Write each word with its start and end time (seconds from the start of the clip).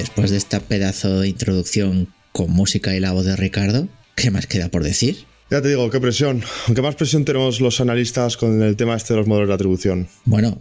Después 0.00 0.30
de 0.30 0.36
esta 0.36 0.60
pedazo 0.60 1.20
de 1.20 1.28
introducción 1.28 2.12
con 2.32 2.50
música 2.50 2.94
y 2.94 3.00
la 3.00 3.12
voz 3.12 3.24
de 3.24 3.34
Ricardo, 3.34 3.88
¿qué 4.14 4.30
más 4.30 4.46
queda 4.46 4.68
por 4.68 4.84
decir? 4.84 5.24
Ya 5.50 5.62
te 5.62 5.68
digo, 5.68 5.88
qué 5.90 6.00
presión. 6.00 6.42
Aunque 6.66 6.82
más 6.82 6.96
presión 6.96 7.24
tenemos 7.24 7.60
los 7.60 7.80
analistas 7.80 8.36
con 8.36 8.62
el 8.62 8.76
tema 8.76 8.96
este 8.96 9.14
de 9.14 9.20
los 9.20 9.26
modelos 9.26 9.48
de 9.48 9.54
atribución. 9.54 10.08
Bueno, 10.24 10.58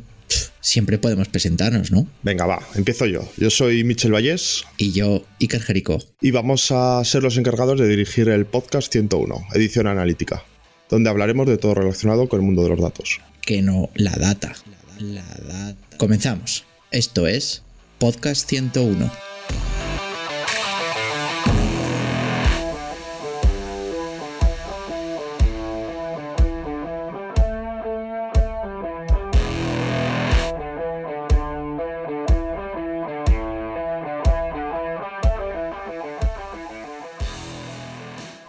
siempre 0.61 0.97
podemos 0.97 1.27
presentarnos, 1.27 1.91
¿no? 1.91 2.07
Venga, 2.23 2.45
va, 2.45 2.61
empiezo 2.75 3.07
yo. 3.07 3.29
Yo 3.37 3.49
soy 3.49 3.83
Michel 3.83 4.13
Vallés. 4.13 4.63
Y 4.77 4.93
yo, 4.93 5.25
Iker 5.41 5.61
Jerico. 5.61 5.99
Y 6.21 6.31
vamos 6.31 6.71
a 6.71 7.03
ser 7.03 7.23
los 7.23 7.37
encargados 7.37 7.79
de 7.79 7.87
dirigir 7.87 8.29
el 8.29 8.45
podcast 8.45 8.91
101, 8.91 9.47
edición 9.53 9.87
analítica, 9.87 10.45
donde 10.89 11.09
hablaremos 11.09 11.47
de 11.47 11.57
todo 11.57 11.73
relacionado 11.73 12.29
con 12.29 12.39
el 12.39 12.45
mundo 12.45 12.63
de 12.63 12.69
los 12.69 12.79
datos. 12.79 13.19
Que 13.41 13.61
no, 13.61 13.89
la 13.95 14.11
data. 14.11 14.53
La 14.99 15.25
data. 15.45 15.97
Comenzamos. 15.97 16.63
Esto 16.91 17.27
es 17.27 17.64
Podcast 17.97 18.49
101. 18.49 19.09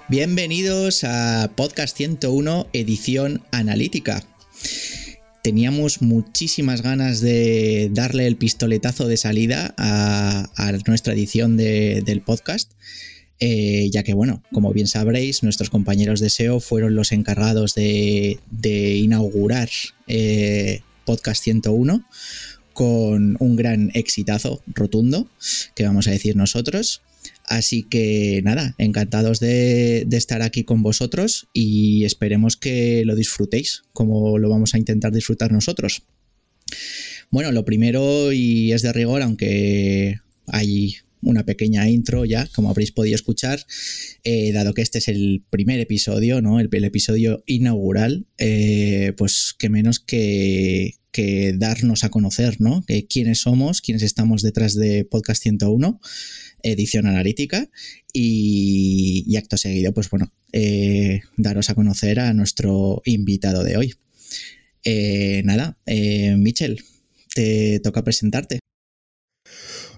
Bienvenidos 0.08 1.04
a 1.04 1.50
Podcast 1.56 1.96
101, 1.96 2.68
edición 2.72 3.42
analítica. 3.50 4.22
Teníamos 5.46 6.02
muchísimas 6.02 6.82
ganas 6.82 7.20
de 7.20 7.88
darle 7.92 8.26
el 8.26 8.34
pistoletazo 8.34 9.06
de 9.06 9.16
salida 9.16 9.76
a, 9.78 10.48
nuestra 10.88 11.12
edición 11.12 11.56
del 11.56 12.20
podcast. 12.20 12.72
Eh, 13.38 13.88
ya 13.92 14.02
que, 14.02 14.12
bueno, 14.12 14.42
como 14.52 14.72
bien 14.72 14.88
sabréis, 14.88 15.44
nuestros 15.44 15.70
compañeros 15.70 16.18
de 16.18 16.30
SEO 16.30 16.58
fueron 16.58 16.96
los 16.96 17.12
encargados 17.12 17.76
de, 17.76 18.40
inaugurar 18.96 19.68
eh, 20.08 20.80
Podcast 21.04 21.44
101 21.44 22.04
con 22.72 23.36
un 23.38 23.54
gran 23.54 23.92
exitazo 23.94 24.64
rotundo, 24.66 25.28
que 25.76 25.84
vamos 25.84 26.08
a 26.08 26.10
decir 26.10 26.34
nosotros. 26.34 27.02
Así 27.46 27.84
que 27.84 28.40
nada, 28.42 28.74
encantados 28.78 29.38
de, 29.38 30.06
estar 30.10 30.42
aquí 30.42 30.64
con 30.64 30.82
vosotros 30.82 31.48
y 31.52 32.04
esperemos 32.04 32.56
que 32.56 33.04
lo 33.04 33.14
disfrutéis 33.14 33.84
como 33.92 34.38
lo 34.38 34.48
vamos 34.48 34.74
a 34.74 34.78
intentar 34.78 35.12
disfrutar 35.12 35.52
nosotros. 35.52 36.02
Bueno, 37.30 37.52
lo 37.52 37.64
primero 37.64 38.32
y 38.32 38.72
es 38.72 38.82
de 38.82 38.92
rigor, 38.92 39.22
aunque 39.22 40.20
hay 40.46 40.96
una 41.22 41.44
pequeña 41.44 41.88
intro 41.88 42.24
ya, 42.24 42.48
como 42.54 42.70
habréis 42.70 42.92
podido 42.92 43.14
escuchar, 43.14 43.64
eh, 44.24 44.52
dado 44.52 44.74
que 44.74 44.82
este 44.82 44.98
es 44.98 45.08
el 45.08 45.44
primer 45.50 45.80
episodio, 45.80 46.42
¿no? 46.42 46.60
El, 46.60 46.68
episodio 46.84 47.42
inaugural, 47.46 48.26
eh, 48.38 49.12
pues 49.16 49.54
que 49.58 49.68
menos 49.68 49.98
que, 49.98 50.94
que 51.10 51.54
darnos 51.56 52.04
a 52.04 52.10
conocer, 52.10 52.60
¿no? 52.60 52.84
quiénes 53.08 53.40
somos, 53.40 53.80
quiénes 53.80 54.02
estamos 54.02 54.42
detrás 54.42 54.74
de 54.74 55.04
Podcast 55.04 55.42
101 55.42 56.00
edición 56.72 57.06
analítica 57.06 57.68
y, 58.12 59.36
acto 59.36 59.56
seguido, 59.56 59.92
pues 59.92 60.10
bueno, 60.10 60.32
eh, 60.52 61.22
daros 61.36 61.70
a 61.70 61.74
conocer 61.74 62.20
a 62.20 62.32
nuestro 62.32 63.02
invitado 63.04 63.62
de 63.64 63.76
hoy. 63.76 63.94
Eh, 64.84 65.42
nada, 65.44 65.78
eh, 65.86 66.36
Michel, 66.36 66.82
te 67.34 67.80
toca 67.80 68.04
presentarte. 68.04 68.60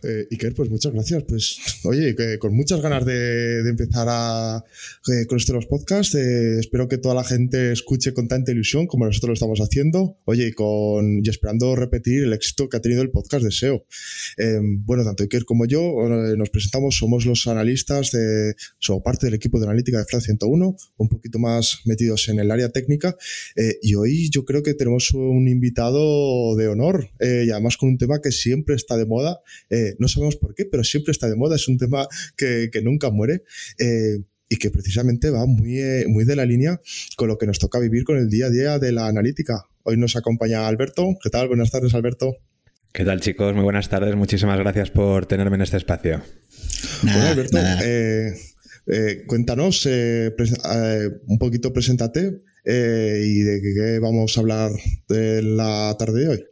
Eh, 0.03 0.27
Iker, 0.31 0.55
pues 0.55 0.71
muchas 0.71 0.93
gracias. 0.93 1.25
Pues 1.25 1.59
oye, 1.85 2.15
con 2.39 2.55
muchas 2.55 2.81
ganas 2.81 3.05
de, 3.05 3.61
empezar 3.69 4.07
a, 4.11 4.65
eh, 5.13 5.27
con 5.27 5.39
esto 5.39 5.53
de 5.53 5.59
los 5.59 5.67
podcasts. 5.67 6.15
Eh, 6.15 6.59
espero 6.61 6.89
que 6.89 6.99
toda 6.99 7.15
la 7.15 7.25
gente 7.25 7.73
escuche 7.73 8.13
con 8.13 8.29
tanta 8.29 8.53
ilusión 8.53 8.87
como 8.87 9.07
nosotros 9.07 9.29
lo 9.29 9.35
estamos 9.35 9.61
haciendo. 9.61 10.19
Oye, 10.25 10.49
y, 10.49 10.53
con, 10.53 11.25
y 11.25 11.29
esperando 11.29 11.75
repetir 11.77 12.25
el 12.25 12.33
éxito 12.33 12.69
que 12.69 12.77
ha 12.77 12.81
tenido 12.81 13.03
el 13.03 13.11
podcast 13.11 13.45
de 13.45 13.51
SEO. 13.51 13.85
Em, 14.37 14.85
bueno, 14.85 15.05
tanto 15.05 15.23
Iker 15.23 15.45
como 15.45 15.67
yo 15.67 15.81
eh, 15.81 16.37
nos 16.37 16.51
presentamos, 16.51 16.97
somos 16.97 17.27
los 17.27 17.47
analistas 17.47 18.11
de, 18.13 18.55
somos 18.79 19.03
parte 19.03 19.27
del 19.27 19.35
equipo 19.35 19.59
de 19.59 19.67
analítica 19.67 19.99
de 19.99 20.05
FLA 20.05 20.21
101, 20.21 20.77
un 20.97 21.09
poquito 21.09 21.39
más 21.39 21.81
metidos 21.85 22.29
en 22.29 22.39
el 22.41 22.51
área 22.51 22.69
técnica. 22.71 23.17
y 23.83 23.95
hoy 23.95 24.31
yo 24.31 24.45
creo 24.45 24.63
que 24.63 24.75
tenemos 24.75 25.13
un 25.13 25.49
invitado 25.49 26.57
de 26.57 26.69
honor 26.69 27.11
y 27.21 27.51
además 27.51 27.77
con 27.77 27.91
un 27.91 27.99
tema 27.99 28.21
que 28.21 28.33
siempre 28.33 28.75
está 28.75 28.97
de 28.97 29.07
moda 29.07 29.41
no 29.99 30.09
sabemos 30.09 30.37
por 30.37 30.55
qué, 30.55 30.65
pero 30.65 30.85
siempre 30.85 31.13
está 31.13 31.29
de 31.29 31.37
moda, 31.37 31.57
es 31.57 31.69
un 31.69 31.79
tema 31.79 32.07
que, 32.37 32.71
nunca 32.83 33.11
muere. 33.11 33.43
Eh, 33.79 34.19
y 34.51 34.57
que 34.57 34.71
precisamente 34.71 35.29
va 35.29 35.45
muy, 35.45 35.79
eh, 35.79 36.07
muy 36.09 36.25
de 36.25 36.35
la 36.35 36.47
línea 36.47 36.81
con 37.17 37.29
lo 37.29 37.37
que 37.37 37.47
nos 37.47 37.59
toca 37.59 37.79
vivir 37.79 38.05
con 38.05 38.17
el 38.17 38.31
día 38.31 38.47
a 38.47 38.51
día 38.51 38.79
de 38.79 38.93
la 38.93 39.07
analítica. 39.07 39.67
Hoy 39.83 39.99
nos 39.99 40.17
acompaña 40.17 40.67
Alberto. 40.67 41.19
¿Qué 41.23 41.29
tal? 41.29 41.49
Buenas 41.49 41.71
tardes, 41.71 41.93
Alberto. 41.93 42.39
¿Qué 42.93 43.05
tal, 43.05 43.21
chicos? 43.21 43.55
Muy 43.55 43.63
buenas 43.63 43.91
tardes. 43.91 44.17
Muchísimas 44.17 44.59
gracias 44.59 44.91
por 44.91 45.27
tenerme 45.27 45.57
en 45.57 45.63
este 45.63 45.77
espacio. 45.77 46.23
bueno, 47.03 47.27
Alberto, 47.27 47.59
eh, 47.85 49.25
cuéntanos 49.27 49.87
un 49.87 51.39
poquito, 51.39 51.71
preséntate 51.75 52.41
y 52.65 53.41
de 53.41 53.61
qué 53.61 53.99
vamos 54.01 54.35
a 54.39 54.41
hablar 54.41 54.71
de 55.09 55.43
la 55.43 55.95
tarde 55.99 56.21
de 56.23 56.29
hoy. 56.29 56.45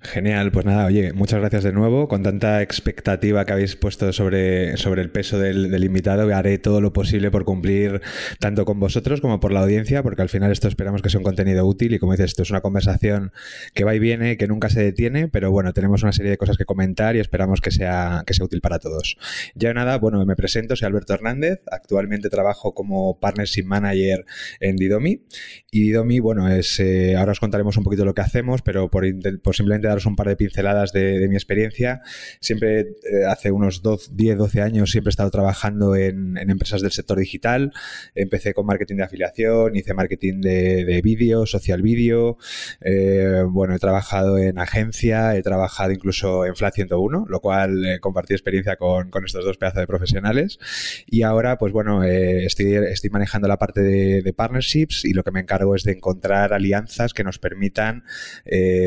Genial, 0.00 0.52
pues 0.52 0.64
nada, 0.64 0.86
oye, 0.86 1.12
muchas 1.12 1.40
gracias 1.40 1.64
de 1.64 1.72
nuevo. 1.72 2.06
Con 2.06 2.22
tanta 2.22 2.62
expectativa 2.62 3.44
que 3.44 3.52
habéis 3.52 3.74
puesto 3.74 4.12
sobre, 4.12 4.76
sobre 4.76 5.02
el 5.02 5.10
peso 5.10 5.40
del, 5.40 5.72
del, 5.72 5.82
invitado, 5.82 6.32
haré 6.32 6.58
todo 6.58 6.80
lo 6.80 6.92
posible 6.92 7.32
por 7.32 7.44
cumplir 7.44 8.00
tanto 8.38 8.64
con 8.64 8.78
vosotros 8.78 9.20
como 9.20 9.40
por 9.40 9.50
la 9.50 9.60
audiencia, 9.60 10.04
porque 10.04 10.22
al 10.22 10.28
final 10.28 10.52
esto 10.52 10.68
esperamos 10.68 11.02
que 11.02 11.10
sea 11.10 11.18
un 11.18 11.24
contenido 11.24 11.66
útil 11.66 11.94
y 11.94 11.98
como 11.98 12.12
dices, 12.12 12.26
esto 12.26 12.44
es 12.44 12.50
una 12.50 12.60
conversación 12.60 13.32
que 13.74 13.82
va 13.82 13.92
y 13.92 13.98
viene, 13.98 14.36
que 14.36 14.46
nunca 14.46 14.70
se 14.70 14.84
detiene, 14.84 15.26
pero 15.26 15.50
bueno, 15.50 15.72
tenemos 15.72 16.04
una 16.04 16.12
serie 16.12 16.30
de 16.30 16.38
cosas 16.38 16.56
que 16.56 16.64
comentar 16.64 17.16
y 17.16 17.18
esperamos 17.18 17.60
que 17.60 17.72
sea, 17.72 18.22
que 18.24 18.34
sea 18.34 18.46
útil 18.46 18.60
para 18.60 18.78
todos. 18.78 19.16
Ya 19.56 19.74
nada, 19.74 19.98
bueno, 19.98 20.24
me 20.24 20.36
presento, 20.36 20.76
soy 20.76 20.86
Alberto 20.86 21.12
Hernández, 21.12 21.60
actualmente 21.72 22.30
trabajo 22.30 22.72
como 22.72 23.18
Partnership 23.18 23.64
Manager 23.64 24.24
en 24.60 24.76
Didomi 24.76 25.24
y 25.72 25.80
Didomi, 25.80 26.20
bueno, 26.20 26.48
es, 26.48 26.78
eh, 26.78 27.16
ahora 27.16 27.32
os 27.32 27.40
contaremos 27.40 27.76
un 27.76 27.82
poquito 27.82 28.04
lo 28.04 28.14
que 28.14 28.20
hacemos, 28.20 28.62
pero 28.62 28.88
por, 28.90 29.04
por 29.42 29.56
simplemente 29.56 29.87
daros 29.88 30.06
un 30.06 30.16
par 30.16 30.28
de 30.28 30.36
pinceladas 30.36 30.92
de, 30.92 31.26
mi 31.28 31.36
experiencia. 31.36 32.00
Siempre, 32.40 32.80
eh, 32.80 33.24
hace 33.28 33.50
unos 33.50 33.82
10, 33.82 34.38
12 34.38 34.62
años, 34.62 34.90
siempre 34.90 35.10
he 35.10 35.12
estado 35.12 35.30
trabajando 35.30 35.96
en, 35.96 36.36
empresas 36.38 36.80
del 36.82 36.92
sector 36.92 37.18
digital. 37.18 37.72
Empecé 38.14 38.54
con 38.54 38.66
marketing 38.66 38.96
de 38.96 39.04
afiliación, 39.04 39.76
hice 39.76 39.94
marketing 39.94 40.40
de, 40.40 41.00
vídeo, 41.02 41.46
social 41.46 41.82
vídeo. 41.82 42.38
Eh, 42.80 43.42
bueno, 43.46 43.74
he 43.74 43.78
trabajado 43.78 44.38
en 44.38 44.58
agencia, 44.58 45.36
he 45.36 45.42
trabajado 45.42 45.92
incluso 45.92 46.46
en 46.46 46.56
Flat 46.56 46.74
101, 46.74 47.26
lo 47.28 47.40
cual 47.40 47.84
eh, 47.84 48.00
compartí 48.00 48.34
experiencia 48.34 48.76
con, 48.76 49.10
estos 49.24 49.44
dos 49.44 49.56
pedazos 49.58 49.80
de 49.80 49.86
profesionales. 49.86 50.58
Y 51.06 51.22
ahora, 51.22 51.58
pues 51.58 51.72
bueno, 51.72 52.04
estoy, 52.04 52.78
manejando 53.10 53.48
la 53.48 53.58
parte 53.58 53.82
de, 53.82 54.22
de, 54.22 54.32
partnerships 54.32 55.04
y 55.04 55.12
lo 55.12 55.24
que 55.24 55.30
me 55.30 55.40
encargo 55.40 55.74
es 55.74 55.82
de 55.82 55.92
encontrar 55.92 56.52
alianzas 56.52 57.14
que 57.14 57.24
nos 57.24 57.38
permitan 57.38 58.04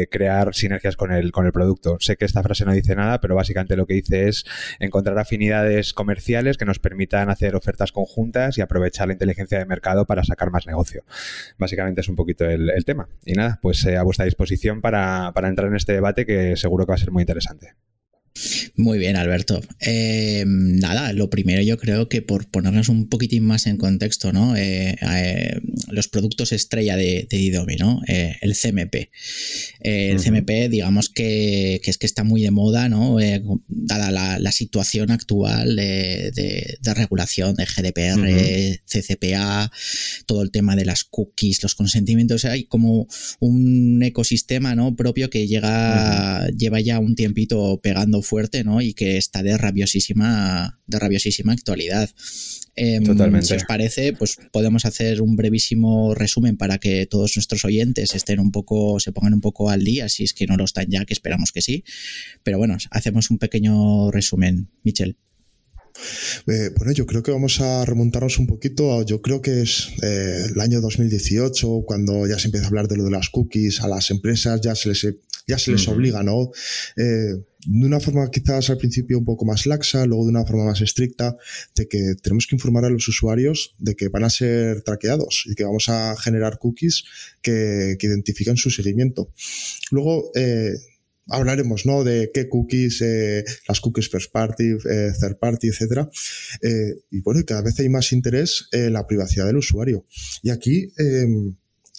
crear 0.10 0.54
sinergias 0.54 0.91
con 0.96 1.12
el, 1.12 1.32
con 1.32 1.46
el 1.46 1.52
producto. 1.52 1.98
Sé 2.00 2.18
que 2.18 2.26
esta 2.26 2.44
frase 2.44 2.66
no 2.66 2.74
dice 2.74 2.96
nada, 2.96 3.20
pero 3.22 3.36
básicamente 3.36 3.76
lo 3.76 3.86
que 3.86 3.96
dice 3.96 4.28
es 4.28 4.46
encontrar 4.80 5.18
afinidades 5.20 5.94
comerciales 5.94 6.58
que 6.58 6.66
nos 6.66 6.80
permitan 6.80 7.30
hacer 7.30 7.56
ofertas 7.56 7.92
conjuntas 7.92 8.58
y 8.58 8.62
aprovechar 8.62 9.08
la 9.08 9.14
inteligencia 9.14 9.60
de 9.60 9.66
mercado 9.66 10.06
para 10.06 10.24
sacar 10.24 10.52
más 10.52 10.68
negocio. 10.68 11.04
Básicamente 11.58 12.02
es 12.02 12.10
un 12.10 12.16
poquito 12.16 12.46
el, 12.46 12.72
tema. 12.86 13.10
Y 13.26 13.34
nada, 13.34 13.60
pues 13.62 13.86
eh, 13.86 13.98
a 13.98 14.04
vuestra 14.04 14.26
disposición 14.26 14.82
para, 14.82 15.32
para 15.34 15.50
entrar 15.50 15.70
en 15.70 15.76
este 15.76 15.94
debate 15.94 16.26
que 16.26 16.56
seguro 16.58 16.86
que 16.86 16.92
va 16.92 16.96
a 16.96 17.00
ser 17.00 17.12
muy 17.12 17.22
interesante. 17.22 17.76
Muy 18.76 18.98
bien, 18.98 19.18
Alberto. 19.18 19.62
Eh, 19.80 20.46
nada, 20.48 21.12
lo 21.14 21.30
primero 21.30 21.62
yo 21.62 21.78
creo 21.78 22.08
que 22.08 22.22
por 22.22 22.50
ponernos 22.50 22.88
un 22.88 23.10
poquitín 23.10 23.44
más 23.44 23.68
en 23.68 23.78
contexto, 23.78 24.32
¿no? 24.32 24.56
Eh, 24.56 24.96
eh, 25.02 25.60
los 25.90 26.08
productos 26.08 26.52
estrella 26.54 26.96
de, 26.96 27.28
de 27.30 27.38
Didomi, 27.38 27.76
¿no? 27.76 28.02
el 28.08 28.56
CMP. 28.56 29.10
el 29.82 30.20
CMP, 30.20 30.70
digamos 30.70 31.10
que, 31.10 31.82
es 31.84 31.98
que 31.98 32.06
está 32.06 32.24
muy 32.24 32.42
de 32.42 32.52
moda, 32.52 32.90
¿no? 32.90 33.18
dada 33.68 34.12
la, 34.12 34.52
situación 34.52 35.12
actual 35.12 35.76
de, 35.76 36.78
regulación 36.96 37.56
de 37.56 37.66
GDPR, 37.66 38.82
CCPA, 38.86 39.72
todo 40.26 40.42
el 40.42 40.52
tema 40.52 40.76
de 40.76 40.86
las 40.86 41.04
cookies, 41.04 41.64
los 41.64 41.76
consentimientos. 41.76 42.46
Hay 42.46 42.66
como 42.66 43.08
un 43.40 44.02
ecosistema, 44.04 44.76
¿no? 44.76 44.96
Propio 44.96 45.30
que 45.30 45.48
llega, 45.48 46.48
lleva 46.50 46.80
ya 46.80 47.00
un 47.00 47.16
tiempito 47.16 47.80
pegando 47.82 48.21
fuerte, 48.22 48.64
¿no? 48.64 48.82
Y 48.82 48.94
que 48.94 49.18
está 49.18 49.44
de 49.44 49.58
rabiosísima, 49.58 50.80
de 50.88 51.00
rabiosísima 51.00 51.54
actualidad. 51.54 52.10
Em, 52.76 53.04
Totalmente. 53.04 53.48
Si 53.48 53.54
os 53.54 53.66
parece, 53.66 54.14
pues 54.14 54.38
podemos 54.52 54.86
hacer 54.86 55.22
un 55.22 55.36
brevísimo 55.36 56.16
resumen 56.16 56.58
para 56.58 56.78
que 56.78 57.06
todos 57.06 57.36
nuestros 57.36 57.66
oyentes 57.66 58.16
estén 58.16 58.40
un 58.40 58.52
poco, 58.52 59.00
se 59.00 59.12
pongan 59.12 59.34
un 59.34 59.42
poco 59.42 59.70
al 59.70 59.84
día, 59.84 60.08
si 60.10 60.24
es 60.24 60.34
que 60.34 60.48
no 60.48 60.56
lo 60.58 60.64
están 60.66 60.88
ya, 60.90 61.06
que 61.06 61.14
esperamos 61.14 61.52
que 61.52 61.62
sí. 61.62 61.84
Pero 62.44 62.58
bueno, 62.58 62.78
hacemos 62.92 63.30
un 63.30 63.40
pequeño 63.40 64.12
resumen, 64.12 64.70
Michel. 64.84 65.18
Eh, 66.48 66.70
bueno, 66.76 66.92
yo 66.94 67.06
creo 67.06 67.24
que 67.24 67.32
vamos 67.32 67.60
a 67.62 67.86
remontarnos 67.86 68.40
un 68.40 68.48
poquito, 68.48 69.06
yo 69.06 69.22
creo 69.22 69.42
que 69.42 69.62
es 69.62 69.90
eh, 70.02 70.46
el 70.54 70.60
año 70.60 70.82
2018, 70.82 71.84
cuando 71.86 72.28
ya 72.28 72.40
se 72.40 72.48
empieza 72.48 72.66
a 72.66 72.70
hablar 72.70 72.88
de 72.88 72.98
lo 72.98 73.04
de 73.04 73.12
las 73.12 73.30
cookies, 73.30 73.82
a 73.82 73.88
las 73.88 74.10
empresas 74.10 74.62
ya 74.62 74.76
se 74.76 74.90
les, 74.90 75.06
ya 75.48 75.58
se 75.58 75.72
les 75.72 75.88
obliga, 75.88 76.24
¿no? 76.24 76.52
Eh, 76.98 77.36
de 77.66 77.86
una 77.86 78.00
forma 78.00 78.30
quizás 78.32 78.70
al 78.70 78.78
principio 78.78 79.20
un 79.20 79.26
poco 79.26 79.46
más 79.46 79.66
laxa, 79.66 80.06
luego 80.06 80.26
de 80.26 80.32
una 80.32 80.46
forma 80.46 80.66
más 80.66 80.82
estricta, 80.82 81.38
de 81.76 81.88
que 81.88 82.16
tenemos 82.22 82.48
que 82.48 82.56
informar 82.56 82.86
a 82.86 82.90
los 82.90 83.08
usuarios 83.08 83.76
de 83.78 83.96
que 83.96 84.10
van 84.10 84.24
a 84.24 84.30
ser 84.30 84.82
traqueados 84.82 85.46
y 85.48 85.56
que 85.56 85.64
vamos 85.64 85.90
a 85.90 86.16
generar 86.18 86.58
cookies 86.60 87.04
que, 87.42 87.98
que 88.00 88.08
identifican 88.08 88.58
su 88.58 88.70
seguimiento. 88.70 89.32
Luego, 89.92 90.32
eh, 90.36 90.74
hablaremos 91.28 91.86
¿no? 91.86 92.04
de 92.04 92.32
qué 92.34 92.50
cookies, 92.50 93.02
eh, 93.02 93.44
las 93.68 93.80
cookies 93.80 94.10
first 94.10 94.32
party, 94.32 94.72
eh, 94.90 95.12
third 95.20 95.38
party, 95.38 95.70
etc. 95.70 96.08
y 97.12 97.22
bueno, 97.22 97.42
cada 97.46 97.62
vez 97.62 97.80
hay 97.80 97.90
más 97.90 98.12
interés 98.12 98.68
en 98.72 98.94
la 98.94 99.06
privacidad 99.08 99.46
del 99.46 99.58
usuario. 99.58 100.06
Y 100.42 100.50
aquí 100.50 100.92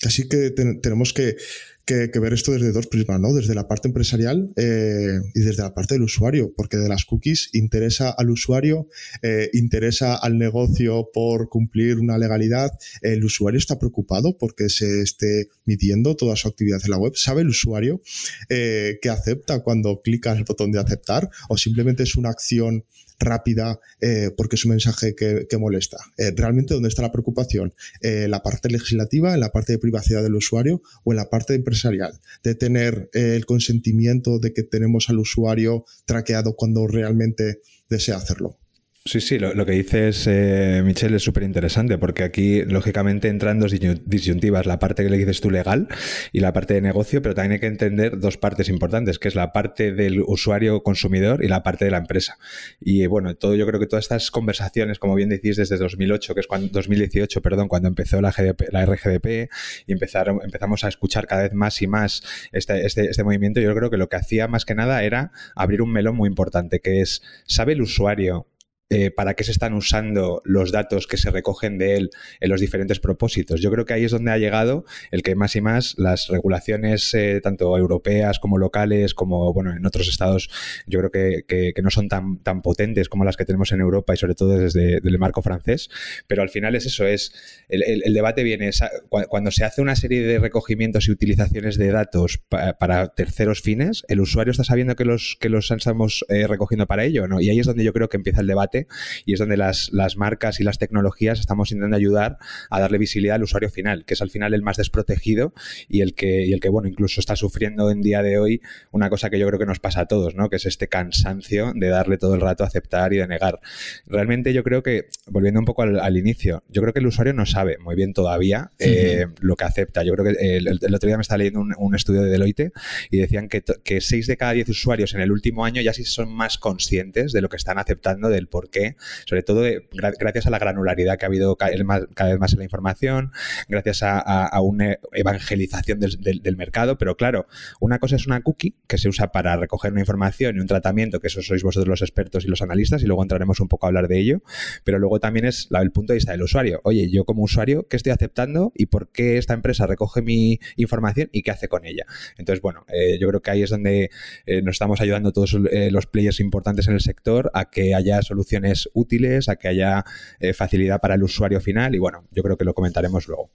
casi 0.03 0.29
que 0.29 0.51
tenemos 0.51 1.13
que 1.13 1.37
que, 1.85 2.19
ver 2.19 2.33
esto 2.33 2.53
desde 2.53 2.73
dos 2.73 2.87
prismas, 2.87 3.21
¿no? 3.21 3.33
Desde 3.33 3.55
la 3.55 3.67
parte 3.67 3.89
empresarial 3.89 4.53
eh, 4.57 5.21
y 5.35 5.41
desde 5.41 5.63
la 5.63 5.75
parte 5.75 5.95
del 5.95 6.03
usuario, 6.03 6.53
porque 6.57 6.77
de 6.77 6.89
las 6.89 7.05
cookies 7.05 7.51
interesa 7.53 8.11
al 8.11 8.31
usuario, 8.31 8.89
eh, 9.23 9.51
interesa 9.53 10.15
al 10.15 10.39
negocio 10.39 11.11
por 11.13 11.49
cumplir 11.49 11.99
una 11.99 12.19
legalidad. 12.19 12.71
El 13.01 13.25
usuario 13.25 13.59
está 13.59 13.79
preocupado 13.79 14.37
porque 14.39 14.69
se 14.69 15.03
esté 15.03 15.49
midiendo 15.65 16.17
toda 16.17 16.37
su 16.37 16.49
actividad 16.49 16.81
en 16.85 16.91
la 16.91 16.99
web. 16.99 17.15
¿Sabe 17.17 17.43
el 17.43 17.49
usuario 17.49 18.01
eh, 18.49 18.99
que 19.03 19.11
acepta 19.11 19.63
cuando 19.63 20.01
clica 20.03 20.33
el 20.33 20.45
botón 20.45 20.73
de 20.73 20.81
aceptar 20.81 21.29
o 21.49 21.57
simplemente 21.57 22.05
es 22.05 22.17
una 22.17 22.31
acción 22.31 22.85
rápida 23.25 23.81
eh, 24.01 24.31
porque 24.37 24.57
es 24.57 24.65
un 24.65 24.71
mensaje 24.71 25.15
que, 25.15 25.47
molesta. 25.59 25.99
Eh, 26.17 26.33
¿Realmente 26.35 26.75
dónde 26.75 26.89
está 26.89 27.03
la 27.03 27.13
preocupación? 27.13 27.75
¿En 28.01 28.31
la 28.31 28.43
parte 28.43 28.69
legislativa, 28.69 29.35
en 29.35 29.41
la 29.41 29.51
parte 29.51 29.73
de 29.73 29.79
privacidad 29.79 30.23
del 30.23 30.35
usuario 30.35 30.83
o 31.05 31.13
en 31.13 31.17
la 31.17 31.31
parte 31.31 31.55
empresarial? 31.55 32.21
De 32.43 32.55
tener 32.55 33.11
eh, 33.13 33.35
el 33.37 33.47
consentimiento 33.47 34.39
de 34.39 34.53
que 34.53 34.63
tenemos 34.63 35.09
al 35.09 35.19
usuario 35.19 35.85
traqueado 36.05 36.57
cuando 36.57 36.87
realmente 36.87 37.61
desea 37.89 38.17
hacerlo. 38.17 38.59
Sí, 39.05 39.21
sí, 39.21 39.37
lo, 39.41 39.67
que 39.67 39.73
dices, 39.73 40.29
eh, 40.29 40.81
Michelle, 40.85 41.17
es 41.17 41.25
súper 41.25 41.43
interesante 41.43 41.99
porque 41.99 42.23
aquí, 42.23 42.63
lógicamente, 42.63 43.27
entran 43.27 43.59
dos 43.59 43.73
disyuntivas, 43.73 44.65
la 44.65 44.79
parte 44.79 45.03
que 45.03 45.11
le 45.11 45.19
dices 45.19 45.41
tú 45.41 45.51
legal 45.51 45.89
y 46.31 46.39
la 46.39 46.53
parte 46.53 46.75
de 46.75 46.83
negocio, 46.83 47.21
pero 47.21 47.35
también 47.35 47.53
hay 47.55 47.59
que 47.59 47.67
entender 47.67 48.21
dos 48.21 48.39
partes 48.39 48.69
importantes, 48.69 49.19
que 49.19 49.27
es 49.27 49.35
la 49.35 49.53
parte 49.53 49.93
del 49.93 50.23
usuario 50.25 50.85
consumidor 50.85 51.43
y 51.43 51.49
la 51.49 51.65
parte 51.65 51.85
de 51.85 51.91
la 51.91 51.97
empresa. 51.97 52.39
Y 52.81 53.05
bueno, 53.07 53.35
todo, 53.35 53.57
yo 53.57 53.67
creo 53.67 53.81
que 53.81 53.89
todas 53.89 54.05
estas 54.05 54.31
conversaciones, 54.31 55.01
como 55.01 55.17
bien 55.17 55.31
decís, 55.31 55.57
desde 55.57 55.79
2008, 55.79 56.35
que 56.35 56.41
es 56.41 56.47
cuando, 56.47 56.69
2018, 56.69 57.43
perdón, 57.43 57.67
cuando 57.67 57.89
empezó 57.89 58.21
la, 58.21 58.33
la 58.71 58.87
RGDP 58.87 59.51
y 59.89 59.93
empezaron, 59.93 60.39
empezamos 60.45 60.85
a 60.85 60.89
escuchar 60.89 61.27
cada 61.27 61.43
vez 61.43 61.55
más 61.55 61.83
y 61.83 61.89
más 61.89 62.23
este, 62.53 62.87
este, 62.87 63.11
este 63.11 63.25
movimiento, 63.25 63.61
yo 63.61 63.75
creo 63.75 63.91
que 63.91 63.97
lo 63.97 64.09
que 64.09 64.15
hacía 64.15 64.47
más 64.47 64.65
que 64.65 64.77
nada 64.77 65.03
era 65.03 65.33
abrir 65.57 65.83
un 65.83 65.91
melón 65.91 66.15
muy 66.15 66.29
importante, 66.29 66.79
que 66.79 67.01
es, 67.01 67.23
¿sabe 67.47 67.73
el 67.73 67.83
usuario 67.83 68.47
eh, 68.93 69.11
para 69.11 69.33
qué 69.33 69.43
se 69.43 69.53
están 69.53 69.73
usando 69.73 70.43
los 70.45 70.71
datos 70.71 71.07
que 71.07 71.17
se 71.17 71.31
recogen 71.31 71.79
de 71.79 71.97
él 71.97 72.11
en 72.41 72.51
los 72.51 72.61
diferentes 72.61 73.01
propósitos. 73.01 73.63
Yo 73.63 73.71
creo 73.71 73.87
que 73.87 73.95
ahí 73.95 74.05
es 74.05 74.11
donde 74.11 74.31
ha 74.31 74.37
llegado 74.37 74.85
el 75.11 75.23
que 75.23 75.35
más 75.35 75.57
y 75.57 75.63
más 75.63 75.95
las 75.97 76.29
regulaciones, 76.29 77.15
eh, 77.15 77.41
tanto 77.43 77.75
europeas 77.79 78.39
como 78.39 78.59
locales, 78.59 79.15
como 79.15 79.55
bueno, 79.55 79.75
en 79.75 79.87
otros 79.87 80.09
estados, 80.09 80.51
yo 80.87 80.99
creo 80.99 81.11
que, 81.11 81.73
no 81.83 81.91
son 81.91 82.09
tan, 82.09 82.43
tan 82.43 82.61
potentes 82.61 83.09
como 83.09 83.25
las 83.25 83.39
que 83.39 83.47
tenemos 83.47 83.73
en 83.73 83.81
Europa 83.81 84.13
y 84.13 84.19
sobre 84.19 84.35
todo 84.35 84.59
desde 84.59 84.99
el 84.99 85.19
marco 85.19 85.41
francés. 85.41 85.89
Pero 86.27 86.43
al 86.43 86.51
final 86.51 86.75
es 86.75 86.85
eso, 86.85 87.07
es 87.07 87.33
el, 87.71 88.13
debate 88.13 88.43
viene 88.43 88.71
cuando 89.09 89.51
se 89.51 89.65
hace 89.65 89.81
una 89.81 89.97
serie 89.97 90.21
de 90.21 90.39
recogimientos 90.39 91.09
y 91.09 91.13
utilizaciones 91.13 91.79
de 91.79 91.91
datos 91.91 92.43
para 92.79 93.09
terceros 93.15 93.63
fines, 93.63 94.05
el 94.09 94.21
usuario 94.21 94.51
está 94.51 94.65
sabiendo 94.65 94.97
que 94.97 95.07
los, 95.07 95.39
que 95.41 95.49
los 95.49 95.71
estamos 95.71 96.27
eh, 96.29 96.47
recogiendo 96.47 96.87
para 96.87 97.05
ello, 97.05 97.27
¿no? 97.27 97.41
Y 97.41 97.49
ahí 97.49 97.59
es 97.59 97.67
donde 97.67 97.85
yo 97.85 97.95
creo 97.95 98.11
que 98.11 98.19
empieza 98.19 98.43
el 98.43 98.47
debate 98.47 98.82
y 99.25 99.35
es 99.35 99.39
donde 99.39 99.57
las, 99.57 99.91
marcas 100.17 100.61
y 100.61 100.65
las 100.65 100.79
tecnologías 100.79 101.41
estamos 101.41 101.71
intentando 101.71 101.97
ayudar 101.97 102.39
a 102.71 102.81
darle 102.81 102.99
visibilidad 102.99 103.37
al 103.37 103.43
usuario 103.43 103.71
final, 103.71 104.05
que 104.05 104.15
es 104.15 104.23
al 104.23 104.31
final 104.31 104.55
el 104.55 104.63
más 104.63 104.77
desprotegido 104.77 105.55
y 105.89 106.01
el 106.01 106.15
que, 106.15 106.45
y 106.45 106.53
el 106.53 106.61
que 106.61 106.69
bueno, 106.69 106.89
incluso 106.89 107.21
está 107.21 107.37
sufriendo 107.37 107.91
en 107.91 108.03
día 108.03 108.23
de 108.23 108.39
hoy 108.39 108.61
una 108.91 109.11
cosa 109.11 109.31
que 109.31 109.39
yo 109.39 109.47
creo 109.47 109.59
que 109.59 109.67
nos 109.67 109.81
pasa 109.81 110.03
a 110.03 110.07
todos, 110.07 110.35
¿no? 110.35 110.49
Que 110.51 110.57
es 110.57 110.67
este 110.67 110.89
cansancio 110.89 111.73
de 111.75 111.89
darle 111.89 112.19
todo 112.19 112.35
el 112.35 112.41
rato 112.41 112.65
a 112.65 112.67
aceptar 112.67 113.13
y 113.13 113.19
de 113.19 113.27
negar. 113.27 113.61
Realmente 114.07 114.53
yo 114.53 114.63
creo 114.63 114.83
que, 114.83 115.09
volviendo 115.27 115.61
un 115.61 115.67
poco 115.67 115.83
al, 115.83 116.17
inicio, 116.17 116.63
yo 116.69 116.83
creo 116.83 116.93
que 116.93 117.01
el 117.01 117.07
usuario 117.07 117.33
no 117.33 117.47
sabe 117.47 117.79
muy 117.79 117.95
bien 117.95 118.13
todavía 118.13 118.71
eh, 118.79 119.27
lo 119.41 119.57
que 119.57 119.65
acepta. 119.65 120.03
Yo 120.03 120.15
creo 120.15 120.27
que 120.27 120.57
el, 120.57 120.95
otro 120.95 121.07
día 121.07 121.17
me 121.17 121.23
estaba 121.23 121.39
leyendo 121.39 121.61
un, 121.61 121.95
estudio 121.95 122.23
de 122.23 122.31
Deloitte 122.31 122.73
y 123.11 123.19
decían 123.19 123.49
que, 123.49 123.63
que 123.63 124.01
6 124.01 124.27
de 124.27 124.37
cada 124.37 124.53
10 124.53 124.69
usuarios 124.71 125.15
en 125.15 125.21
el 125.21 125.31
último 125.31 125.65
año 125.65 125.83
ya 125.83 125.93
sí 125.93 126.05
son 126.05 126.33
más 126.33 126.59
conscientes 126.59 127.33
de 127.33 127.41
lo 127.41 127.49
que 127.49 127.57
están 127.57 127.79
aceptando, 127.79 128.29
del 128.29 128.49
por 128.49 128.62
qué, 128.71 128.97
sobre 129.27 129.43
todo 129.43 129.63
gracias 129.91 130.47
a 130.47 130.51
la 130.51 130.59
granularidad 130.59 131.19
que 131.19 131.25
ha 131.25 131.29
habido 131.29 131.57
cada 131.57 131.71
vez 131.73 131.85
más, 131.85 132.53
en 132.53 132.59
la 132.59 132.65
información, 132.65 133.33
gracias 133.69 134.01
a, 134.03 134.61
una 134.63 134.99
evangelización 135.13 136.01
del, 136.01 136.57
mercado, 136.57 136.99
pero 136.99 137.17
claro, 137.17 137.47
una 137.81 137.99
cosa 137.99 138.17
es 138.17 138.27
una 138.27 138.41
cookie 138.43 138.77
que 138.87 138.99
se 138.99 139.09
usa 139.09 139.33
para 139.33 139.57
recoger 139.57 139.93
una 139.93 140.01
información 140.01 140.57
y 140.57 140.61
un 140.61 140.67
tratamiento, 140.67 141.21
que 141.21 141.29
eso 141.29 141.43
sois 141.43 141.63
vosotros 141.63 141.89
los 141.89 142.03
expertos 142.03 142.45
y 142.45 142.49
los 142.49 142.63
analistas, 142.63 143.03
y 143.03 143.07
luego 143.07 143.23
entraremos 143.23 143.61
un 143.61 143.69
poco 143.69 143.87
a 143.87 143.89
hablar 143.89 144.09
de 144.09 144.19
ello, 144.19 144.43
pero 144.85 144.99
luego 144.99 145.21
también 145.21 145.47
es 145.47 145.69
el 145.73 145.91
punto 145.91 146.13
de 146.13 146.19
vista 146.19 146.33
del 146.33 146.43
usuario. 146.43 146.81
Oye, 146.85 147.11
yo 147.11 147.25
como 147.25 147.43
usuario, 147.43 147.87
¿qué 147.89 147.97
estoy 147.97 148.13
aceptando 148.13 148.73
y 148.75 148.87
por 148.87 149.11
qué 149.11 149.39
esta 149.39 149.55
empresa 149.55 149.87
recoge 149.87 150.23
mi 150.23 150.61
información 150.77 151.29
y 151.33 151.43
qué 151.43 151.51
hace 151.51 151.69
con 151.69 151.85
ella? 151.85 152.05
Entonces, 152.37 152.63
bueno, 152.63 152.85
eh, 152.93 153.19
yo 153.21 153.29
creo 153.29 153.41
que 153.41 153.51
ahí 153.51 153.63
es 153.63 153.71
donde 153.71 154.11
eh, 154.47 154.63
nos 154.63 154.75
estamos 154.75 155.01
ayudando 155.01 155.33
todos 155.33 155.57
eh, 155.71 155.91
los 155.91 156.07
players 156.07 156.41
importantes 156.41 156.89
en 156.89 156.95
el 156.95 157.01
sector 157.01 157.51
a 157.55 157.71
que 157.71 157.95
haya 157.95 158.23
soluciones 158.23 158.52
útiles, 158.95 159.49
a 159.49 159.57
que 159.57 159.69
haya 159.69 160.05
eh, 160.41 160.53
facilidad 160.53 161.01
para 161.01 161.15
el 161.15 161.23
usuario 161.23 161.61
final 161.61 161.95
y 161.95 161.99
bueno, 161.99 162.27
yo 162.31 162.43
creo 162.43 162.57
que 162.57 162.65
lo 162.65 162.75
comentaremos 162.75 163.27
luego. 163.29 163.51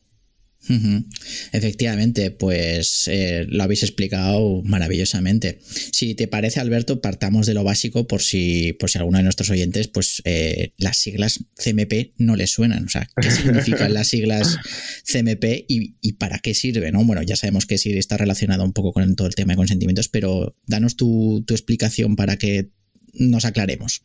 Efectivamente, 1.54 2.32
pues 2.32 3.08
eh, 3.08 3.46
lo 3.48 3.64
habéis 3.64 3.84
explicado 3.84 4.62
maravillosamente. 4.64 5.60
Si 5.92 6.16
te 6.16 6.28
parece, 6.28 6.60
Alberto, 6.60 7.00
partamos 7.00 7.46
de 7.46 7.54
lo 7.54 7.64
básico 7.64 8.08
por 8.08 8.22
si, 8.22 8.74
por 8.74 8.90
si 8.90 8.98
alguno 8.98 9.18
de 9.18 9.24
nuestros 9.24 9.50
oyentes, 9.50 9.88
pues 9.88 10.22
eh, 10.26 10.74
las 10.78 10.98
siglas 10.98 11.46
CMP 11.56 12.14
no 12.18 12.36
les 12.36 12.52
suenan. 12.52 12.86
O 12.86 12.90
sea, 12.90 13.08
¿qué 13.22 13.32
significan 13.32 13.94
las 13.94 14.10
siglas 14.10 14.58
CMP 15.06 15.66
y, 15.68 16.14
para 16.14 16.40
qué 16.40 16.54
sirven? 16.54 16.94
¿no? 16.94 17.06
Bueno, 17.06 17.22
ya 17.22 17.36
sabemos 17.36 17.66
que 17.66 17.78
sí 17.78 17.98
está 17.98 18.18
relacionado 18.18 18.64
un 18.64 18.74
poco 18.74 18.92
con 18.92 19.16
todo 19.16 19.28
el 19.28 19.36
tema 19.36 19.54
de 19.54 19.58
consentimientos, 19.58 20.10
pero 20.10 20.58
danos 20.66 20.98
tu 20.98 21.46
explicación 21.50 22.16
para 22.16 22.38
que 22.38 22.72
nos 23.14 23.46
aclaremos. 23.46 24.04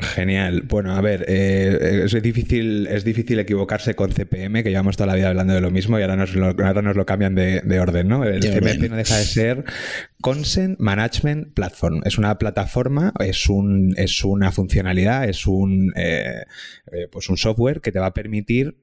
Genial. 0.00 0.62
Bueno, 0.62 0.94
a 0.94 1.00
ver, 1.00 1.24
eh, 1.28 2.02
es, 2.04 2.22
difícil, 2.22 2.86
es 2.86 3.04
difícil 3.04 3.38
equivocarse 3.38 3.94
con 3.94 4.10
CPM, 4.10 4.62
que 4.62 4.70
llevamos 4.70 4.96
toda 4.96 5.08
la 5.08 5.14
vida 5.14 5.28
hablando 5.28 5.54
de 5.54 5.60
lo 5.60 5.70
mismo 5.70 5.98
y 5.98 6.02
ahora 6.02 6.16
nos 6.16 6.34
lo, 6.34 6.46
ahora 6.46 6.82
nos 6.82 6.96
lo 6.96 7.06
cambian 7.06 7.34
de, 7.34 7.80
orden, 7.80 8.08
¿no? 8.08 8.24
El 8.24 8.42
CPM 8.42 8.88
no 8.88 8.96
deja 8.96 9.16
de 9.16 9.24
ser 9.24 9.64
Consent 10.20 10.78
Management 10.78 11.54
Platform. 11.54 12.02
Es 12.04 12.18
una 12.18 12.38
plataforma, 12.38 13.12
es, 13.20 13.48
un, 13.48 13.94
es 13.96 14.24
una 14.24 14.52
funcionalidad, 14.52 15.28
es 15.28 15.46
un, 15.46 15.92
eh, 15.96 16.44
eh, 16.92 17.08
pues 17.10 17.28
un 17.28 17.36
software 17.36 17.80
que 17.80 17.92
te 17.92 17.98
va 17.98 18.06
a 18.06 18.14
permitir 18.14 18.76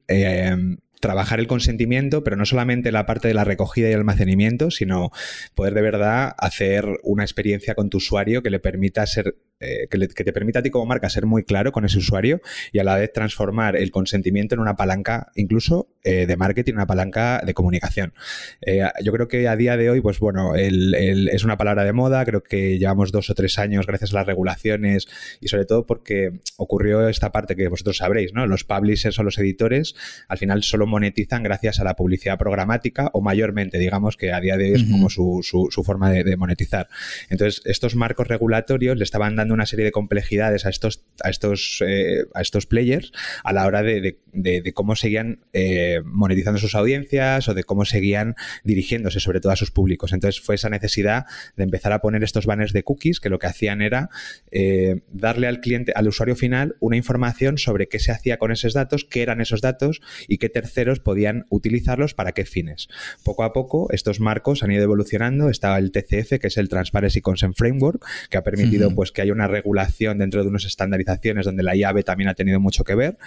trabajar 1.00 1.40
el 1.40 1.48
consentimiento, 1.48 2.24
pero 2.24 2.36
no 2.36 2.46
solamente 2.46 2.92
la 2.92 3.06
parte 3.06 3.28
de 3.28 3.34
la 3.34 3.44
recogida 3.44 3.90
y 3.90 3.94
almacenamiento, 3.94 4.72
sino 4.72 5.12
poder 5.56 5.74
de 5.74 5.82
verdad 5.82 6.34
hacer 6.38 6.86
una 7.04 7.24
experiencia 7.24 7.76
con 7.76 7.90
tu 7.90 7.98
usuario 7.98 8.42
que 8.42 8.50
le 8.50 8.60
permita 8.60 9.06
ser 9.06 9.36
eh, 9.60 9.88
que, 9.90 10.24
te 10.24 10.34
permita 10.34 10.60
a 10.60 10.62
ti 10.62 10.70
como 10.70 10.86
marca 10.86 11.10
ser 11.10 11.26
muy 11.26 11.44
claro 11.44 11.72
con 11.72 11.84
ese 11.84 11.98
usuario 11.98 12.42
y 12.72 12.78
a 12.78 12.84
la 12.84 12.96
vez 12.96 13.12
transformar 13.12 13.76
el 13.76 13.90
consentimiento 13.90 14.54
en 14.54 14.62
una 14.62 14.76
palanca 14.76 15.32
incluso 15.36 15.90
eh, 16.04 16.28
de 16.28 16.38
marketing, 16.38 16.74
una 16.74 16.86
palanca 16.86 17.42
de 17.44 17.56
comunicación. 17.56 18.14
Eh, 18.62 18.84
yo 19.04 19.12
creo 19.12 19.28
que 19.28 19.48
a 19.48 19.56
día 19.56 19.76
de 19.76 19.90
hoy, 19.90 20.00
pues 20.00 20.20
bueno, 20.20 20.54
es 20.56 21.44
una 21.44 21.58
palabra 21.58 21.86
de 21.86 21.92
moda, 21.92 22.24
creo 22.24 22.44
que 22.44 22.78
llevamos 22.78 23.12
dos 23.12 23.32
o 23.32 23.34
tres 23.34 23.58
años 23.58 23.88
gracias 23.88 24.14
a 24.14 24.18
las 24.18 24.28
regulaciones 24.28 25.08
y 25.42 25.48
sobre 25.48 25.66
todo 25.66 25.88
porque 25.88 26.34
ocurrió 26.58 27.10
esta 27.10 27.32
parte 27.32 27.56
que 27.56 27.68
vosotros 27.68 27.98
sabréis, 27.98 28.34
¿no? 28.34 28.46
Los 28.46 28.64
publishers 28.64 29.18
o 29.18 29.24
los 29.24 29.40
editores 29.40 29.96
al 30.28 30.38
final 30.38 30.62
solo 30.62 30.86
monetizan 30.86 31.42
gracias 31.42 31.80
a 31.80 31.84
la 31.84 31.96
publicidad 31.96 32.38
programática 32.38 33.10
o 33.14 33.22
mayormente, 33.22 33.80
digamos 33.80 34.18
que 34.18 34.32
a 34.32 34.40
día 34.40 34.56
de 34.56 34.66
hoy 34.66 34.74
es 34.74 34.84
como 34.84 35.10
su, 35.10 35.84
forma 35.84 36.12
de, 36.12 36.24
de 36.24 36.38
monetizar. 36.38 36.88
Entonces, 37.30 37.64
estos 37.66 37.96
marcos 37.96 38.28
regulatorios 38.28 38.98
le 38.98 39.04
estaban 39.04 39.36
dando 39.36 39.47
una 39.54 39.66
serie 39.66 39.86
de 39.86 39.92
complejidades 39.92 40.66
a 40.66 40.70
estos, 40.70 41.04
a 41.24 41.30
estos, 41.30 41.84
eh, 41.86 42.26
a 42.34 42.42
estos 42.42 42.66
players 42.66 43.12
a 43.44 43.54
la 43.54 43.66
hora 43.66 43.84
de, 43.84 44.18
cómo 44.74 44.96
seguían 44.96 45.40
eh, 45.54 46.02
monetizando 46.06 46.60
sus 46.60 46.76
audiencias 46.76 47.48
o 47.50 47.54
de 47.54 47.64
cómo 47.64 47.86
seguían 47.86 48.36
dirigiéndose 48.64 49.20
sobre 49.20 49.40
todo 49.40 49.52
a 49.52 49.56
sus 49.56 49.72
públicos. 49.72 50.14
Entonces 50.14 50.42
fue 50.42 50.56
esa 50.56 50.70
necesidad 50.70 51.26
de 51.56 51.64
empezar 51.64 51.94
a 51.94 52.00
poner 52.00 52.24
estos 52.24 52.46
banners 52.46 52.74
de 52.74 52.84
cookies 52.84 53.20
que 53.20 53.30
lo 53.30 53.40
que 53.40 53.48
hacían 53.48 53.82
era 53.82 54.10
eh, 54.52 55.02
darle 55.12 55.48
al 55.48 55.60
cliente, 55.60 55.94
al 55.96 56.08
usuario 56.08 56.36
final, 56.36 56.76
una 56.80 56.98
información 56.98 57.58
sobre 57.58 57.88
qué 57.88 58.00
se 58.00 58.12
hacía 58.12 58.38
con 58.38 58.52
esos 58.52 58.74
datos, 58.74 59.06
qué 59.06 59.22
eran 59.22 59.42
esos 59.42 59.62
datos 59.62 60.02
y 60.28 60.38
qué 60.38 60.50
terceros 60.50 61.00
podían 61.00 61.46
utilizarlos 61.50 62.14
para 62.14 62.32
qué 62.32 62.46
fines. 62.46 62.88
Poco 63.24 63.44
a 63.44 63.54
poco 63.54 63.88
estos 63.92 64.20
marcos 64.20 64.64
han 64.64 64.72
ido 64.72 64.84
evolucionando. 64.84 65.50
Estaba 65.50 65.78
el 65.78 65.92
TCF, 65.92 66.40
que 66.40 66.48
es 66.48 66.58
el 66.58 66.70
Transparency 66.70 67.22
Consent 67.22 67.56
Framework, 67.56 68.06
que 68.30 68.38
ha 68.38 68.44
permitido 68.44 68.94
pues 68.94 69.12
que 69.12 69.22
haya 69.22 69.34
una 69.34 69.37
regulación 69.46 70.18
dentro 70.18 70.42
de 70.42 70.50
unas 70.50 70.66
estandarizaciones 70.66 71.46
donde 71.46 71.62
la 71.62 71.76
llave 71.76 72.02
también 72.02 72.30
ha 72.30 72.34
tenido 72.34 72.60
mucho 72.60 72.84
que 72.84 72.96
ver 72.96 73.18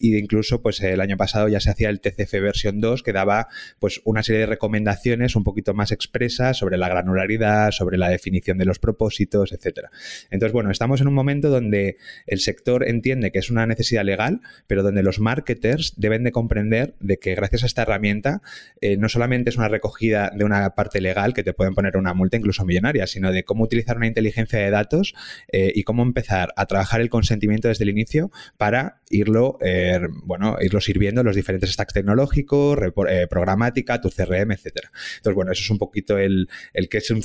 y 0.00 0.16
incluso 0.16 0.62
pues 0.62 0.80
el 0.80 1.00
año 1.00 1.16
pasado 1.16 1.46
ya 1.46 1.60
se 1.60 1.70
hacía 1.70 1.90
el 1.90 2.00
TCF 2.00 2.32
versión 2.32 2.80
2 2.80 3.04
que 3.04 3.12
daba 3.12 3.46
pues 3.78 4.00
una 4.04 4.22
serie 4.22 4.40
de 4.40 4.46
recomendaciones 4.46 5.36
un 5.36 5.44
poquito 5.44 5.74
más 5.74 5.92
expresas 5.92 6.56
sobre 6.56 6.78
la 6.78 6.88
granularidad, 6.88 7.70
sobre 7.70 7.98
la 7.98 8.08
definición 8.08 8.58
de 8.58 8.64
los 8.64 8.78
propósitos, 8.78 9.52
etcétera. 9.52 9.90
Entonces, 10.30 10.52
bueno, 10.52 10.70
estamos 10.70 11.00
en 11.00 11.08
un 11.08 11.14
momento 11.14 11.50
donde 11.50 11.96
el 12.26 12.40
sector 12.40 12.88
entiende 12.88 13.30
que 13.30 13.38
es 13.38 13.50
una 13.50 13.66
necesidad 13.66 14.04
legal, 14.04 14.40
pero 14.66 14.82
donde 14.82 15.02
los 15.02 15.20
marketers 15.20 15.94
deben 15.96 16.24
de 16.24 16.32
comprender 16.32 16.94
de 17.00 17.18
que 17.18 17.34
gracias 17.34 17.62
a 17.62 17.66
esta 17.66 17.82
herramienta 17.82 18.42
eh, 18.80 18.96
no 18.96 19.08
solamente 19.08 19.50
es 19.50 19.56
una 19.56 19.68
recogida 19.68 20.30
de 20.34 20.44
una 20.44 20.70
parte 20.74 21.00
legal 21.00 21.34
que 21.34 21.42
te 21.42 21.52
pueden 21.52 21.74
poner 21.74 21.96
una 21.96 22.14
multa 22.14 22.36
incluso 22.36 22.64
millonaria, 22.64 23.06
sino 23.06 23.32
de 23.32 23.44
cómo 23.44 23.64
utilizar 23.64 23.96
una 23.96 24.06
inteligencia 24.06 24.58
de 24.58 24.70
datos 24.70 25.14
eh, 25.48 25.59
y 25.74 25.82
cómo 25.84 26.02
empezar 26.02 26.52
a 26.56 26.66
trabajar 26.66 27.00
el 27.00 27.10
consentimiento 27.10 27.68
desde 27.68 27.84
el 27.84 27.90
inicio 27.90 28.30
para 28.56 29.00
irlo, 29.10 29.58
eh, 29.60 30.00
bueno, 30.24 30.56
irlo 30.60 30.80
sirviendo 30.80 31.20
en 31.20 31.26
los 31.26 31.36
diferentes 31.36 31.72
stacks 31.72 31.94
tecnológicos, 31.94 32.78
eh, 33.08 33.26
programática, 33.28 34.00
tu 34.00 34.10
CRM, 34.10 34.52
etcétera. 34.52 34.90
Entonces, 35.16 35.34
bueno, 35.34 35.52
eso 35.52 35.62
es 35.62 35.70
un 35.70 35.78
poquito 35.78 36.18
el, 36.18 36.48
el 36.72 36.88
que 36.88 36.98
es 36.98 37.10
un 37.10 37.20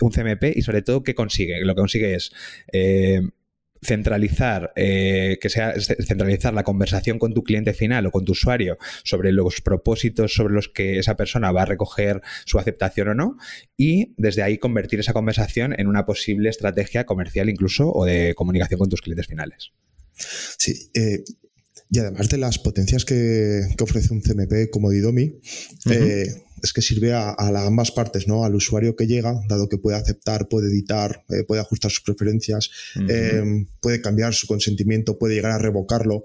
un 0.00 0.10
CMP 0.10 0.56
y 0.56 0.62
sobre 0.62 0.82
todo 0.82 1.02
qué 1.02 1.14
consigue. 1.14 1.60
Lo 1.60 1.74
que 1.74 1.80
consigue 1.80 2.14
es 2.14 2.32
centralizar, 3.82 4.72
eh, 4.76 5.38
que 5.40 5.48
sea 5.48 5.74
centralizar 5.78 6.54
la 6.54 6.62
conversación 6.62 7.18
con 7.18 7.34
tu 7.34 7.42
cliente 7.42 7.72
final 7.74 8.06
o 8.06 8.10
con 8.10 8.24
tu 8.24 8.32
usuario 8.32 8.78
sobre 9.04 9.32
los 9.32 9.60
propósitos 9.60 10.34
sobre 10.34 10.54
los 10.54 10.68
que 10.68 10.98
esa 10.98 11.16
persona 11.16 11.52
va 11.52 11.62
a 11.62 11.66
recoger 11.66 12.22
su 12.44 12.58
aceptación 12.58 13.08
o 13.08 13.14
no, 13.14 13.36
y 13.76 14.14
desde 14.16 14.42
ahí 14.42 14.58
convertir 14.58 15.00
esa 15.00 15.12
conversación 15.12 15.74
en 15.78 15.86
una 15.86 16.06
posible 16.06 16.48
estrategia 16.48 17.04
comercial 17.04 17.48
incluso 17.48 17.92
o 17.92 18.04
de 18.04 18.34
comunicación 18.34 18.78
con 18.78 18.88
tus 18.88 19.02
clientes 19.02 19.26
finales. 19.26 19.72
Sí, 20.16 20.90
eh, 20.94 21.24
y 21.90 21.98
además 22.00 22.28
de 22.28 22.38
las 22.38 22.58
potencias 22.58 23.04
que, 23.04 23.62
ofrece 23.80 24.12
un 24.12 24.20
CMP 24.20 24.70
como 24.70 24.90
Didomi, 24.90 25.40
eh, 25.90 26.42
es 26.62 26.72
que 26.72 26.82
sirve 26.82 27.12
a, 27.12 27.34
ambas 27.38 27.92
partes, 27.92 28.26
¿no? 28.26 28.44
Al 28.44 28.54
usuario 28.54 28.96
que 28.96 29.06
llega, 29.06 29.40
dado 29.48 29.68
que 29.68 29.78
puede 29.78 29.96
aceptar, 29.96 30.48
puede 30.48 30.68
editar, 30.68 31.24
eh, 31.30 31.44
puede 31.44 31.60
ajustar 31.60 31.90
sus 31.90 32.02
preferencias, 32.02 32.70
eh, 33.08 33.66
puede 33.80 34.00
cambiar 34.00 34.34
su 34.34 34.46
consentimiento, 34.46 35.18
puede 35.18 35.34
llegar 35.34 35.52
a 35.52 35.58
revocarlo. 35.58 36.24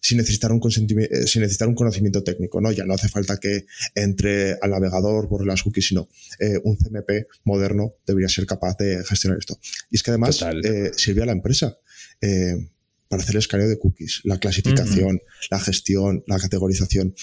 sin 0.00 0.16
necesitar, 0.16 0.52
un 0.52 0.62
sin 0.70 0.86
necesitar 0.86 1.68
un 1.68 1.74
conocimiento 1.74 2.22
técnico, 2.22 2.60
¿no? 2.60 2.72
Ya 2.72 2.84
no 2.86 2.94
hace 2.94 3.08
falta 3.08 3.36
que 3.36 3.66
entre 3.94 4.52
al 4.62 4.70
navegador, 4.70 5.28
por 5.28 5.44
las 5.44 5.62
cookies, 5.62 5.88
sino 5.88 6.08
un 6.64 6.76
CMP 6.76 7.26
moderno 7.44 7.94
debería 8.06 8.28
ser 8.28 8.46
capaz 8.46 8.76
de 8.78 9.04
gestionar 9.04 9.38
esto. 9.38 9.58
Y 9.90 9.96
es 9.96 10.02
que 10.02 10.12
además 10.12 10.42
sirve 10.96 11.22
a 11.22 11.26
la 11.26 11.32
empresa 11.32 11.76
para 13.08 13.22
hacer 13.22 13.34
el 13.34 13.40
escaneo 13.40 13.68
de 13.68 13.78
cookies, 13.78 14.20
la 14.24 14.38
clasificación, 14.38 15.20
la 15.50 15.58
gestión, 15.58 16.24
la 16.26 16.38
categorización. 16.38 17.14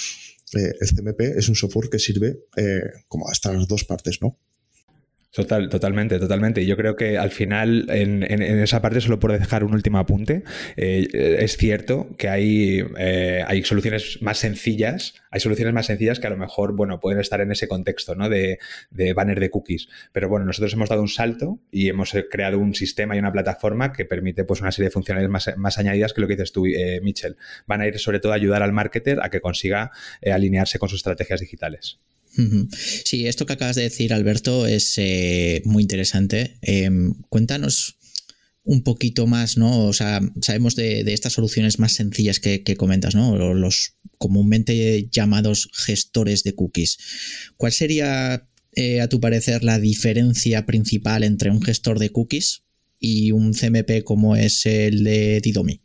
Eh, 0.54 0.74
el 0.80 0.88
CMP 0.88 1.22
es 1.38 1.50
un 1.50 1.56
software 1.56 1.90
que 1.90 2.00
sirve 2.00 2.40
eh, 2.58 2.82
como 3.08 3.28
hasta 3.30 3.54
las 3.54 3.68
dos 3.68 3.84
partes, 3.84 4.22
¿no? 4.22 4.40
Total, 5.36 5.68
totalmente, 5.68 6.18
totalmente. 6.18 6.62
Y 6.62 6.66
yo 6.66 6.78
creo 6.78 6.96
que 6.96 7.18
al 7.18 7.30
final, 7.30 7.88
en, 7.90 8.24
esa 8.24 8.82
parte, 8.82 9.02
solo 9.02 9.20
por 9.20 9.38
dejar 9.38 9.66
un 9.66 9.74
último 9.74 9.98
apunte, 10.00 10.44
eh, 10.78 11.38
es 11.40 11.58
cierto 11.58 12.16
que 12.18 12.30
hay, 12.30 12.82
eh, 12.98 13.44
hay 13.46 13.62
soluciones 13.64 14.20
más 14.22 14.38
sencillas, 14.38 15.16
hay 15.32 15.42
soluciones 15.42 15.74
más 15.74 15.88
sencillas 15.88 16.22
que 16.22 16.28
a 16.28 16.30
lo 16.30 16.38
mejor, 16.38 16.74
bueno, 16.74 17.02
pueden 17.02 17.20
estar 17.20 17.42
en 17.42 17.52
ese 17.52 17.68
contexto, 17.68 18.16
¿no? 18.16 18.30
De, 18.30 18.60
banner 19.14 19.42
de 19.42 19.50
cookies. 19.50 19.90
Pero 20.14 20.30
bueno, 20.30 20.46
nosotros 20.46 20.72
hemos 20.72 20.88
dado 20.88 21.02
un 21.02 21.10
salto 21.10 21.60
y 21.70 21.90
hemos 21.90 22.14
creado 22.32 22.58
un 22.58 22.74
sistema 22.74 23.18
y 23.18 23.20
una 23.20 23.34
plataforma 23.34 23.92
que 23.92 24.06
permite, 24.06 24.46
pues, 24.46 24.62
una 24.62 24.72
serie 24.72 24.88
de 24.88 24.92
funcionalidades 24.92 25.58
más, 25.58 25.78
añadidas 25.78 26.14
que 26.14 26.22
lo 26.22 26.28
que 26.28 26.36
dices 26.36 26.54
tú, 26.54 26.66
eh. 26.66 27.02
Van 27.68 27.82
a 27.82 27.88
ir 27.88 28.00
sobre 28.00 28.22
todo 28.22 28.32
a 28.32 28.36
ayudar 28.36 28.64
al 28.64 28.72
marketer 28.72 29.20
a 29.22 29.30
que 29.30 29.42
consiga 29.42 29.92
alinearse 30.24 30.80
con 30.80 30.88
sus 30.88 31.00
estrategias 31.00 31.42
digitales. 31.42 32.00
Sí, 33.06 33.28
esto 33.28 33.46
que 33.46 33.54
acabas 33.54 33.76
de 33.76 33.84
decir, 33.84 34.14
Alberto, 34.14 34.68
es 34.68 34.94
eh, 34.98 35.62
muy 35.66 35.84
interesante. 35.84 36.58
Em, 36.62 37.14
cuéntanos 37.30 37.98
un 38.64 38.84
poquito 38.84 39.28
más, 39.28 39.58
¿no? 39.58 39.86
O 39.86 39.94
sea, 39.94 40.22
sabemos 40.42 40.76
de, 40.76 41.02
estas 41.14 41.34
soluciones 41.34 41.80
más 41.80 41.94
sencillas 41.94 42.40
que, 42.40 42.64
comentas, 42.76 43.14
¿no? 43.14 43.54
Los 43.54 43.98
comúnmente 44.18 45.08
llamados 45.12 45.70
gestores 45.74 46.44
de 46.44 46.56
cookies. 46.56 46.98
¿Cuál 47.58 47.72
sería, 47.72 48.50
eh, 48.74 49.02
a 49.02 49.08
tu 49.08 49.20
parecer, 49.20 49.64
la 49.64 49.80
diferencia 49.80 50.66
principal 50.66 51.24
entre 51.24 51.52
un 51.52 51.62
gestor 51.62 52.00
de 52.00 52.10
cookies 52.10 52.64
y 53.00 53.32
un 53.32 53.54
CMP 53.54 54.04
como 54.04 54.36
es 54.36 54.66
el 54.66 55.04
de 55.04 55.42
Didomi? 55.42 55.85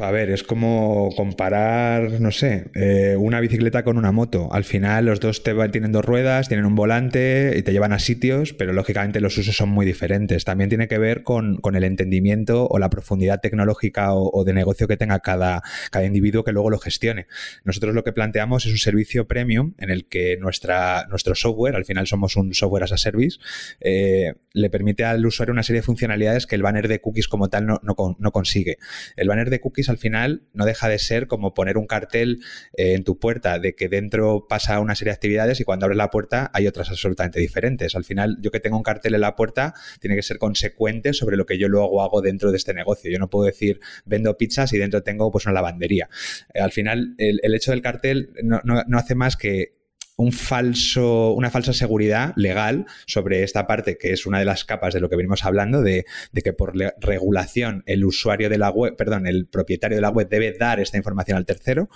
A 0.00 0.10
ver, 0.10 0.30
es 0.30 0.42
como 0.44 1.10
comparar, 1.16 2.20
no 2.20 2.30
sé, 2.30 2.70
eh, 2.74 3.16
una 3.18 3.40
bicicleta 3.40 3.82
con 3.82 3.98
una 3.98 4.12
moto. 4.12 4.48
Al 4.52 4.64
final 4.64 5.06
los 5.06 5.20
dos 5.20 5.42
tienen 5.42 5.90
dos 5.90 6.04
ruedas, 6.04 6.48
tienen 6.48 6.66
un 6.66 6.74
volante 6.74 7.54
y 7.56 7.62
te 7.62 7.72
llevan 7.72 7.92
a 7.92 7.98
sitios, 7.98 8.52
pero 8.52 8.72
lógicamente 8.72 9.20
los 9.20 9.36
usos 9.38 9.56
son 9.56 9.70
muy 9.70 9.84
diferentes. 9.84 10.44
También 10.44 10.68
tiene 10.68 10.86
que 10.86 10.98
ver 10.98 11.22
con, 11.22 11.60
el 11.74 11.84
entendimiento 11.84 12.68
o 12.68 12.78
la 12.78 12.90
profundidad 12.90 13.40
tecnológica 13.40 14.14
o, 14.14 14.44
de 14.44 14.52
negocio 14.52 14.86
que 14.86 14.96
tenga 14.96 15.18
cada, 15.20 15.62
individuo 16.04 16.44
que 16.44 16.52
luego 16.52 16.70
lo 16.70 16.78
gestione. 16.78 17.26
Nosotros 17.64 17.94
lo 17.94 18.04
que 18.04 18.12
planteamos 18.12 18.66
es 18.66 18.72
un 18.72 18.78
servicio 18.78 19.26
premium 19.26 19.74
en 19.78 19.90
el 19.90 20.06
que 20.06 20.36
nuestro 20.38 21.34
software, 21.34 21.74
al 21.74 21.84
final 21.84 22.06
somos 22.06 22.36
un 22.36 22.54
software 22.54 22.84
as 22.84 22.92
a 22.92 22.98
service, 22.98 23.38
eh, 23.80 24.34
le 24.52 24.70
permite 24.70 25.04
al 25.04 25.24
usuario 25.26 25.52
una 25.52 25.62
serie 25.62 25.80
de 25.80 25.86
funcionalidades 25.86 26.46
que 26.46 26.54
el 26.54 26.62
banner 26.62 26.86
de 26.86 27.00
cookies 27.00 27.28
como 27.28 27.48
tal 27.48 27.66
no, 27.66 27.80
no 27.82 28.32
consigue. 28.32 28.78
El 29.16 29.28
banner 29.28 29.50
de 29.50 29.55
cookies 29.60 29.88
al 29.88 29.98
final 29.98 30.42
no 30.52 30.64
deja 30.64 30.88
de 30.88 30.98
ser 30.98 31.26
como 31.26 31.54
poner 31.54 31.76
un 31.78 31.86
cartel 31.86 32.40
eh, 32.76 32.94
en 32.94 33.04
tu 33.04 33.18
puerta 33.18 33.58
de 33.58 33.74
que 33.74 33.88
dentro 33.88 34.46
pasa 34.48 34.80
una 34.80 34.94
serie 34.94 35.10
de 35.10 35.14
actividades 35.14 35.60
y 35.60 35.64
cuando 35.64 35.86
abres 35.86 35.96
la 35.96 36.10
puerta 36.10 36.50
hay 36.52 36.66
otras 36.66 36.90
absolutamente 36.90 37.40
diferentes. 37.40 37.94
Al 37.94 38.04
final, 38.04 38.38
yo 38.40 38.50
que 38.50 38.60
tengo 38.60 38.76
un 38.76 38.82
cartel 38.82 39.14
en 39.14 39.20
la 39.20 39.36
puerta 39.36 39.74
tiene 40.00 40.16
que 40.16 40.22
ser 40.22 40.38
consecuente 40.38 41.12
sobre 41.12 41.36
lo 41.36 41.46
que 41.46 41.58
yo 41.58 41.68
luego 41.68 42.02
hago 42.02 42.22
dentro 42.22 42.50
de 42.50 42.56
este 42.56 42.74
negocio. 42.74 43.10
Yo 43.10 43.18
no 43.18 43.30
puedo 43.30 43.46
decir 43.46 43.80
vendo 44.04 44.36
pizzas 44.36 44.72
y 44.72 44.78
dentro 44.78 45.02
tengo 45.02 45.30
pues 45.30 45.46
una 45.46 45.54
lavandería. 45.54 46.08
Eh, 46.54 46.60
al 46.60 46.72
final, 46.72 47.14
el, 47.18 47.54
hecho 47.54 47.70
del 47.70 47.82
cartel 47.82 48.32
no 48.42 48.98
hace 48.98 49.14
más 49.14 49.36
que 49.36 49.75
un 50.16 50.32
falso, 50.32 51.32
una 51.32 51.50
falsa 51.50 51.72
seguridad 51.72 52.32
legal 52.36 52.86
sobre 53.06 53.42
esta 53.42 53.66
parte, 53.66 53.98
que 53.98 54.12
es 54.12 54.26
una 54.26 54.38
de 54.38 54.46
las 54.46 54.64
capas 54.64 54.94
de 54.94 55.00
lo 55.00 55.10
que 55.10 55.16
venimos 55.16 55.44
hablando, 55.44 55.82
de, 55.82 56.06
que 56.42 56.52
por 56.52 56.74
regulación 57.00 57.82
el 57.86 58.04
usuario 58.04 58.48
de 58.48 58.58
la 58.58 58.70
web, 58.70 58.96
perdón, 58.96 59.26
el 59.26 59.46
propietario 59.46 59.96
de 59.96 60.02
la 60.02 60.10
web 60.10 60.28
debe 60.28 60.52
dar 60.52 60.80
esta 60.80 60.96
información 60.96 61.36
al 61.36 61.44
tercero, 61.44 61.88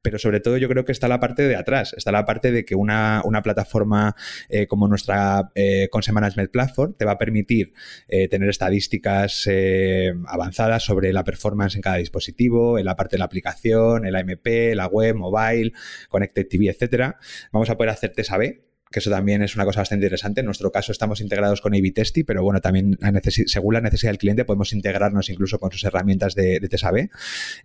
pero 0.00 0.18
sobre 0.18 0.40
todo 0.40 0.56
yo 0.56 0.68
creo 0.68 0.84
que 0.84 0.92
está 0.92 1.08
la 1.08 1.20
parte 1.20 1.42
de 1.42 1.56
atrás, 1.56 1.92
está 1.96 2.12
la 2.12 2.24
parte 2.24 2.50
de 2.50 2.64
que 2.64 2.74
una, 2.74 3.22
plataforma 3.42 4.16
eh, 4.48 4.66
como 4.66 4.88
nuestra 4.88 5.50
eh, 5.54 5.88
Management 6.12 6.50
Platform 6.50 6.94
te 6.94 7.04
va 7.04 7.12
a 7.12 7.18
permitir 7.18 7.74
eh, 8.08 8.28
tener 8.28 8.48
estadísticas 8.48 9.46
eh, 9.50 10.14
avanzadas 10.26 10.84
sobre 10.84 11.12
la 11.12 11.24
performance 11.24 11.76
en 11.76 11.82
cada 11.82 11.96
dispositivo, 11.96 12.78
en 12.78 12.86
la 12.86 12.96
parte 12.96 13.16
de 13.16 13.18
la 13.18 13.26
aplicación, 13.26 14.06
el 14.06 14.16
AMP, 14.16 14.74
la 14.74 14.86
web, 14.86 15.16
mobile, 15.16 15.72
Connected 16.08 16.48
TV, 16.48 16.68
etcétera. 16.68 17.18
Vamos 17.52 17.65
a 17.70 17.76
poder 17.76 17.90
hacerte 17.90 18.24
saber 18.24 18.66
que 18.90 19.00
eso 19.00 19.10
también 19.10 19.42
es 19.42 19.56
una 19.56 19.64
cosa 19.64 19.80
bastante 19.80 20.06
interesante. 20.06 20.40
En 20.40 20.46
nuestro 20.46 20.70
caso 20.70 20.92
estamos 20.92 21.20
integrados 21.20 21.60
con 21.60 21.74
a 21.74 21.78
Testy, 21.94 22.22
pero 22.24 22.42
bueno, 22.42 22.60
también 22.60 22.98
según 23.46 23.74
la 23.74 23.80
necesidad 23.80 24.12
del 24.12 24.18
cliente 24.18 24.44
podemos 24.44 24.72
integrarnos 24.72 25.28
incluso 25.28 25.58
con 25.58 25.72
sus 25.72 25.84
herramientas 25.84 26.34
de, 26.34 26.60
de 26.60 26.68
TSAB. 26.68 27.08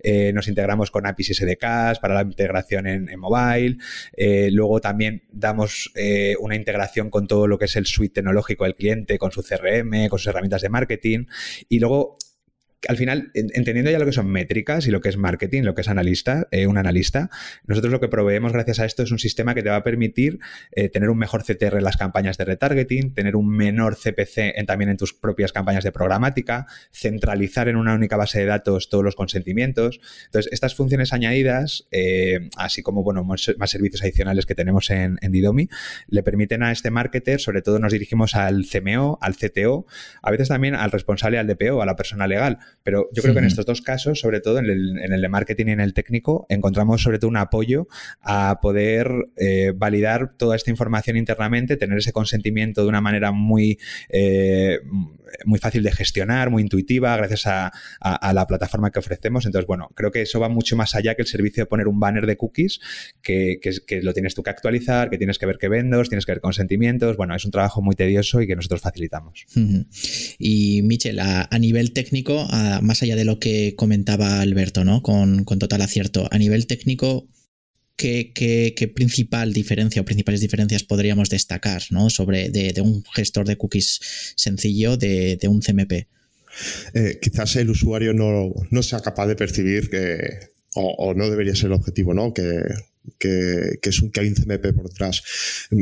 Eh, 0.03 0.31
nos 0.33 0.47
integramos 0.47 0.89
con 0.89 1.05
APIs 1.05 1.37
SDKs 1.37 1.99
para 1.99 2.15
la 2.15 2.21
integración 2.23 2.87
en, 2.87 3.07
mobile. 3.19 3.77
Eh, 4.13 4.49
luego 4.51 4.81
también 4.81 5.23
damos 5.31 5.91
eh, 5.95 6.35
una 6.39 6.55
integración 6.55 7.09
con 7.09 7.27
todo 7.27 7.47
lo 7.47 7.57
que 7.57 7.65
es 7.65 7.75
el 7.75 7.85
suite 7.85 8.15
tecnológico 8.15 8.63
del 8.63 8.75
cliente, 8.75 9.17
con 9.19 9.31
su 9.31 9.43
CRM, 9.43 10.07
con 10.09 10.17
sus 10.17 10.27
herramientas 10.27 10.61
de 10.61 10.69
marketing. 10.69 11.25
Y 11.69 11.79
luego 11.79 12.17
al 12.87 12.97
final, 12.97 13.31
entendiendo 13.33 13.91
ya 13.91 13.99
lo 13.99 14.05
que 14.05 14.11
son 14.11 14.27
métricas 14.27 14.87
y 14.87 14.91
lo 14.91 15.01
que 15.01 15.09
es 15.09 15.17
marketing, 15.17 15.61
lo 15.63 15.75
que 15.75 15.81
es 15.81 15.87
analista, 15.87 16.47
eh, 16.49 16.65
un 16.65 16.79
analista, 16.79 17.29
nosotros 17.67 17.91
lo 17.91 17.99
que 17.99 18.07
proveemos 18.07 18.53
gracias 18.53 18.79
a 18.79 18.85
esto 18.85 19.03
es 19.03 19.11
un 19.11 19.19
sistema 19.19 19.53
que 19.53 19.61
te 19.61 19.69
va 19.69 19.75
a 19.75 19.83
permitir 19.83 20.39
eh, 20.71 20.89
tener 20.89 21.09
un 21.09 21.17
mejor 21.19 21.43
CTR 21.43 21.77
en 21.77 21.83
las 21.83 21.97
campañas 21.97 22.37
de 22.37 22.45
retargeting, 22.45 23.13
tener 23.13 23.35
un 23.35 23.49
menor 23.49 23.95
CPC 23.95 24.55
en, 24.55 24.65
también 24.65 24.89
en 24.89 24.97
tus 24.97 25.13
propias 25.13 25.51
campañas 25.51 25.83
de 25.83 25.91
programática, 25.91 26.65
centralizar 26.91 27.67
en 27.67 27.75
una 27.75 27.93
única 27.93 28.17
base 28.17 28.39
de 28.39 28.45
datos 28.45 28.89
todos 28.89 29.03
los 29.03 29.15
consentimientos. 29.15 29.99
Entonces, 30.25 30.51
estas 30.51 30.73
funciones 30.73 31.13
añadidas, 31.13 31.87
eh, 31.91 32.49
así 32.57 32.81
como 32.81 33.03
bueno, 33.03 33.23
más, 33.23 33.43
servicios 33.65 34.01
adicionales 34.01 34.47
que 34.47 34.55
tenemos 34.55 34.89
en, 34.89 35.19
en, 35.21 35.31
Didomi, 35.31 35.69
le 36.07 36.23
permiten 36.23 36.63
a 36.63 36.71
este 36.71 36.89
marketer, 36.89 37.39
sobre 37.39 37.61
todo 37.61 37.77
nos 37.77 37.93
dirigimos 37.93 38.35
al 38.35 38.65
CMO, 38.65 39.19
al 39.21 39.35
CTO, 39.35 39.85
a 40.23 40.31
veces 40.31 40.47
también 40.47 40.73
al 40.73 40.91
responsable, 40.91 41.37
al 41.37 41.47
DPO, 41.47 41.81
a 41.81 41.85
la 41.85 41.95
persona 41.95 42.27
legal 42.27 42.57
pero 42.83 43.09
yo 43.13 43.21
creo 43.21 43.33
que 43.33 43.39
en 43.39 43.45
estos 43.45 43.65
dos 43.65 43.81
casos, 43.81 44.19
sobre 44.19 44.41
todo 44.41 44.59
en 44.59 44.65
el, 44.69 45.21
de 45.21 45.29
marketing 45.29 45.67
y 45.67 45.71
en 45.71 45.79
el 45.79 45.93
técnico, 45.93 46.45
encontramos 46.49 47.01
sobre 47.01 47.19
todo 47.19 47.29
un 47.29 47.37
apoyo 47.37 47.87
a 48.21 48.59
poder 48.61 49.11
eh, 49.37 49.73
validar 49.75 50.35
toda 50.37 50.55
esta 50.55 50.71
información 50.71 51.17
internamente, 51.17 51.77
tener 51.77 51.97
ese 51.97 52.11
consentimiento 52.11 52.83
de 52.83 52.89
una 52.89 53.01
manera 53.01 53.31
muy, 53.31 53.79
eh, 54.09 54.79
muy 55.45 55.59
fácil 55.59 55.83
de 55.83 55.91
gestionar, 55.91 56.49
muy 56.49 56.61
intuitiva, 56.61 57.15
gracias 57.17 57.47
a, 57.47 57.71
la 58.33 58.47
plataforma 58.47 58.91
que 58.91 58.99
ofrecemos. 58.99 59.45
Entonces, 59.45 59.67
bueno, 59.67 59.89
creo 59.95 60.11
que 60.11 60.21
eso 60.21 60.39
va 60.39 60.49
mucho 60.49 60.75
más 60.75 60.95
allá 60.95 61.15
que 61.15 61.21
el 61.21 61.27
servicio 61.27 61.63
de 61.63 61.65
poner 61.67 61.87
un 61.87 61.99
banner 61.99 62.25
de 62.25 62.37
cookies, 62.37 62.79
que, 63.21 63.59
que 63.59 64.01
lo 64.01 64.13
tienes 64.13 64.33
tú 64.35 64.43
que 64.43 64.49
actualizar, 64.49 65.09
que 65.09 65.17
tienes 65.17 65.37
que 65.37 65.45
ver 65.45 65.57
qué 65.57 65.69
vendos, 65.69 66.09
tienes 66.09 66.25
que 66.25 66.31
ver 66.33 66.41
consentimientos. 66.41 67.17
Bueno, 67.17 67.35
es 67.35 67.45
un 67.45 67.51
trabajo 67.51 67.81
muy 67.81 67.95
tedioso 67.95 68.41
y 68.41 68.47
que 68.47 68.55
nosotros 68.55 68.81
facilitamos. 68.81 69.45
Y 70.39 70.81
Michel, 70.83 71.19
a, 71.19 71.47
nivel 71.59 71.93
técnico, 71.93 72.47
más 72.81 73.01
allá 73.03 73.15
de 73.15 73.25
lo 73.25 73.39
que 73.39 73.75
comentaba 73.75 74.41
Alberto, 74.41 74.83
¿no? 74.83 75.01
Con, 75.01 75.45
total 75.45 75.81
acierto, 75.81 76.27
a 76.31 76.37
nivel 76.37 76.67
técnico, 76.67 77.27
¿qué, 77.95 78.91
principal 78.95 79.53
diferencia 79.53 80.01
o 80.01 80.05
principales 80.05 80.41
diferencias 80.41 80.83
podríamos 80.83 81.29
destacar 81.29 81.83
¿no? 81.91 82.09
sobre 82.09 82.49
de, 82.49 82.81
un 82.81 83.03
gestor 83.13 83.47
de 83.47 83.57
cookies 83.57 83.99
sencillo 84.35 84.97
de, 84.97 85.39
un 85.47 85.61
CMP? 85.61 86.07
Eh, 86.93 87.19
quizás 87.21 87.55
el 87.55 87.69
usuario 87.69 88.13
no, 88.13 88.83
sea 88.83 88.99
capaz 89.01 89.27
de 89.27 89.35
percibir 89.35 89.89
que, 89.89 90.19
o, 90.75 91.13
no 91.13 91.29
debería 91.29 91.55
ser 91.55 91.67
el 91.67 91.73
objetivo, 91.73 92.13
¿no? 92.13 92.33
Que, 92.33 92.61
es 93.81 94.01
un, 94.01 94.11
que 94.11 94.19
hay 94.19 94.27
un 94.27 94.35
CMP 94.35 94.73
por 94.73 94.89
detrás. 94.89 95.23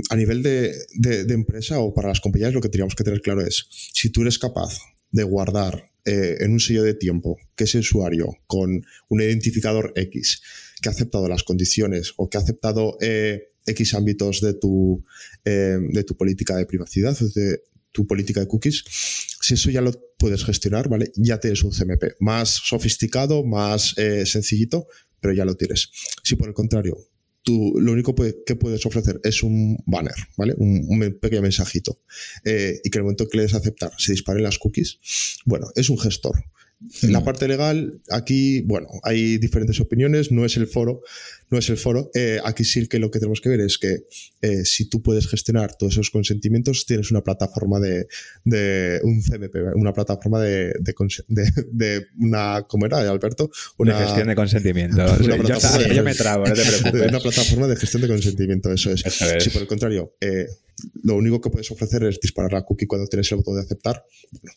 A 0.09 0.15
nivel 0.15 0.43
de, 0.43 0.73
de, 0.95 1.33
empresa 1.33 1.79
o 1.79 1.93
para 1.93 2.09
las 2.09 2.21
compañías, 2.21 2.53
lo 2.53 2.61
que 2.61 2.69
teníamos 2.69 2.95
que 2.95 3.03
tener 3.03 3.21
claro 3.21 3.41
es, 3.41 3.65
si 3.69 4.09
tú 4.09 4.21
eres 4.21 4.39
capaz 4.39 4.77
de 5.11 5.23
guardar 5.23 5.88
eh, 6.05 6.37
en 6.39 6.51
un 6.51 6.59
sello 6.59 6.83
de 6.83 6.93
tiempo 6.93 7.37
que 7.55 7.65
ese 7.65 7.79
usuario 7.79 8.37
con 8.47 8.85
un 9.09 9.21
identificador 9.21 9.93
X 9.95 10.41
que 10.81 10.89
ha 10.89 10.91
aceptado 10.91 11.27
las 11.27 11.43
condiciones 11.43 12.13
o 12.17 12.29
que 12.29 12.37
ha 12.37 12.41
aceptado 12.41 12.97
eh, 13.01 13.51
X 13.65 13.93
ámbitos 13.93 14.41
de 14.41 14.53
tu, 14.53 15.03
eh, 15.45 15.77
de 15.79 16.03
tu 16.03 16.15
política 16.15 16.55
de 16.55 16.65
privacidad, 16.65 17.17
de 17.19 17.63
tu 17.91 18.07
política 18.07 18.39
de 18.39 18.47
cookies, 18.47 18.83
si 19.41 19.55
eso 19.55 19.69
ya 19.71 19.81
lo 19.81 19.91
puedes 20.17 20.43
gestionar, 20.45 20.89
¿vale? 20.89 21.11
Ya 21.15 21.39
tienes 21.39 21.63
un 21.63 21.71
CMP 21.71 22.15
más 22.19 22.49
sofisticado, 22.49 23.43
más 23.43 23.95
sencillito, 24.25 24.87
pero 25.19 25.33
ya 25.33 25.43
lo 25.43 25.55
tienes. 25.55 25.89
Si 26.23 26.35
por 26.35 26.47
el 26.47 26.53
contrario 26.53 26.97
lo 27.49 27.91
único 27.91 28.15
que 28.15 28.55
puedes 28.55 28.85
ofrecer 28.85 29.19
es 29.23 29.43
un 29.43 29.77
banner, 29.85 30.15
¿vale? 30.37 30.53
Un, 30.57 30.99
pequeño 31.19 31.41
mensajito. 31.41 31.99
Eh, 32.43 32.79
y 32.83 32.89
que 32.89 32.97
en 32.97 33.01
el 33.01 33.03
momento 33.03 33.27
que 33.27 33.37
le 33.37 33.43
des 33.43 33.53
aceptar 33.53 33.91
se 33.97 34.11
disparen 34.11 34.43
las 34.43 34.59
cookies, 34.59 34.99
bueno, 35.45 35.67
es 35.75 35.89
un 35.89 35.97
gestor. 35.97 36.43
En 37.01 37.11
la 37.11 37.23
parte 37.25 37.45
legal, 37.47 38.01
aquí, 38.09 38.61
bueno, 38.61 38.87
hay 39.03 39.37
diferentes 39.37 39.81
opiniones, 39.81 40.31
no 40.31 40.45
es 40.45 40.55
el 40.55 40.65
foro, 40.65 41.01
no 41.49 41.57
es 41.57 41.69
el 41.69 41.77
foro. 41.77 42.09
Eh, 42.13 42.39
aquí 42.45 42.63
sí 42.63 42.87
que 42.87 42.99
lo 42.99 43.11
que 43.11 43.19
tenemos 43.19 43.41
que 43.41 43.49
ver 43.49 43.59
es 43.59 43.77
que 43.77 44.05
eh, 44.41 44.63
si 44.63 44.87
tú 44.87 45.01
puedes 45.01 45.27
gestionar 45.27 45.75
todos 45.75 45.93
esos 45.93 46.09
consentimientos, 46.09 46.85
tienes 46.85 47.11
una 47.11 47.21
plataforma 47.21 47.81
de, 47.81 48.07
un 49.03 49.21
CMP, 49.21 49.75
una 49.75 49.91
plataforma 49.91 50.39
de, 50.39 50.73
de, 51.27 52.05
una, 52.17 52.65
¿cómo 52.65 52.85
era, 52.85 52.99
Alberto? 52.99 53.51
Una 53.77 53.97
gestión 53.97 54.29
de 54.29 54.35
consentimiento. 54.35 54.97
yo, 55.21 56.03
me 56.03 56.13
trabo, 56.15 56.45
no 56.45 56.53
te 56.53 56.61
preocupes. 56.81 57.09
Una 57.09 57.19
plataforma 57.19 57.67
de 57.67 57.75
gestión 57.75 58.01
de 58.03 58.07
consentimiento, 58.07 58.71
eso 58.71 58.91
es. 58.91 59.03
Si 59.39 59.49
por 59.49 59.61
el 59.61 59.67
contrario, 59.67 60.15
eh, 60.21 60.47
lo 61.03 61.15
único 61.15 61.41
que 61.41 61.49
puedes 61.49 61.69
ofrecer 61.71 62.03
es 62.05 62.21
disparar 62.21 62.53
la 62.53 62.63
cookie 62.63 62.87
cuando 62.87 63.07
tienes 63.07 63.29
el 63.33 63.39
botón 63.39 63.55
de 63.55 63.61
aceptar, 63.63 64.05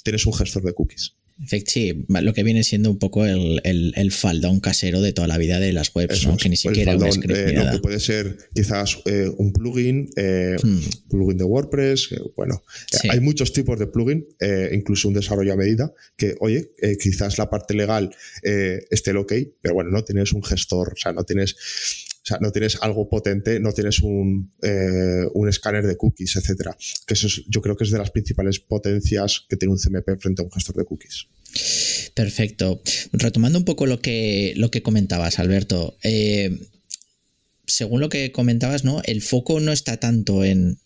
tienes 0.04 0.24
un 0.24 0.34
gestor 0.34 0.62
de 0.62 0.72
cookies. 0.72 1.16
Sí, 1.66 2.04
lo 2.08 2.34
que 2.34 2.42
viene 2.42 2.62
siendo 2.62 2.90
un 2.90 2.98
poco 2.98 3.26
el, 3.26 3.60
el, 3.64 4.12
faldón 4.12 4.60
casero 4.60 5.00
de 5.00 5.12
toda 5.12 5.26
la 5.26 5.38
vida 5.38 5.58
de 5.58 5.72
las 5.72 5.94
webs, 5.94 6.26
que 6.40 6.48
ni 6.48 6.56
siquiera 6.56 6.96
un 6.96 7.12
script 7.12 7.36
eh, 7.36 7.68
que 7.72 7.78
puede 7.78 8.00
ser 8.00 8.36
quizás 8.54 8.98
eh, 9.06 9.30
un 9.36 9.52
plugin, 9.52 10.08
eh, 10.16 10.56
hmm. 10.62 11.08
plugin 11.08 11.38
de 11.38 11.44
WordPress, 11.44 12.10
bueno, 12.36 12.62
hay 13.08 13.20
muchos 13.20 13.52
tipos 13.52 13.78
de 13.78 13.86
plugin, 13.86 14.26
incluso 14.72 15.08
un 15.08 15.14
desarrollo 15.14 15.52
a 15.52 15.56
medida, 15.56 15.92
que, 16.16 16.36
oye, 16.40 16.70
quizás 17.00 17.38
la 17.38 17.50
parte 17.50 17.74
legal 17.74 18.14
esté 18.42 19.12
ok, 19.12 19.32
pero 19.60 19.74
bueno, 19.74 19.90
no 19.90 20.04
tienes 20.04 20.32
un 20.32 20.42
gestor, 20.42 20.92
o 20.94 20.96
sea, 20.96 21.12
no 21.12 21.24
tienes 21.24 21.56
o 22.22 22.24
sea, 22.24 22.38
no 22.40 22.52
tienes 22.52 22.78
algo 22.80 23.08
potente, 23.08 23.58
no 23.58 23.72
tienes 23.72 24.00
un, 24.00 24.52
eh, 24.62 25.26
un 25.34 25.48
escáner 25.48 25.84
de 25.84 25.96
cookies, 25.96 26.36
etcétera. 26.36 26.76
Que 27.04 27.14
eso 27.14 27.26
yo 27.48 27.60
creo 27.60 27.76
que 27.76 27.82
es 27.82 27.90
de 27.90 27.98
las 27.98 28.12
principales 28.12 28.60
potencias 28.60 29.44
que 29.48 29.56
tiene 29.56 29.72
un 29.72 29.78
CMP 29.78 30.20
frente 30.20 30.40
a 30.40 30.44
un 30.44 30.52
gestor 30.52 30.76
de 30.76 30.84
cookies. 30.84 31.26
Perfecto. 32.14 32.80
Retomando 33.12 33.58
un 33.58 33.64
poco 33.64 33.86
lo 33.86 34.00
que, 34.00 34.54
lo 34.56 34.70
que 34.70 34.82
comentabas, 34.82 35.40
Alberto. 35.40 35.98
Eh, 36.04 36.60
según 37.66 38.00
lo 38.00 38.08
que 38.08 38.30
comentabas, 38.30 38.84
¿no? 38.84 39.02
El 39.04 39.20
foco 39.20 39.58
no 39.58 39.72
está 39.72 39.96
tanto 39.96 40.44
en, 40.44 40.78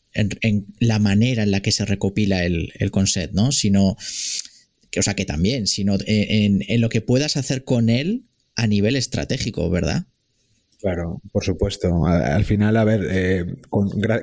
la 0.81 0.99
manera 0.99 1.43
en 1.43 1.51
la 1.51 1.61
que 1.61 1.73
se 1.73 1.85
recopila 1.85 2.47
el, 2.47 2.73
el 2.79 2.91
concept, 2.91 3.35
¿no? 3.35 3.53
Sino. 3.53 3.99
Que, 4.91 5.01
o 5.01 5.03
sea, 5.03 5.15
que 5.15 5.27
también, 5.27 5.67
sino 5.67 5.99
en, 6.07 6.65
en 6.67 6.81
lo 6.81 6.89
que 6.89 7.03
puedas 7.03 7.37
hacer 7.37 7.65
con 7.65 7.91
él 7.91 8.25
a 8.55 8.67
nivel 8.67 8.97
estratégico, 8.97 9.69
¿verdad? 9.69 10.07
Claro, 10.87 11.21
por 11.33 11.43
supuesto. 11.43 12.07
Al, 12.07 12.45
final, 12.45 12.77
a 12.77 12.85
ver, 12.85 13.09
eh, 13.11 13.57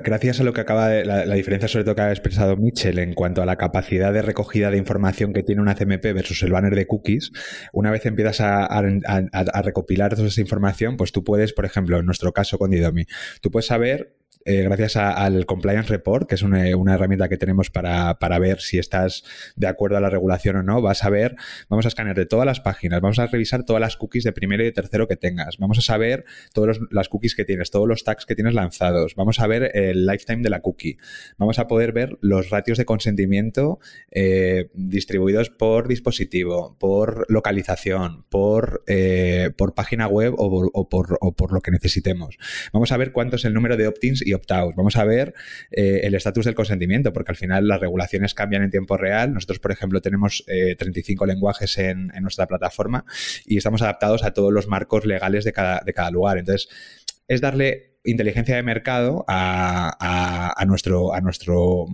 gracias 0.02 0.40
a 0.40 0.44
lo 0.44 0.54
que 0.54 0.62
acaba 0.62 0.88
de, 0.88 1.04
la, 1.04 1.26
diferencia 1.34 1.68
sobre 1.68 1.84
todo 1.84 1.94
que 1.94 2.00
ha 2.00 2.10
expresado 2.10 2.56
Mitchell 2.56 2.98
en 3.00 3.12
cuanto 3.12 3.42
a 3.42 3.44
la 3.44 3.56
capacidad 3.56 4.14
de 4.14 4.22
recogida 4.22 4.70
de 4.70 4.78
información 4.78 5.34
que 5.34 5.42
tiene 5.42 5.60
una 5.60 5.74
CMP 5.74 6.02
versus 6.14 6.42
el 6.42 6.52
banner 6.52 6.74
de 6.74 6.86
cookies, 6.86 7.32
una 7.74 7.90
vez 7.90 8.06
empiezas 8.06 8.40
a, 8.40 8.64
a 8.64 9.62
recopilar 9.62 10.14
toda 10.14 10.28
esa 10.28 10.40
información, 10.40 10.96
pues 10.96 11.12
tú 11.12 11.22
puedes, 11.22 11.52
por 11.52 11.66
ejemplo, 11.66 11.98
en 11.98 12.06
nuestro 12.06 12.32
caso 12.32 12.56
con 12.56 12.70
Didomi, 12.70 13.04
tú 13.42 13.50
puedes 13.50 13.66
saber 13.66 14.14
eh, 14.44 14.62
gracias 14.62 14.96
al 14.96 15.46
Compliance 15.46 15.88
Report, 15.88 16.28
que 16.28 16.34
es 16.34 16.42
una, 16.42 16.68
herramienta 16.68 17.28
que 17.28 17.38
tenemos 17.38 17.70
para, 17.70 18.38
ver 18.38 18.60
si 18.60 18.78
estás 18.78 19.24
de 19.56 19.66
acuerdo 19.66 19.96
a 19.96 20.00
la 20.00 20.10
regulación 20.10 20.56
o 20.56 20.62
no, 20.62 20.82
vas 20.82 21.04
a 21.04 21.10
ver, 21.10 21.36
vamos 21.70 21.86
a 21.86 21.88
escanear 21.88 22.14
de 22.14 22.26
todas 22.26 22.44
las 22.44 22.60
páginas, 22.60 23.00
vamos 23.00 23.18
a 23.18 23.26
revisar 23.26 23.64
todas 23.64 23.80
las 23.80 23.96
cookies 23.96 24.24
de 24.24 24.32
primero 24.32 24.62
y 24.62 24.66
de 24.66 24.72
tercero 24.72 25.08
que 25.08 25.16
tengas, 25.16 25.56
vamos 25.58 25.78
a 25.78 25.80
saber 25.80 26.24
todas 26.52 26.78
las 26.90 27.08
cookies 27.08 27.34
que 27.34 27.44
tienes, 27.44 27.70
todos 27.70 27.88
los 27.88 28.04
tags 28.04 28.26
que 28.26 28.34
tienes 28.34 28.54
lanzados, 28.54 29.14
vamos 29.14 29.40
a 29.40 29.46
ver 29.46 29.70
el 29.74 30.04
lifetime 30.06 30.42
de 30.42 30.50
la 30.50 30.60
cookie, 30.60 30.98
vamos 31.38 31.58
a 31.58 31.66
poder 31.66 31.92
ver 31.92 32.18
los 32.20 32.50
ratios 32.50 32.76
de 32.76 32.84
consentimiento 32.84 33.78
eh, 34.10 34.70
distribuidos 34.74 35.48
por 35.48 35.88
dispositivo, 35.88 36.76
por 36.78 37.24
localización, 37.30 38.24
por, 38.28 38.82
eh, 38.86 39.50
por 39.56 39.74
página 39.74 40.06
web 40.06 40.34
o 40.36 40.88
por, 40.88 41.18
o 41.20 41.32
por 41.34 41.52
lo 41.52 41.60
que 41.60 41.70
necesitemos. 41.70 42.36
Vamos 42.72 42.92
a 42.92 42.96
ver 42.98 43.12
cuánto 43.12 43.36
es 43.36 43.44
el 43.44 43.54
número 43.54 43.76
de 43.76 43.88
opt-ins 43.88 44.22
y 44.26 44.33
opt-outs. 44.34 44.76
Vamos 44.76 44.96
a 44.96 45.04
ver 45.04 45.34
eh, 45.70 46.00
el 46.04 46.14
estatus 46.14 46.44
del 46.44 46.54
consentimiento, 46.54 47.12
porque 47.12 47.32
al 47.32 47.36
final 47.36 47.66
las 47.66 47.80
regulaciones 47.80 48.34
cambian 48.34 48.62
en 48.62 48.70
tiempo 48.70 48.96
real. 48.96 49.32
Nosotros, 49.32 49.58
por 49.58 49.72
ejemplo, 49.72 50.00
tenemos 50.00 50.44
35 50.46 51.24
eh, 51.24 51.28
lenguajes 51.28 51.78
en, 51.78 52.12
nuestra 52.20 52.46
plataforma 52.46 53.04
y 53.44 53.58
estamos 53.58 53.82
adaptados 53.82 54.24
a 54.24 54.32
todos 54.32 54.52
los 54.52 54.66
marcos 54.66 55.04
legales 55.04 55.44
de 55.44 55.52
cada 55.52 56.10
lugar. 56.10 56.38
Entonces, 56.38 56.68
es 57.28 57.40
darle 57.40 57.93
inteligencia 58.04 58.54
de 58.54 58.62
mercado 58.62 59.24
a, 59.28 60.64
nuestro, 60.66 61.14
a, 61.14 61.20
nuestro, 61.20 61.86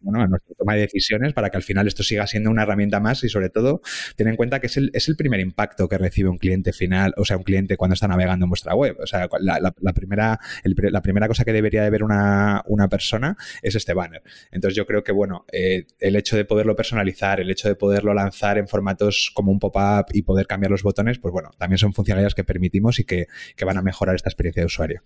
bueno, 0.00 0.22
a 0.22 0.26
nuestra 0.26 0.54
toma 0.56 0.74
de 0.74 0.82
decisiones 0.82 1.32
para 1.32 1.50
que 1.50 1.56
al 1.56 1.62
final 1.62 1.86
esto 1.86 2.02
siga 2.02 2.26
siendo 2.26 2.50
una 2.50 2.62
herramienta 2.62 3.00
más 3.00 3.24
y 3.24 3.28
sobre 3.28 3.50
todo 3.50 3.82
ten 4.16 4.28
en 4.28 4.36
cuenta 4.36 4.60
que 4.60 4.68
es 4.68 4.76
el, 4.76 4.90
es 4.94 5.08
el 5.08 5.16
primer 5.16 5.40
impacto 5.40 5.88
que 5.88 5.98
recibe 5.98 6.28
un 6.28 6.38
cliente 6.38 6.72
final, 6.72 7.12
o 7.16 7.24
sea, 7.24 7.36
un 7.36 7.42
cliente 7.42 7.76
cuando 7.76 7.94
está 7.94 8.08
navegando 8.08 8.46
en 8.46 8.50
vuestra 8.50 8.74
web. 8.74 8.96
O 9.00 9.06
sea, 9.06 9.28
la, 9.40 9.92
primera, 9.92 10.38
la 10.64 11.02
primera 11.02 11.28
cosa 11.28 11.44
que 11.44 11.52
debería 11.52 11.82
de 11.82 11.90
ver 11.90 12.04
una, 12.04 12.62
una, 12.66 12.88
persona 12.88 13.36
es 13.60 13.74
este 13.74 13.92
banner. 13.92 14.22
Entonces 14.50 14.76
yo 14.76 14.86
creo 14.86 15.04
que, 15.04 15.12
bueno, 15.12 15.44
eh, 15.52 15.86
el 15.98 16.16
hecho 16.16 16.36
de 16.36 16.44
poderlo 16.44 16.74
personalizar, 16.74 17.40
el 17.40 17.50
hecho 17.50 17.68
de 17.68 17.74
poderlo 17.74 18.14
lanzar 18.14 18.56
en 18.58 18.68
formatos 18.68 19.30
como 19.34 19.52
un 19.52 19.58
pop-up 19.58 20.06
y 20.12 20.22
poder 20.22 20.46
cambiar 20.46 20.70
los 20.70 20.82
botones, 20.82 21.18
pues 21.18 21.32
bueno, 21.32 21.50
también 21.58 21.78
son 21.78 21.92
funcionalidades 21.92 22.34
que 22.34 22.44
permitimos 22.44 22.98
y 22.98 23.04
que, 23.04 23.26
que 23.56 23.64
van 23.64 23.76
a 23.76 23.82
mejorar 23.82 24.14
esta 24.14 24.30
experiencia 24.30 24.62
de 24.62 24.66
usuario. 24.66 25.02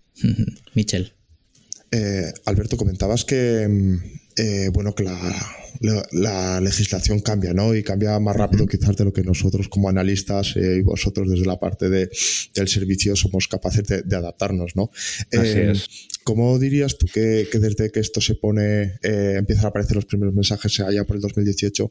Michel. 0.75 1.13
Eh, 1.93 2.33
Alberto, 2.47 2.79
comentabas 2.79 3.25
que, 3.25 3.69
mm, 3.69 3.97
eh, 4.37 4.71
bueno, 4.73 4.95
que 4.95 5.05
la, 5.05 6.61
legislación 6.61 7.21
cambia, 7.21 7.53
¿no? 7.53 7.75
Y 7.75 7.83
cambia 7.83 8.19
más 8.19 8.37
rápido 8.37 8.67
quizás 8.67 8.97
de 8.97 9.05
lo 9.05 9.13
que 9.13 9.23
nosotros 9.23 9.69
como 9.69 9.89
analistas 9.89 10.55
eh, 10.57 10.77
y 10.79 10.83
vosotros 10.83 11.29
desde 11.29 11.45
la 11.45 11.59
parte 11.59 11.91
de, 11.91 12.09
del 12.55 12.69
servicio 12.69 13.17
somos 13.17 13.49
capaces 13.49 13.85
de, 13.85 14.17
adaptarnos, 14.17 14.75
¿no? 14.77 14.91
Así 15.33 15.59
es. 15.59 16.09
¿Cómo 16.25 16.59
dirías 16.59 16.97
tú 16.99 17.07
que, 17.13 17.49
desde 17.53 17.91
que 17.91 18.01
esto 18.01 18.21
se 18.21 18.37
pone, 18.37 18.99
empiezan 19.03 19.65
a 19.67 19.69
aparecer 19.69 19.97
los 19.97 20.07
primeros 20.07 20.35
mensajes 20.35 20.79
allá 20.81 21.05
por 21.05 21.17
el 21.17 21.23
2018, 21.23 21.91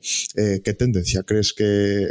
qué 0.64 0.74
tendencia 0.74 1.24
crees 1.24 1.52
que, 1.52 2.08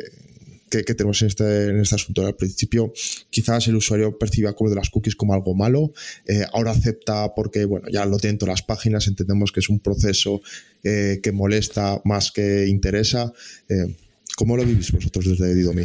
que, 0.71 0.83
tenemos 0.95 1.21
en 1.23 1.29
este, 1.29 1.69
en 1.69 1.81
este 1.81 1.97
asunto. 1.97 2.25
Al 2.25 2.37
principio, 2.37 2.93
quizás 3.29 3.67
el 3.69 3.77
usuario 3.77 4.17
perciba 4.17 4.55
como 4.55 4.71
de 4.71 4.77
las 4.77 4.89
cookies 4.89 5.17
como 5.17 5.35
algo 5.35 5.55
malo, 5.55 5.93
eh, 6.27 6.45
ahora 6.53 6.71
acepta 6.71 7.35
porque, 7.35 7.65
bueno, 7.65 7.89
ya 7.91 8.07
lo 8.07 8.19
tienen 8.19 8.39
todas 8.39 8.55
las 8.55 8.63
páginas, 8.63 9.07
entendemos 9.09 9.53
que 9.53 9.61
es 9.61 9.69
un 9.69 9.81
proceso 9.81 10.41
eh, 10.85 11.21
que 11.23 11.33
molesta 11.33 12.01
más 12.05 12.31
que 12.31 12.67
interesa. 12.69 13.33
Eh, 13.69 13.97
¿Cómo 14.37 14.57
lo 14.57 14.65
vivís 14.65 14.93
vosotros 14.93 15.27
desde 15.27 15.55
Didomi? 15.55 15.85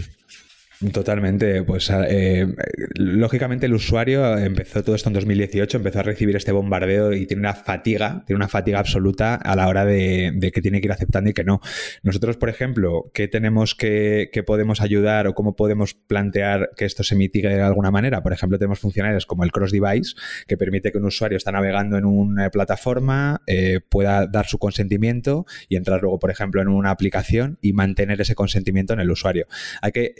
Totalmente, 0.92 1.64
pues 1.64 1.90
eh, 1.90 2.54
lógicamente 2.96 3.66
el 3.66 3.74
usuario 3.74 4.38
empezó 4.38 4.84
todo 4.84 4.96
esto 4.96 5.08
en 5.08 5.14
2018, 5.14 5.78
empezó 5.78 6.00
a 6.00 6.04
recibir 6.04 6.36
este 6.36 6.52
bombardeo 6.52 7.14
y 7.14 7.26
tiene 7.26 7.40
una 7.40 7.54
fatiga, 7.54 8.24
tiene 8.26 8.38
una 8.38 8.50
fatiga 8.50 8.80
absoluta 8.80 9.36
a 9.36 9.56
la 9.56 9.70
hora 9.70 9.86
de, 9.86 10.38
que 10.54 10.62
tiene 10.62 10.82
que 10.82 10.88
ir 10.88 10.92
aceptando 10.92 11.30
y 11.30 11.34
que 11.34 11.46
no. 11.46 11.62
Nosotros, 12.04 12.36
por 12.36 12.50
ejemplo, 12.50 13.10
¿qué 13.14 13.30
tenemos 13.30 13.74
que, 13.74 14.30
podemos 14.46 14.82
ayudar 14.82 15.28
o 15.28 15.34
cómo 15.34 15.56
podemos 15.56 15.94
plantear 15.94 16.72
que 16.76 16.84
esto 16.84 17.04
se 17.04 17.16
mitigue 17.16 17.48
de 17.48 17.62
alguna 17.62 17.90
manera? 17.90 18.22
Por 18.22 18.34
ejemplo, 18.34 18.58
tenemos 18.58 18.80
funcionalidades 18.80 19.26
como 19.26 19.46
el 19.46 19.54
cross 19.54 19.72
device, 19.72 20.16
que 20.46 20.58
permite 20.58 20.92
que 20.92 20.98
un 20.98 21.06
usuario 21.06 21.38
está 21.38 21.54
navegando 21.54 21.98
en 21.98 22.04
una 22.04 22.50
plataforma, 22.50 23.42
eh, 23.48 23.80
pueda 23.88 24.28
dar 24.28 24.46
su 24.46 24.58
consentimiento 24.58 25.46
y 25.70 25.78
entrar 25.78 26.02
luego, 26.02 26.20
por 26.20 26.32
ejemplo, 26.32 26.62
en 26.62 26.68
una 26.68 26.92
aplicación 26.92 27.60
y 27.62 27.72
mantener 27.72 28.20
ese 28.20 28.36
consentimiento 28.36 28.94
en 28.94 29.00
el 29.00 29.10
usuario. 29.10 29.48
Hay 29.82 29.94
que, 29.94 30.16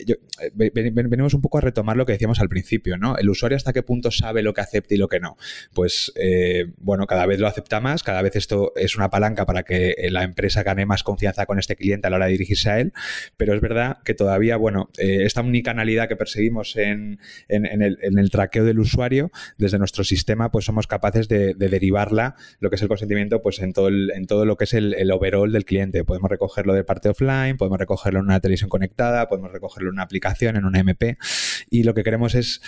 venimos 0.54 1.34
un 1.34 1.40
poco 1.40 1.58
a 1.58 1.60
retomar 1.60 1.96
lo 1.96 2.06
que 2.06 2.12
decíamos 2.12 2.40
al 2.40 2.48
principio, 2.48 2.96
¿no? 2.96 3.16
El 3.16 3.28
usuario 3.28 3.56
hasta 3.56 3.72
qué 3.72 3.82
punto 3.82 4.10
sabe 4.10 4.42
lo 4.42 4.54
que 4.54 4.60
acepta 4.60 4.94
y 4.94 4.98
lo 4.98 5.08
que 5.08 5.20
no. 5.20 5.36
Pues, 5.74 6.12
eh, 6.16 6.72
bueno, 6.78 7.06
cada 7.06 7.26
vez 7.26 7.38
lo 7.40 7.46
acepta 7.46 7.80
más, 7.80 8.02
cada 8.02 8.22
vez 8.22 8.36
esto 8.36 8.72
es 8.76 8.96
una 8.96 9.10
palanca 9.10 9.46
para 9.46 9.62
que 9.62 9.94
la 10.10 10.22
empresa 10.22 10.62
gane 10.62 10.86
más 10.86 11.02
confianza 11.02 11.46
con 11.46 11.58
este 11.58 11.76
cliente 11.76 12.06
a 12.06 12.10
la 12.10 12.16
hora 12.16 12.26
de 12.26 12.32
dirigirse 12.32 12.70
a 12.70 12.80
él, 12.80 12.92
pero 13.36 13.54
es 13.54 13.60
verdad 13.60 13.98
que 14.04 14.14
todavía, 14.14 14.56
bueno, 14.56 14.90
eh, 14.98 15.18
esta 15.22 15.42
unicanalidad 15.42 16.08
que 16.08 16.16
perseguimos 16.16 16.76
en, 16.76 17.18
el, 17.48 18.30
traqueo 18.30 18.64
del 18.64 18.78
usuario, 18.78 19.30
desde 19.58 19.78
nuestro 19.78 20.04
sistema, 20.04 20.50
pues 20.50 20.64
somos 20.64 20.86
capaces 20.86 21.28
de, 21.28 21.54
derivarla, 21.54 22.36
lo 22.60 22.70
que 22.70 22.76
es 22.76 22.82
el 22.82 22.88
consentimiento, 22.88 23.42
pues 23.42 23.58
en 23.60 23.72
todo, 23.72 23.88
en 23.88 24.26
todo 24.26 24.44
lo 24.44 24.56
que 24.56 24.64
es 24.64 24.74
el, 24.74 24.94
el 24.94 25.10
overall 25.10 25.52
del 25.52 25.64
cliente. 25.64 26.04
Podemos 26.04 26.30
recogerlo 26.30 26.74
de 26.74 26.84
parte 26.84 27.08
offline, 27.08 27.56
podemos 27.56 27.78
recogerlo 27.78 28.20
en 28.20 28.26
una 28.26 28.40
televisión 28.40 28.68
conectada, 28.68 29.28
podemos 29.28 29.52
recogerlo 29.52 29.90
en 29.90 29.94
una 29.94 30.02
aplicación 30.02 30.35
en 30.44 30.64
una 30.64 30.80
MP 30.80 31.16
y 31.70 31.82
lo 31.82 31.94
que 31.94 32.04
queremos 32.04 32.34
es 32.34 32.60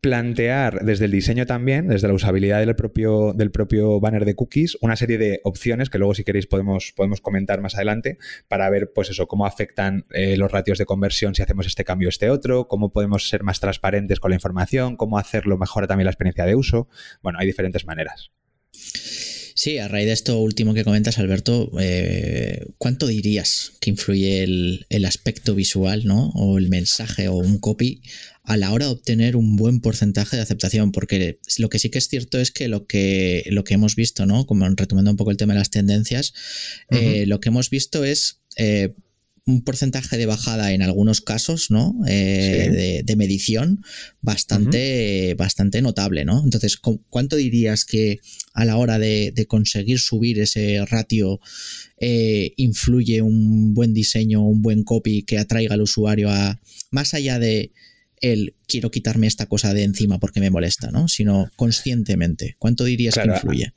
plantear 0.00 0.84
desde 0.84 1.06
el 1.06 1.10
diseño 1.10 1.46
también, 1.46 1.88
desde 1.88 2.06
la 2.06 2.14
usabilidad 2.14 2.60
del 2.60 2.76
propio, 2.76 3.32
del 3.32 3.50
propio 3.50 3.98
banner 3.98 4.24
de 4.24 4.34
cookies, 4.36 4.78
una 4.80 4.94
serie 4.94 5.18
de 5.18 5.40
opciones 5.42 5.90
que 5.90 5.98
luego 5.98 6.14
si 6.14 6.22
queréis 6.22 6.46
podemos, 6.46 6.92
podemos 6.94 7.20
comentar 7.20 7.60
más 7.60 7.74
adelante 7.74 8.18
para 8.46 8.70
ver 8.70 8.92
pues 8.94 9.10
eso, 9.10 9.26
cómo 9.26 9.46
afectan 9.46 10.06
eh, 10.10 10.36
los 10.36 10.52
ratios 10.52 10.78
de 10.78 10.86
conversión 10.86 11.34
si 11.34 11.42
hacemos 11.42 11.66
este 11.66 11.84
cambio 11.84 12.08
o 12.08 12.10
este 12.10 12.30
otro, 12.30 12.68
cómo 12.68 12.92
podemos 12.92 13.28
ser 13.28 13.42
más 13.42 13.58
transparentes 13.58 14.20
con 14.20 14.30
la 14.30 14.36
información, 14.36 14.96
cómo 14.96 15.18
hacerlo 15.18 15.58
mejor 15.58 15.86
también 15.86 16.04
la 16.04 16.12
experiencia 16.12 16.44
de 16.44 16.54
uso. 16.54 16.88
Bueno, 17.22 17.38
hay 17.40 17.46
diferentes 17.46 17.84
maneras. 17.84 18.30
Sí, 19.66 19.78
a 19.78 19.88
raíz 19.88 20.06
de 20.06 20.12
esto 20.12 20.38
último 20.38 20.74
que 20.74 20.84
comentas, 20.84 21.18
Alberto, 21.18 21.72
eh, 21.80 22.66
¿cuánto 22.78 23.08
dirías 23.08 23.72
que 23.80 23.90
influye 23.90 24.44
el, 24.44 25.04
aspecto 25.04 25.56
visual, 25.56 26.04
¿no? 26.04 26.28
O 26.36 26.56
el 26.56 26.68
mensaje 26.68 27.26
o 27.26 27.34
un 27.34 27.58
copy 27.58 28.00
a 28.44 28.56
la 28.56 28.72
hora 28.72 28.86
de 28.86 28.92
obtener 28.92 29.34
un 29.34 29.56
buen 29.56 29.80
porcentaje 29.80 30.36
de 30.36 30.42
aceptación? 30.42 30.92
Porque 30.92 31.40
lo 31.58 31.68
que 31.68 31.80
sí 31.80 31.90
que 31.90 31.98
es 31.98 32.06
cierto 32.06 32.38
es 32.38 32.52
que 32.52 32.68
lo 32.68 32.86
que, 32.86 33.42
lo 33.50 33.64
que 33.64 33.74
hemos 33.74 33.96
visto, 33.96 34.24
¿no? 34.24 34.46
Como 34.46 34.68
retomando 34.68 35.10
un 35.10 35.16
poco 35.16 35.32
el 35.32 35.36
tema 35.36 35.54
de 35.54 35.58
las 35.58 35.70
tendencias, 35.70 36.32
eh, 36.92 37.26
lo 37.26 37.40
que 37.40 37.48
hemos 37.48 37.68
visto 37.68 38.04
es 38.04 38.42
eh, 38.56 38.94
un 39.46 39.62
porcentaje 39.62 40.18
de 40.18 40.26
bajada 40.26 40.72
en 40.72 40.82
algunos 40.82 41.20
casos, 41.20 41.70
¿no? 41.70 41.94
Eh, 42.08 43.02
de, 43.04 43.16
medición 43.16 43.84
bastante, 44.20 45.34
bastante 45.38 45.80
notable, 45.82 46.24
¿no? 46.24 46.42
Entonces, 46.42 46.76
¿cuánto 46.76 47.36
dirías 47.36 47.84
que 47.84 48.18
a 48.54 48.64
la 48.64 48.76
hora 48.76 48.98
de, 48.98 49.46
conseguir 49.48 50.00
subir 50.00 50.40
ese 50.40 50.84
ratio 50.84 51.40
eh, 51.98 52.52
influye 52.56 53.22
un 53.22 53.72
buen 53.72 53.94
diseño, 53.94 54.42
un 54.42 54.62
buen 54.62 54.82
copy 54.82 55.22
que 55.22 55.38
atraiga 55.38 55.74
al 55.74 55.82
usuario 55.82 56.28
a, 56.28 56.60
más 56.90 57.14
allá 57.14 57.38
de 57.38 57.70
el 58.20 58.54
quiero 58.66 58.90
quitarme 58.90 59.28
esta 59.28 59.46
cosa 59.46 59.72
de 59.74 59.84
encima 59.84 60.18
porque 60.18 60.40
me 60.40 60.50
molesta, 60.50 60.90
¿no? 60.90 61.06
Sino 61.06 61.50
conscientemente. 61.54 62.56
¿Cuánto 62.58 62.84
dirías 62.84 63.14
que 63.14 63.28
influye? 63.28 63.72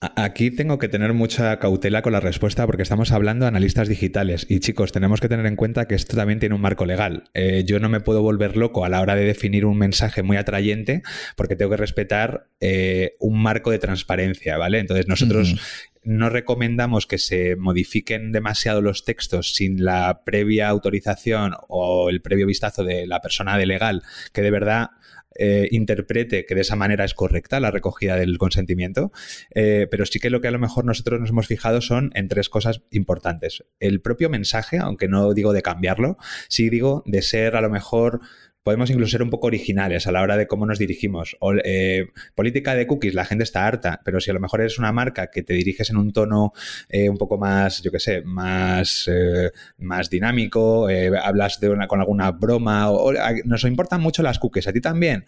Aquí 0.00 0.52
tengo 0.52 0.78
que 0.78 0.88
tener 0.88 1.12
mucha 1.12 1.58
cautela 1.58 2.02
con 2.02 2.12
la 2.12 2.20
respuesta 2.20 2.64
porque 2.66 2.84
estamos 2.84 3.10
hablando 3.10 3.44
de 3.44 3.48
analistas 3.48 3.88
digitales 3.88 4.46
y 4.48 4.60
chicos, 4.60 4.92
tenemos 4.92 5.20
que 5.20 5.28
tener 5.28 5.44
en 5.46 5.56
cuenta 5.56 5.88
que 5.88 5.96
esto 5.96 6.16
también 6.16 6.38
tiene 6.38 6.54
un 6.54 6.60
marco 6.60 6.86
legal. 6.86 7.24
Eh, 7.34 7.64
yo 7.66 7.80
no 7.80 7.88
me 7.88 7.98
puedo 7.98 8.22
volver 8.22 8.56
loco 8.56 8.84
a 8.84 8.88
la 8.88 9.00
hora 9.00 9.16
de 9.16 9.24
definir 9.24 9.66
un 9.66 9.76
mensaje 9.76 10.22
muy 10.22 10.36
atrayente 10.36 11.02
porque 11.34 11.56
tengo 11.56 11.72
que 11.72 11.78
respetar 11.78 12.46
eh, 12.60 13.16
un 13.18 13.42
marco 13.42 13.72
de 13.72 13.80
transparencia, 13.80 14.56
¿vale? 14.56 14.78
Entonces 14.78 15.08
nosotros 15.08 15.56
no 16.04 16.30
recomendamos 16.30 17.06
que 17.06 17.18
se 17.18 17.56
modifiquen 17.56 18.30
demasiado 18.30 18.80
los 18.80 19.04
textos 19.04 19.52
sin 19.54 19.84
la 19.84 20.22
previa 20.24 20.68
autorización 20.68 21.54
o 21.66 22.08
el 22.08 22.22
previo 22.22 22.46
vistazo 22.46 22.84
de 22.84 23.08
la 23.08 23.20
persona 23.20 23.58
de 23.58 23.66
legal 23.66 24.04
que 24.32 24.42
de 24.42 24.50
verdad 24.52 24.90
eh, 25.38 25.68
interprete 25.70 26.44
que 26.44 26.54
de 26.54 26.62
esa 26.62 26.76
manera 26.76 27.04
es 27.04 27.14
correcta 27.14 27.60
la 27.60 27.70
recogida 27.70 28.16
del 28.16 28.38
consentimiento, 28.38 29.12
eh, 29.54 29.86
pero 29.90 30.04
sí 30.04 30.18
que 30.18 30.30
lo 30.30 30.40
que 30.40 30.48
a 30.48 30.50
lo 30.50 30.58
mejor 30.58 30.84
nosotros 30.84 31.20
nos 31.20 31.30
hemos 31.30 31.46
fijado 31.46 31.80
son 31.80 32.10
en 32.14 32.28
tres 32.28 32.48
cosas 32.48 32.82
importantes. 32.90 33.64
El 33.80 34.00
propio 34.00 34.28
mensaje, 34.28 34.78
aunque 34.78 35.08
no 35.08 35.32
digo 35.34 35.52
de 35.52 35.62
cambiarlo, 35.62 36.18
sí 36.48 36.68
digo 36.68 37.02
de 37.06 37.22
ser 37.22 37.56
a 37.56 37.60
lo 37.60 37.70
mejor 37.70 38.20
podemos 38.68 38.90
incluso 38.90 39.12
ser 39.12 39.22
un 39.22 39.30
poco 39.30 39.46
originales 39.46 40.06
a 40.06 40.12
la 40.12 40.20
hora 40.20 40.36
de 40.36 40.46
cómo 40.46 40.66
nos 40.66 40.78
dirigimos. 40.78 41.38
Eh, 41.64 42.08
política 42.34 42.74
de 42.74 42.86
cookies, 42.86 43.14
la 43.14 43.24
gente 43.24 43.42
está 43.42 43.66
harta, 43.66 44.02
pero 44.04 44.20
si 44.20 44.30
a 44.30 44.34
lo 44.34 44.40
mejor 44.40 44.60
eres 44.60 44.78
una 44.78 44.92
marca 44.92 45.30
que 45.30 45.42
te 45.42 45.54
diriges 45.54 45.88
en 45.88 45.96
un 45.96 46.12
tono 46.12 46.52
eh, 46.90 47.08
un 47.08 47.16
poco 47.16 47.38
más, 47.38 47.80
yo 47.80 47.90
qué 47.90 47.98
sé, 47.98 48.20
más, 48.20 49.08
eh, 49.10 49.52
más 49.78 50.10
dinámico, 50.10 50.86
hablas 51.22 51.60
de 51.60 51.70
una, 51.70 51.86
con 51.86 52.00
alguna 52.00 52.30
broma, 52.32 52.90
o, 52.90 53.10
nos 53.46 53.64
importan 53.64 54.02
mucho 54.02 54.22
las 54.22 54.38
cookies, 54.38 54.68
a 54.68 54.72
ti 54.74 54.82
también, 54.82 55.24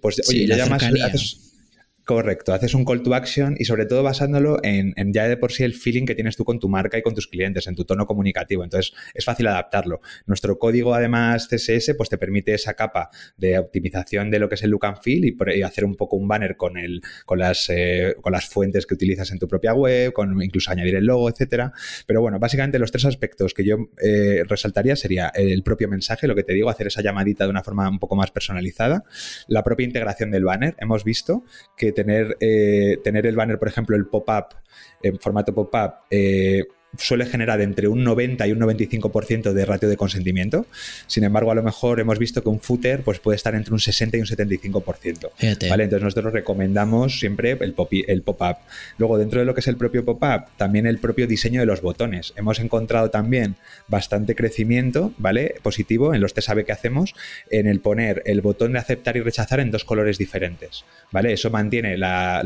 pues 0.00 0.20
oye, 0.28 0.48
ya 0.48 0.56
llamas, 0.56 1.51
Correcto, 2.04 2.52
haces 2.52 2.74
un 2.74 2.84
call 2.84 3.02
to 3.04 3.14
action 3.14 3.54
y 3.56 3.64
sobre 3.64 3.86
todo 3.86 4.02
basándolo 4.02 4.58
en, 4.64 4.92
ya 5.12 5.28
de 5.28 5.36
por 5.36 5.52
sí 5.52 5.62
el 5.62 5.72
feeling 5.72 6.04
que 6.04 6.16
tienes 6.16 6.36
tú 6.36 6.44
con 6.44 6.58
tu 6.58 6.68
marca 6.68 6.98
y 6.98 7.02
con 7.02 7.14
tus 7.14 7.28
clientes, 7.28 7.68
en 7.68 7.76
tu 7.76 7.84
tono 7.84 8.06
comunicativo. 8.06 8.64
Entonces 8.64 8.92
es 9.14 9.24
fácil 9.24 9.46
adaptarlo. 9.46 10.00
Nuestro 10.26 10.58
código 10.58 10.94
además 10.94 11.46
CSS 11.46 11.94
pues 11.96 12.08
te 12.08 12.18
permite 12.18 12.54
esa 12.54 12.74
capa 12.74 13.10
de 13.36 13.56
optimización 13.56 14.32
de 14.32 14.40
lo 14.40 14.48
que 14.48 14.56
es 14.56 14.64
el 14.64 14.70
look 14.70 14.84
and 14.86 14.98
feel 15.00 15.24
y, 15.24 15.62
hacer 15.62 15.84
un 15.84 15.94
poco 15.94 16.16
un 16.16 16.26
banner 16.26 16.56
con, 16.56 16.76
el, 16.76 17.02
con, 17.24 17.38
las, 17.38 17.70
eh, 17.70 18.16
con 18.20 18.32
las 18.32 18.46
fuentes 18.46 18.84
que 18.84 18.94
utilizas 18.94 19.30
en 19.30 19.38
tu 19.38 19.46
propia 19.46 19.72
web, 19.72 20.12
con 20.12 20.42
incluso 20.42 20.72
añadir 20.72 20.96
el 20.96 21.06
logo, 21.06 21.30
etcétera. 21.30 21.72
Pero 22.06 22.20
bueno, 22.20 22.40
básicamente 22.40 22.80
los 22.80 22.90
tres 22.90 23.04
aspectos 23.04 23.54
que 23.54 23.64
yo 23.64 23.76
eh, 24.02 24.42
resaltaría 24.48 24.96
sería 24.96 25.28
el 25.28 25.62
propio 25.62 25.88
mensaje, 25.88 26.26
lo 26.26 26.34
que 26.34 26.42
te 26.42 26.52
digo, 26.52 26.68
hacer 26.68 26.88
esa 26.88 27.00
llamadita 27.00 27.44
de 27.44 27.50
una 27.50 27.62
forma 27.62 27.88
un 27.88 28.00
poco 28.00 28.16
más 28.16 28.32
personalizada, 28.32 29.04
la 29.46 29.62
propia 29.62 29.84
integración 29.84 30.32
del 30.32 30.44
banner. 30.44 30.74
Hemos 30.80 31.04
visto 31.04 31.44
que 31.76 31.91
tener, 31.92 32.36
eh, 32.40 32.98
tener 33.02 33.26
el 33.26 33.36
banner, 33.36 33.58
por 33.58 33.68
ejemplo, 33.68 33.96
el 33.96 34.06
pop-up 34.06 34.56
en 35.02 35.18
formato 35.18 35.54
pop-up, 35.54 35.92
eh, 36.10 36.64
suele 36.98 37.26
generar 37.26 37.60
entre 37.60 37.88
un 37.88 38.04
90 38.04 38.46
y 38.46 38.52
un 38.52 38.60
95% 38.60 39.52
de 39.52 39.64
ratio 39.64 39.88
de 39.88 39.96
consentimiento. 39.96 40.66
Sin 41.06 41.24
embargo, 41.24 41.50
a 41.50 41.54
lo 41.54 41.62
mejor 41.62 42.00
hemos 42.00 42.18
visto 42.18 42.42
que 42.42 42.48
un 42.48 42.60
footer 42.60 43.02
pues, 43.02 43.18
puede 43.18 43.36
estar 43.36 43.54
entre 43.54 43.72
un 43.72 43.80
60 43.80 44.16
y 44.16 44.20
un 44.20 44.26
75%. 44.26 45.30
¿vale? 45.68 45.84
Entonces 45.84 46.04
nosotros 46.04 46.32
recomendamos 46.32 47.18
siempre 47.18 47.56
el 47.60 47.72
pop-up. 47.72 48.56
Luego, 48.98 49.18
dentro 49.18 49.40
de 49.40 49.46
lo 49.46 49.54
que 49.54 49.60
es 49.60 49.68
el 49.68 49.76
propio 49.76 50.04
pop-up, 50.04 50.46
también 50.56 50.86
el 50.86 50.98
propio 50.98 51.26
diseño 51.26 51.60
de 51.60 51.66
los 51.66 51.80
botones. 51.80 52.34
Hemos 52.36 52.60
encontrado 52.60 53.10
también 53.10 53.56
bastante 53.88 54.34
crecimiento 54.34 55.12
¿vale? 55.18 55.54
positivo 55.62 56.14
en 56.14 56.20
los 56.20 56.34
test 56.34 56.52
que 56.66 56.72
hacemos 56.72 57.14
en 57.50 57.66
el 57.66 57.80
poner 57.80 58.22
el 58.26 58.40
botón 58.40 58.72
de 58.72 58.78
aceptar 58.78 59.16
y 59.16 59.20
rechazar 59.20 59.60
en 59.60 59.70
dos 59.70 59.84
colores 59.84 60.18
diferentes. 60.18 60.84
¿vale? 61.10 61.32
Eso 61.32 61.50
mantiene 61.50 61.96
la, 61.96 62.42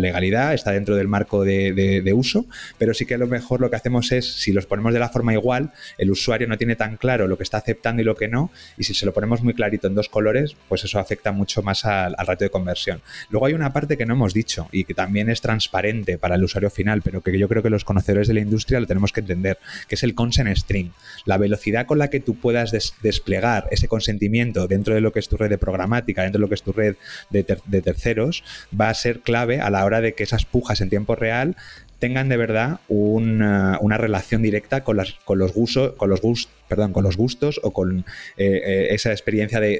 legalidad, 0.00 0.54
está 0.54 0.72
dentro 0.72 0.96
del 0.96 1.08
marco 1.08 1.44
de, 1.44 2.12
uso, 2.16 2.46
pero 2.78 2.94
sí 2.94 3.04
que 3.04 3.18
lo 3.18 3.26
mejor 3.38 3.60
lo 3.60 3.70
que 3.70 3.76
hacemos 3.76 4.12
es, 4.12 4.24
si 4.42 4.52
los 4.52 4.66
ponemos 4.66 4.92
de 4.92 5.00
la 5.00 5.08
forma 5.08 5.32
igual, 5.32 5.72
el 5.98 6.10
usuario 6.10 6.46
no 6.48 6.56
tiene 6.56 6.76
tan 6.76 6.96
claro 6.96 7.28
lo 7.28 7.36
que 7.36 7.42
está 7.42 7.58
aceptando 7.58 8.02
y 8.02 8.04
lo 8.04 8.16
que 8.16 8.28
no, 8.28 8.50
y 8.78 8.84
si 8.84 8.94
se 8.94 9.06
lo 9.06 9.12
ponemos 9.12 9.42
muy 9.42 9.54
clarito 9.54 9.86
en 9.86 9.94
dos 9.94 10.08
colores, 10.08 10.56
pues 10.68 10.84
eso 10.84 10.98
afecta 10.98 11.32
mucho 11.32 11.62
más 11.62 11.84
al, 11.84 12.14
al 12.18 12.26
ratio 12.26 12.46
de 12.46 12.50
conversión. 12.50 13.00
Luego 13.30 13.46
hay 13.46 13.54
una 13.54 13.72
parte 13.72 13.96
que 13.96 14.06
no 14.06 14.14
hemos 14.14 14.32
dicho 14.32 14.68
y 14.72 14.84
que 14.84 14.94
también 14.94 15.28
es 15.28 15.40
transparente 15.40 16.18
para 16.18 16.36
el 16.36 16.44
usuario 16.44 16.70
final, 16.70 17.02
pero 17.02 17.22
que 17.22 17.36
yo 17.38 17.48
creo 17.48 17.62
que 17.62 17.70
los 17.70 17.84
conocedores 17.84 18.28
de 18.28 18.34
la 18.34 18.40
industria 18.40 18.80
lo 18.80 18.86
tenemos 18.86 19.12
que 19.12 19.20
entender, 19.20 19.58
que 19.88 19.96
es 19.96 20.02
el 20.02 20.14
consent 20.14 20.56
string. 20.56 20.90
La 21.24 21.38
velocidad 21.38 21.86
con 21.86 21.98
la 21.98 22.08
que 22.08 22.20
tú 22.20 22.36
puedas 22.36 22.72
desplegar 23.02 23.68
ese 23.70 23.88
consentimiento 23.88 24.66
dentro 24.66 24.94
de 24.94 25.00
lo 25.00 25.12
que 25.12 25.20
es 25.20 25.28
tu 25.28 25.36
red 25.36 25.50
de 25.50 25.58
programática, 25.58 26.22
dentro 26.22 26.38
de 26.38 26.42
lo 26.42 26.48
que 26.48 26.54
es 26.54 26.62
tu 26.62 26.72
red 26.72 26.96
de, 27.30 27.44
de 27.66 27.82
terceros, 27.82 28.44
va 28.78 28.88
a 28.88 28.94
ser 28.94 29.20
clave 29.20 29.60
a 29.60 29.70
la 29.70 29.84
hora 29.84 30.00
de 30.00 30.14
que 30.14 30.22
esas 30.22 30.44
pujas 30.44 30.80
en 30.80 30.90
tiempo 30.90 31.14
real 31.16 31.56
tengan 31.98 32.28
de 32.28 32.36
verdad 32.36 32.80
una, 32.88 33.78
una 33.80 33.98
relación 33.98 34.42
directa 34.42 34.84
con, 34.84 34.96
las, 34.96 35.14
con 35.24 35.38
los 35.38 35.52
gustos, 35.52 35.94
con 35.96 36.10
los 36.10 36.20
gustos 36.20 36.56
perdón, 36.68 36.92
con 36.92 37.04
los 37.04 37.16
gustos 37.16 37.60
o 37.62 37.72
con 37.72 38.00
eh, 38.36 38.60
eh, 38.64 38.86
esa 38.90 39.12
experiencia 39.12 39.60
de, 39.60 39.76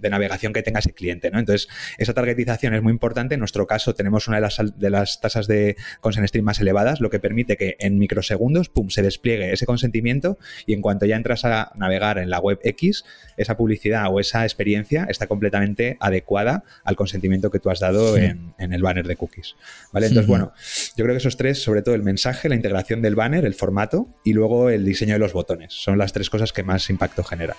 navegación 0.00 0.52
que 0.52 0.62
tenga 0.62 0.80
ese 0.80 0.92
cliente. 0.92 1.30
¿no? 1.30 1.38
Entonces, 1.38 1.68
esa 1.98 2.14
targetización 2.14 2.74
es 2.74 2.82
muy 2.82 2.92
importante. 2.92 3.34
En 3.34 3.40
nuestro 3.40 3.66
caso, 3.66 3.94
tenemos 3.94 4.28
una 4.28 4.38
de 4.38 4.42
las, 4.42 4.58
de 4.76 4.90
las 4.90 5.20
tasas 5.20 5.46
de 5.46 5.76
consent 6.00 6.26
stream 6.28 6.44
más 6.44 6.60
elevadas, 6.60 7.00
lo 7.00 7.10
que 7.10 7.20
permite 7.20 7.56
que 7.56 7.76
en 7.78 7.98
microsegundos 7.98 8.68
pum, 8.68 8.90
se 8.90 9.02
despliegue 9.02 9.52
ese 9.52 9.66
consentimiento 9.66 10.38
y 10.66 10.74
en 10.74 10.82
cuanto 10.82 11.06
ya 11.06 11.16
entras 11.16 11.44
a 11.44 11.72
navegar 11.76 12.18
en 12.18 12.30
la 12.30 12.38
web 12.38 12.58
X, 12.62 13.04
esa 13.36 13.56
publicidad 13.56 14.06
o 14.10 14.20
esa 14.20 14.44
experiencia 14.44 15.06
está 15.08 15.26
completamente 15.26 15.96
adecuada 16.00 16.64
al 16.84 16.96
consentimiento 16.96 17.50
que 17.50 17.58
tú 17.58 17.70
has 17.70 17.80
dado 17.80 18.16
en, 18.16 18.54
el 18.58 18.82
banner 18.82 19.06
de 19.06 19.16
cookies. 19.16 19.56
¿vale? 19.92 20.06
Entonces, 20.06 20.28
bueno, 20.28 20.52
yo 20.96 21.04
creo 21.04 21.14
que 21.14 21.18
esos 21.18 21.36
tres, 21.36 21.62
sobre 21.62 21.82
todo 21.82 21.94
el 21.94 22.02
mensaje, 22.02 22.48
la 22.48 22.54
integración 22.54 23.02
del 23.02 23.14
banner, 23.14 23.44
el 23.44 23.54
formato 23.54 24.20
y 24.24 24.32
luego 24.32 24.70
el 24.70 24.84
diseño 24.84 25.14
de 25.14 25.18
los 25.18 25.32
botones. 25.32 25.72
Son 25.74 25.98
las 25.98 26.12
tres 26.12 26.30
cosas 26.30 26.52
que 26.52 26.62
más 26.62 26.90
impacto 26.90 27.24
generan. 27.24 27.56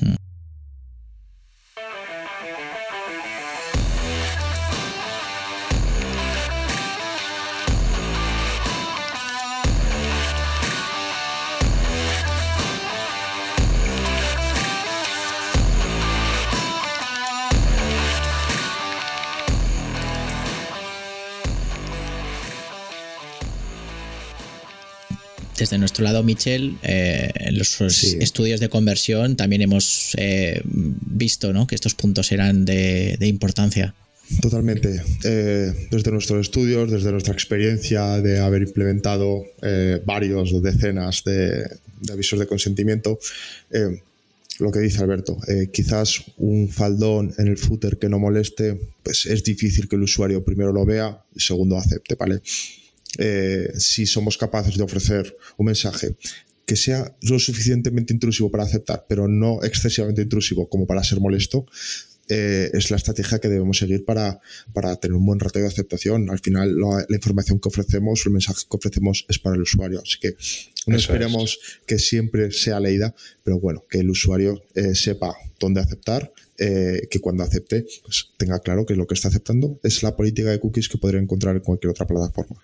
Hmm. 0.00 0.31
Desde 25.58 25.78
nuestro 25.78 26.04
lado, 26.04 26.22
Michel, 26.22 26.76
eh, 26.82 27.30
en 27.34 27.58
los 27.58 27.80
estudios 27.80 28.60
de 28.60 28.68
conversión 28.68 29.36
también 29.36 29.62
hemos 29.62 30.14
eh, 30.16 30.60
visto 30.64 31.52
que 31.66 31.74
estos 31.74 31.94
puntos 31.94 32.32
eran 32.32 32.64
de, 32.64 33.16
importancia. 33.20 33.94
Totalmente. 34.40 35.02
Eh, 35.24 35.88
desde 35.90 36.10
nuestros 36.10 36.40
estudios, 36.40 36.90
desde 36.90 37.12
nuestra 37.12 37.34
experiencia 37.34 38.20
de 38.20 38.40
haber 38.40 38.62
implementado 38.62 39.44
varios 40.04 40.52
o 40.52 40.60
decenas 40.60 41.22
de, 41.24 41.68
avisos 42.10 42.38
de 42.38 42.46
consentimiento, 42.46 43.18
lo 44.58 44.70
que 44.70 44.80
dice 44.80 45.02
Alberto, 45.02 45.38
quizás 45.72 46.22
un 46.38 46.68
faldón 46.68 47.34
en 47.38 47.48
el 47.48 47.58
footer 47.58 47.98
que 47.98 48.08
no 48.08 48.18
moleste, 48.18 48.80
pues 49.02 49.26
es 49.26 49.44
difícil 49.44 49.88
que 49.88 49.96
el 49.96 50.02
usuario 50.02 50.44
primero 50.44 50.72
lo 50.72 50.86
vea 50.86 51.22
y 51.34 51.40
segundo 51.40 51.76
acepte, 51.76 52.14
¿vale? 52.14 52.40
Eh, 53.18 53.70
si 53.76 54.06
somos 54.06 54.38
capaces 54.38 54.76
de 54.76 54.82
ofrecer 54.82 55.36
un 55.58 55.66
mensaje 55.66 56.16
que 56.64 56.76
sea 56.76 57.14
lo 57.22 57.38
suficientemente 57.38 58.12
intrusivo 58.12 58.50
para 58.50 58.64
aceptar, 58.64 59.04
pero 59.08 59.28
no 59.28 59.62
excesivamente 59.62 60.22
intrusivo 60.22 60.68
como 60.68 60.86
para 60.86 61.04
ser 61.04 61.20
molesto, 61.20 61.66
eh, 62.28 62.70
es 62.72 62.90
la 62.90 62.96
estrategia 62.96 63.40
que 63.40 63.48
debemos 63.48 63.76
seguir 63.76 64.04
para, 64.04 64.40
para, 64.72 64.96
tener 64.96 65.16
un 65.16 65.26
buen 65.26 65.40
rato 65.40 65.58
de 65.58 65.66
aceptación. 65.66 66.30
Al 66.30 66.38
final, 66.38 66.74
la, 66.78 67.04
información 67.10 67.58
que 67.58 67.68
ofrecemos, 67.68 68.24
el 68.24 68.32
mensaje 68.32 68.60
que 68.70 68.76
ofrecemos 68.76 69.26
es 69.28 69.38
para 69.38 69.56
el 69.56 69.62
usuario. 69.62 70.00
Así 70.00 70.18
que 70.20 70.36
no 70.86 70.96
esperemos 70.96 71.58
que 71.84 71.98
siempre 71.98 72.52
sea 72.52 72.80
leída, 72.80 73.14
pero 73.42 73.58
bueno, 73.58 73.84
que 73.90 73.98
el 73.98 74.08
usuario 74.08 74.62
eh, 74.74 74.94
sepa 74.94 75.34
dónde 75.58 75.80
aceptar, 75.80 76.32
que 76.56 77.20
cuando 77.20 77.42
acepte, 77.42 77.84
pues 78.04 78.28
tenga 78.36 78.60
claro 78.60 78.86
que 78.86 78.94
lo 78.94 79.08
que 79.08 79.14
está 79.14 79.26
aceptando 79.26 79.80
es 79.82 80.04
la 80.04 80.14
política 80.14 80.50
de 80.50 80.60
cookies 80.60 80.88
que 80.88 80.96
podría 80.96 81.20
encontrar 81.20 81.56
en 81.56 81.62
cualquier 81.62 81.90
otra 81.90 82.06
plataforma. 82.06 82.62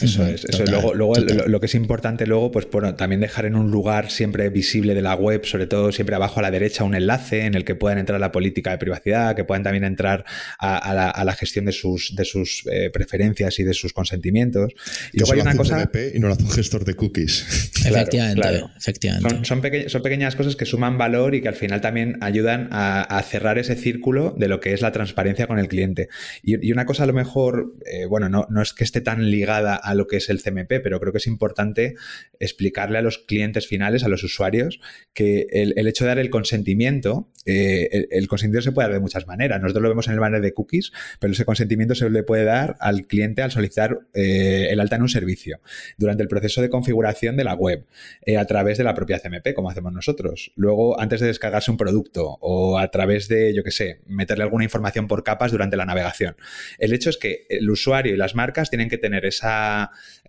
Eso 0.00 0.26
es. 0.26 0.44
Eso 0.44 0.64
luego, 0.64 0.92
luego 0.92 1.14
lo, 1.46 1.60
que 1.60 1.66
es 1.66 1.74
importante 1.76 2.26
luego, 2.26 2.50
pues 2.50 2.68
bueno, 2.68 2.96
también 2.96 3.20
dejar 3.20 3.46
en 3.46 3.54
un 3.54 3.70
lugar 3.70 4.10
siempre 4.10 4.48
visible 4.48 4.92
de 4.92 5.02
la 5.02 5.14
web, 5.14 5.44
sobre 5.44 5.68
todo 5.68 5.92
siempre 5.92 6.16
abajo 6.16 6.40
a 6.40 6.42
la 6.42 6.50
derecha, 6.50 6.82
un 6.82 6.96
enlace 6.96 7.46
en 7.46 7.54
el 7.54 7.64
que 7.64 7.76
puedan 7.76 7.98
entrar 7.98 8.18
la 8.18 8.32
política 8.32 8.72
de 8.72 8.78
privacidad, 8.78 9.36
que 9.36 9.44
puedan 9.44 9.62
también 9.62 9.84
entrar 9.84 10.24
a, 10.58 11.22
la, 11.24 11.32
gestión 11.34 11.66
de 11.66 11.70
sus, 11.70 12.16
de 12.16 12.24
sus 12.24 12.64
eh, 12.72 12.90
preferencias 12.90 13.56
y 13.60 13.62
de 13.62 13.72
sus 13.72 13.92
consentimientos. 13.92 14.72
Y 15.12 15.18
luego 15.18 15.34
hay 15.34 15.40
una 15.42 15.56
cosa. 15.56 15.88
y 16.12 16.18
no 16.18 16.26
lo 16.26 16.34
hace 16.34 16.42
un 16.42 16.50
gestor 16.50 16.84
de 16.84 16.94
cookies. 16.94 17.70
efectivamente. 17.86 18.64
efectivamente. 18.76 19.44
Son, 19.44 19.62
son, 19.88 20.02
pequeñas 20.02 20.34
cosas 20.34 20.56
que 20.56 20.66
suman 20.66 20.98
valor 20.98 21.36
y 21.36 21.40
que 21.40 21.46
al 21.46 21.54
final 21.54 21.80
también 21.80 22.18
ayudan 22.20 22.68
a, 22.72 23.22
cerrar 23.22 23.58
ese 23.58 23.76
círculo 23.76 24.34
de 24.36 24.48
lo 24.48 24.58
que 24.58 24.72
es 24.72 24.82
la 24.82 24.90
transparencia 24.90 25.46
con 25.46 25.60
el 25.60 25.68
cliente. 25.68 26.08
Y, 26.42 26.72
una 26.72 26.84
cosa 26.84 27.04
a 27.04 27.06
lo 27.06 27.12
mejor, 27.12 27.74
eh, 27.86 28.06
bueno, 28.06 28.28
no, 28.28 28.48
no 28.50 28.60
es 28.60 28.72
que 28.72 28.82
esté 28.82 29.00
tan 29.00 29.30
ligada 29.30 29.80
a 29.84 29.94
lo 29.94 30.06
que 30.06 30.16
es 30.16 30.28
el 30.30 30.42
CMP, 30.42 30.80
pero 30.82 30.98
creo 30.98 31.12
que 31.12 31.18
es 31.18 31.26
importante 31.26 31.94
explicarle 32.40 32.98
a 32.98 33.02
los 33.02 33.18
clientes 33.18 33.66
finales, 33.66 34.02
a 34.04 34.08
los 34.08 34.24
usuarios, 34.24 34.80
que 35.12 35.46
el, 35.50 35.86
hecho 35.86 36.04
de 36.04 36.08
dar 36.08 36.18
el 36.18 36.30
consentimiento, 36.30 37.28
eh, 37.44 38.06
el, 38.10 38.26
consentimiento 38.28 38.70
se 38.70 38.72
puede 38.72 38.88
dar 38.88 38.94
de 38.94 39.00
muchas 39.00 39.26
maneras. 39.26 39.60
Nosotros 39.60 39.82
lo 39.82 39.88
vemos 39.90 40.08
en 40.08 40.14
el 40.14 40.20
banner 40.20 40.40
de 40.40 40.54
cookies, 40.54 40.92
pero 41.20 41.32
ese 41.32 41.44
consentimiento 41.44 41.94
se 41.94 42.08
le 42.08 42.22
puede 42.22 42.44
dar 42.44 42.76
al 42.80 43.06
cliente 43.06 43.42
al 43.42 43.50
solicitar 43.50 44.00
eh, 44.14 44.68
el 44.70 44.80
alta 44.80 44.96
en 44.96 45.02
un 45.02 45.08
servicio, 45.08 45.60
durante 45.98 46.22
el 46.22 46.28
proceso 46.28 46.62
de 46.62 46.70
configuración 46.70 47.36
de 47.36 47.44
la 47.44 47.54
web, 47.54 47.84
eh, 48.24 48.38
a 48.38 48.44
través 48.46 48.78
de 48.78 48.84
la 48.84 48.94
propia 48.94 49.18
CMP, 49.18 49.54
como 49.54 49.70
hacemos 49.70 49.92
nosotros. 49.92 50.52
Luego, 50.56 50.98
antes 51.00 51.20
de 51.20 51.26
descargarse 51.26 51.70
un 51.70 51.76
producto 51.76 52.38
o 52.40 52.78
a 52.78 52.90
través 52.90 53.28
de, 53.28 53.54
yo 53.54 53.62
qué 53.62 53.70
sé, 53.70 54.00
meterle 54.06 54.44
alguna 54.44 54.64
información 54.64 55.08
por 55.08 55.22
capas 55.22 55.52
durante 55.52 55.76
la 55.76 55.84
navegación. 55.84 56.36
El 56.78 56.92
hecho 56.92 57.10
es 57.10 57.18
que 57.18 57.46
el 57.48 57.68
usuario 57.70 58.14
y 58.14 58.16
las 58.16 58.34
marcas 58.34 58.70
tienen 58.70 58.88
que 58.88 58.98
tener 58.98 59.24
esa 59.24 59.73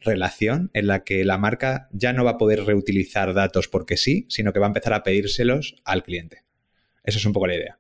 relación 0.02 0.70
en 0.74 0.88
la 0.88 1.04
que 1.04 1.26
la 1.26 1.38
marca 1.38 1.90
ya 1.92 2.14
no 2.14 2.24
va 2.24 2.32
a 2.32 2.38
poder 2.38 2.64
reutilizar 2.64 3.34
datos 3.34 3.68
porque 3.68 3.98
sí, 3.98 4.26
sino 4.30 4.54
que 4.54 4.60
va 4.60 4.68
a 4.68 4.74
empezar 4.74 4.94
a 4.94 5.04
pedírselos 5.04 5.76
al 5.84 6.04
cliente. 6.04 6.44
Esa 7.04 7.18
es 7.18 7.26
un 7.26 7.34
poco 7.34 7.48
la 7.48 7.56
idea. 7.56 7.80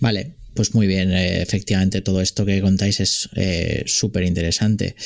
Vale, 0.00 0.34
pues 0.54 0.74
muy 0.74 0.86
bien, 0.86 1.12
eh, 1.12 1.42
efectivamente 1.42 2.00
todo 2.00 2.20
esto 2.20 2.46
que 2.46 2.60
contáis 2.60 3.00
es 3.00 3.28
eh, 3.36 3.82
súper 3.86 4.24
interesante. 4.24 4.96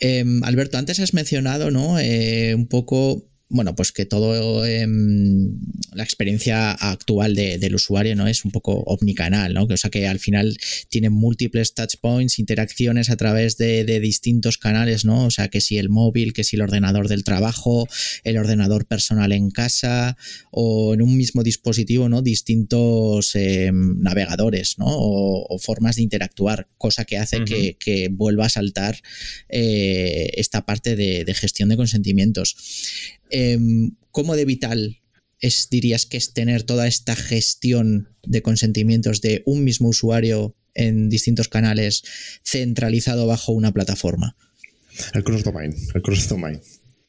Em, 0.00 0.42
Alberto, 0.42 0.78
antes 0.78 0.98
has 1.00 1.14
mencionado, 1.14 1.70
¿no? 1.70 1.98
Eh, 1.98 2.54
un 2.54 2.66
poco 2.66 3.28
bueno, 3.48 3.76
pues 3.76 3.92
que 3.92 4.06
todo 4.06 4.66
em, 4.66 5.60
la 5.92 6.02
experiencia 6.02 6.72
actual 6.72 7.36
del 7.36 7.74
usuario 7.76 8.16
no 8.16 8.26
es 8.26 8.44
un 8.44 8.50
poco 8.50 8.72
omnicanal, 8.72 9.54
¿no? 9.54 9.64
O 9.64 9.76
sea 9.76 9.88
que 9.88 10.08
al 10.08 10.18
final 10.18 10.56
tiene 10.88 11.10
múltiples 11.10 11.74
touchpoints, 11.74 12.40
interacciones 12.40 13.08
a 13.08 13.16
través 13.16 13.56
de, 13.56 13.84
distintos 14.00 14.58
canales, 14.58 15.04
¿no? 15.04 15.26
O 15.26 15.30
sea 15.30 15.48
que 15.48 15.60
si 15.60 15.78
el 15.78 15.88
móvil, 15.88 16.32
que 16.32 16.42
si 16.42 16.56
el 16.56 16.62
ordenador 16.62 17.08
del 17.08 17.22
trabajo, 17.22 17.88
el 18.24 18.36
ordenador 18.36 18.86
personal 18.86 19.30
en 19.30 19.50
casa 19.50 20.16
o 20.50 20.92
en 20.94 21.02
un 21.02 21.16
mismo 21.16 21.44
dispositivo, 21.44 22.08
¿no? 22.08 22.22
Distintos 22.22 23.34
em, 23.36 24.00
navegadores, 24.00 24.76
¿no? 24.78 24.86
O, 24.88 25.58
formas 25.58 25.96
de 25.96 26.02
interactuar, 26.02 26.68
cosa 26.76 27.04
que 27.04 27.16
hace 27.16 27.44
que, 27.44 28.08
vuelva 28.10 28.46
a 28.46 28.48
saltar 28.48 29.00
eh, 29.48 30.30
esta 30.34 30.66
parte 30.66 30.96
de, 30.96 31.24
de 31.24 31.34
gestión 31.34 31.68
de 31.70 31.76
consentimientos. 31.76 32.56
Em, 33.30 33.92
¿cómo 34.10 34.36
de 34.36 34.44
vital 34.44 35.00
es, 35.40 35.68
dirías 35.70 36.06
que 36.06 36.16
es 36.16 36.32
tener 36.32 36.62
toda 36.62 36.86
esta 36.86 37.16
gestión 37.16 38.08
de 38.24 38.42
consentimientos 38.42 39.20
de 39.20 39.42
un 39.46 39.64
mismo 39.64 39.88
usuario 39.88 40.56
en 40.74 41.08
distintos 41.08 41.48
canales 41.48 42.02
centralizado 42.44 43.26
bajo 43.26 43.52
una 43.52 43.72
plataforma? 43.72 44.36
El 45.14 45.24
cross-domain, 45.24 45.74
el 45.94 46.02
cross-domain. 46.02 46.02
Pues 46.02 46.02
cross 46.02 46.28
domain 46.28 46.60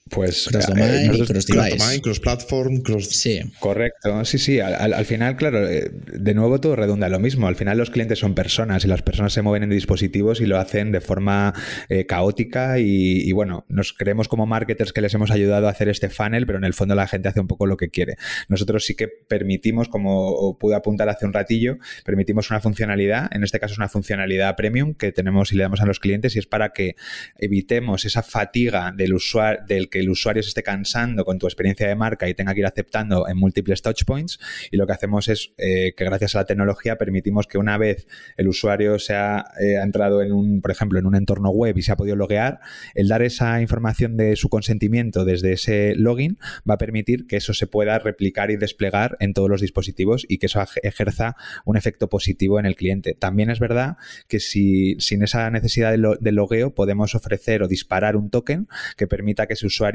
y 0.07 1.25
cross 1.27 1.45
device. 1.45 2.01
Cross 2.01 2.19
platform, 2.19 2.81
cross. 2.81 3.07
Sí. 3.09 3.41
Correcto. 3.59 4.25
Sí, 4.25 4.37
sí. 4.37 4.59
Al, 4.59 5.05
final, 5.05 5.35
claro, 5.35 5.67
eh, 5.67 5.91
de 5.91 6.33
nuevo 6.33 6.59
todo 6.59 6.75
redunda 6.75 7.09
lo 7.09 7.19
mismo. 7.19 7.47
Al 7.47 7.55
final 7.55 7.77
los 7.77 7.89
clientes 7.89 8.19
son 8.19 8.35
personas 8.35 8.85
y 8.85 8.87
las 8.87 9.01
personas 9.01 9.33
se 9.33 9.41
mueven 9.41 9.63
en 9.63 9.69
dispositivos 9.69 10.41
y 10.41 10.45
lo 10.45 10.57
hacen 10.57 10.91
de 10.91 11.01
forma 11.01 11.53
eh, 11.89 12.05
caótica 12.05 12.79
y, 12.79 13.31
bueno, 13.31 13.65
nos 13.69 13.93
creemos 13.93 14.27
como 14.27 14.45
marketers 14.45 14.93
que 14.93 15.01
les 15.01 15.13
hemos 15.13 15.31
ayudado 15.31 15.67
a 15.67 15.71
hacer 15.71 15.89
este 15.89 16.09
funnel, 16.09 16.45
pero 16.45 16.57
en 16.57 16.63
el 16.63 16.73
fondo 16.73 16.95
la 16.95 17.07
gente 17.07 17.29
hace 17.29 17.39
un 17.39 17.47
poco 17.47 17.65
lo 17.65 17.77
que 17.77 17.89
quiere. 17.89 18.15
Nosotros 18.49 18.85
sí 18.85 18.95
que 18.95 19.07
permitimos, 19.07 19.89
como 19.89 20.57
pude 20.57 20.75
apuntar 20.75 21.09
hace 21.09 21.25
un 21.25 21.33
ratillo, 21.33 21.77
permitimos 22.05 22.49
una 22.49 22.59
funcionalidad, 22.59 23.29
en 23.31 23.43
este 23.43 23.59
caso 23.59 23.73
es 23.73 23.77
una 23.77 23.89
funcionalidad 23.89 24.55
premium 24.55 24.93
que 24.93 25.11
tenemos 25.11 25.51
y 25.51 25.55
le 25.55 25.63
damos 25.63 25.81
a 25.81 25.85
los 25.85 25.99
clientes 25.99 26.35
y 26.35 26.39
es 26.39 26.47
para 26.47 26.69
que 26.69 26.95
evitemos 27.37 28.05
esa 28.05 28.23
fatiga 28.23 28.93
del 28.95 29.13
usuario, 29.13 29.61
del 29.67 29.89
que 29.89 29.96
el 29.99 30.09
usuario 30.09 30.43
se 30.43 30.49
esté 30.49 30.63
cansando 30.63 31.25
con 31.25 31.39
tu 31.39 31.47
experiencia 31.47 31.87
de 31.87 31.95
marca 31.95 32.27
y 32.27 32.33
tenga 32.33 32.53
que 32.53 32.61
ir 32.61 32.65
aceptando 32.65 33.27
en 33.27 33.37
múltiples 33.37 33.81
touchpoints. 33.81 34.39
Y 34.71 34.77
lo 34.77 34.87
que 34.87 34.93
hacemos 34.93 35.27
es 35.27 35.53
eh, 35.57 35.93
que 35.95 36.05
gracias 36.05 36.35
a 36.35 36.39
la 36.39 36.45
tecnología 36.45 36.97
permitimos 36.97 37.47
que 37.47 37.57
una 37.57 37.77
vez 37.77 38.07
el 38.37 38.47
usuario 38.47 38.99
se 38.99 39.13
ha, 39.15 39.45
eh, 39.59 39.75
entrado 39.81 40.21
en 40.21 40.31
un, 40.31 40.61
por 40.61 40.71
ejemplo, 40.71 40.99
en 40.99 41.05
un 41.05 41.15
entorno 41.15 41.49
web 41.49 41.77
y 41.77 41.81
se 41.81 41.91
ha 41.91 41.97
podido 41.97 42.15
loguear, 42.15 42.59
el 42.95 43.07
dar 43.07 43.21
esa 43.21 43.61
información 43.61 44.17
de 44.17 44.35
su 44.35 44.49
consentimiento 44.49 45.25
desde 45.25 45.53
ese 45.53 45.95
login 45.95 46.37
va 46.69 46.75
a 46.75 46.77
permitir 46.77 47.27
que 47.27 47.37
eso 47.37 47.53
se 47.53 47.67
pueda 47.67 47.99
replicar 47.99 48.51
y 48.51 48.57
desplegar 48.57 49.17
en 49.19 49.33
todos 49.33 49.49
los 49.49 49.61
dispositivos 49.61 50.25
y 50.27 50.37
que 50.37 50.47
eso 50.47 50.61
ejerza 50.83 51.35
un 51.65 51.77
efecto 51.77 52.09
positivo 52.09 52.59
en 52.59 52.65
el 52.65 52.75
cliente. 52.75 53.13
También 53.13 53.49
es 53.49 53.59
verdad 53.59 53.97
que 54.27 54.39
si 54.39 54.95
sin 54.99 55.23
esa 55.23 55.49
necesidad 55.49 55.91
de, 55.91 56.31
logueo 56.31 56.73
podemos 56.73 57.15
ofrecer 57.15 57.63
o 57.63 57.67
disparar 57.67 58.15
un 58.15 58.29
token 58.29 58.67
que 58.95 59.07
permita 59.07 59.47
que 59.47 59.53
ese 59.53 59.65
usuario 59.65 59.86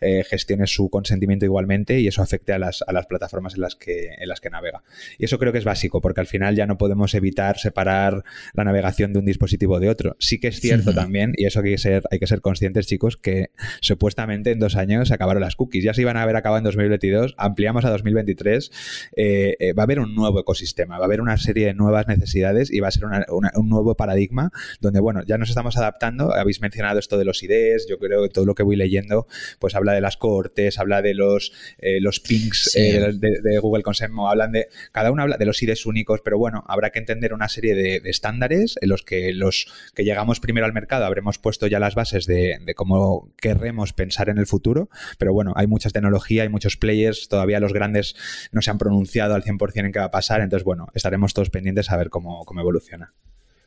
eh, 0.00 0.24
gestione 0.24 0.66
su 0.66 0.90
consentimiento 0.90 1.44
igualmente 1.44 2.00
y 2.00 2.08
eso 2.08 2.22
afecte 2.22 2.52
a 2.52 2.58
las, 2.58 2.84
plataformas 3.08 3.54
en 3.54 3.60
las, 3.60 3.76
que, 3.76 4.10
en 4.18 4.28
las 4.28 4.40
que 4.40 4.50
navega. 4.50 4.82
Y 5.18 5.24
eso 5.24 5.38
creo 5.38 5.52
que 5.52 5.58
es 5.58 5.64
básico, 5.64 6.00
porque 6.00 6.20
al 6.20 6.26
final 6.26 6.56
ya 6.56 6.66
no 6.66 6.78
podemos 6.78 7.14
evitar 7.14 7.58
separar 7.58 8.24
la 8.54 8.64
navegación 8.64 9.12
de 9.12 9.18
un 9.18 9.24
dispositivo 9.24 9.80
de 9.80 9.88
otro. 9.88 10.16
Sí 10.18 10.38
que 10.38 10.48
es 10.48 10.60
cierto 10.60 10.94
también, 10.94 11.32
y 11.36 11.46
eso 11.46 11.60
hay 11.60 11.72
que, 11.72 11.78
ser, 11.78 12.02
hay 12.10 12.18
que 12.18 12.26
ser 12.26 12.40
conscientes, 12.40 12.86
chicos, 12.86 13.16
que 13.16 13.50
supuestamente 13.80 14.50
en 14.50 14.58
dos 14.58 14.76
años 14.76 15.08
se 15.08 15.14
acabaron 15.14 15.40
las 15.40 15.56
cookies. 15.56 15.84
Ya 15.84 15.94
se 15.94 16.02
iban 16.02 16.16
a 16.16 16.22
haber 16.22 16.36
acabado 16.36 16.58
en 16.58 16.64
2022, 16.64 17.34
ampliamos 17.38 17.84
a 17.84 17.90
2023, 17.90 18.70
eh, 19.16 19.56
eh, 19.58 19.72
va 19.72 19.82
a 19.82 19.84
haber 19.84 20.00
un 20.00 20.14
nuevo 20.14 20.40
ecosistema, 20.40 20.98
va 20.98 21.04
a 21.04 21.06
haber 21.06 21.20
una 21.20 21.36
serie 21.36 21.66
de 21.66 21.74
nuevas 21.74 22.06
necesidades 22.08 22.72
y 22.72 22.80
va 22.80 22.88
a 22.88 22.90
ser 22.90 23.04
un 23.28 23.68
nuevo 23.68 23.96
paradigma 23.96 24.50
donde, 24.80 25.00
bueno, 25.00 25.22
ya 25.26 25.38
nos 25.38 25.48
estamos 25.48 25.76
adaptando. 25.76 26.34
Habéis 26.34 26.60
mencionado 26.60 26.98
esto 26.98 27.18
de 27.18 27.24
los 27.24 27.42
IDs, 27.42 27.86
yo 27.88 27.98
creo 27.98 28.22
que 28.22 28.28
todo 28.28 28.44
lo 28.44 28.54
que 28.54 28.62
voy 28.62 28.76
leyendo 28.76 29.26
pues 29.58 29.74
habla 29.74 29.92
de 29.92 30.00
las 30.00 30.16
cohortes, 30.16 30.78
habla 30.78 31.02
de 31.02 31.14
los, 31.14 31.52
eh, 31.78 32.00
los 32.00 32.20
pings 32.20 32.74
eh, 32.76 33.12
de, 33.12 33.58
Google 33.58 33.82
Consemo, 33.82 34.28
hablan 34.28 34.52
de, 34.52 34.68
cada 34.92 35.10
uno 35.10 35.22
habla 35.22 35.36
de 35.36 35.46
los 35.46 35.62
IDs 35.62 35.86
únicos, 35.86 36.20
pero 36.22 36.38
bueno, 36.38 36.64
habrá 36.68 36.90
que 36.90 36.98
entender 36.98 37.32
una 37.32 37.48
serie 37.48 37.74
de, 37.74 38.02
estándares 38.04 38.76
en 38.80 38.88
los 38.88 39.02
que 39.02 39.32
los 39.32 39.66
que 39.94 40.04
llegamos 40.04 40.40
primero 40.40 40.66
al 40.66 40.72
mercado 40.72 41.04
habremos 41.04 41.38
puesto 41.38 41.66
ya 41.66 41.78
las 41.78 41.94
bases 41.94 42.26
de, 42.26 42.58
cómo 42.74 43.32
querremos 43.36 43.92
pensar 43.92 44.28
en 44.28 44.38
el 44.38 44.46
futuro, 44.46 44.88
pero 45.18 45.32
bueno, 45.32 45.52
hay 45.56 45.66
mucha 45.66 45.90
tecnología, 45.90 46.42
hay 46.42 46.48
muchos 46.48 46.76
players, 46.76 47.28
todavía 47.28 47.60
los 47.60 47.72
grandes 47.72 48.16
no 48.52 48.62
se 48.62 48.70
han 48.70 48.78
pronunciado 48.78 49.34
al 49.34 49.42
100% 49.42 49.86
en 49.86 49.92
qué 49.92 49.98
va 49.98 50.06
a 50.06 50.10
pasar, 50.10 50.40
entonces 50.40 50.64
bueno, 50.64 50.88
estaremos 50.94 51.34
todos 51.34 51.50
pendientes 51.50 51.90
a 51.90 51.96
ver 51.96 52.10
cómo, 52.10 52.44
cómo 52.44 52.60
evoluciona. 52.60 53.12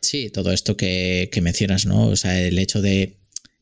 Sí, 0.01 0.29
todo 0.29 0.53
esto 0.53 0.77
que, 0.77 1.29
que, 1.31 1.41
mencionas, 1.41 1.85
¿no? 1.85 2.07
O 2.07 2.15
sea, 2.15 2.39
el 2.39 2.57
hecho 2.57 2.81
de 2.81 3.18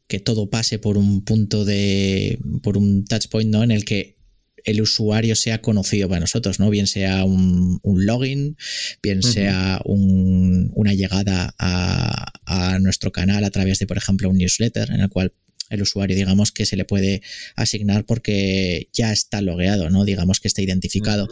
que 0.08 0.20
todo 0.20 0.50
pase 0.50 0.80
por 0.80 0.98
un 0.98 1.24
punto 1.24 1.66
de, 1.66 2.40
por 2.64 2.78
un 2.78 3.06
touchpoint, 3.06 3.52
¿no? 3.52 3.64
En 3.64 3.72
el 3.72 3.86
que 3.86 4.18
el 4.64 4.82
usuario 4.82 5.36
sea 5.36 5.62
conocido 5.62 6.10
para 6.10 6.22
nosotros, 6.22 6.60
¿no? 6.60 6.70
Bien 6.70 6.88
sea 6.88 7.24
un, 7.24 7.80
login, 7.84 8.58
bien 9.02 9.24
sea 9.24 9.80
una 9.86 10.94
llegada 10.94 11.56
a, 11.58 12.34
a, 12.46 12.80
nuestro 12.80 13.12
canal 13.12 13.44
a 13.46 13.50
través 13.50 13.80
de, 13.80 13.88
por 13.88 13.98
ejemplo, 13.98 14.30
un 14.30 14.38
newsletter 14.38 14.92
en 14.92 15.02
el 15.02 15.10
cual 15.10 15.34
el 15.70 15.82
usuario, 15.82 16.16
digamos 16.16 16.52
que 16.52 16.66
se 16.66 16.78
le 16.78 16.86
puede 16.86 17.22
asignar 17.56 18.06
porque 18.06 18.90
ya 18.94 19.12
está 19.12 19.42
logueado, 19.42 19.90
¿no? 19.90 20.06
Digamos 20.06 20.40
que 20.40 20.48
está 20.48 20.62
identificado. 20.62 21.28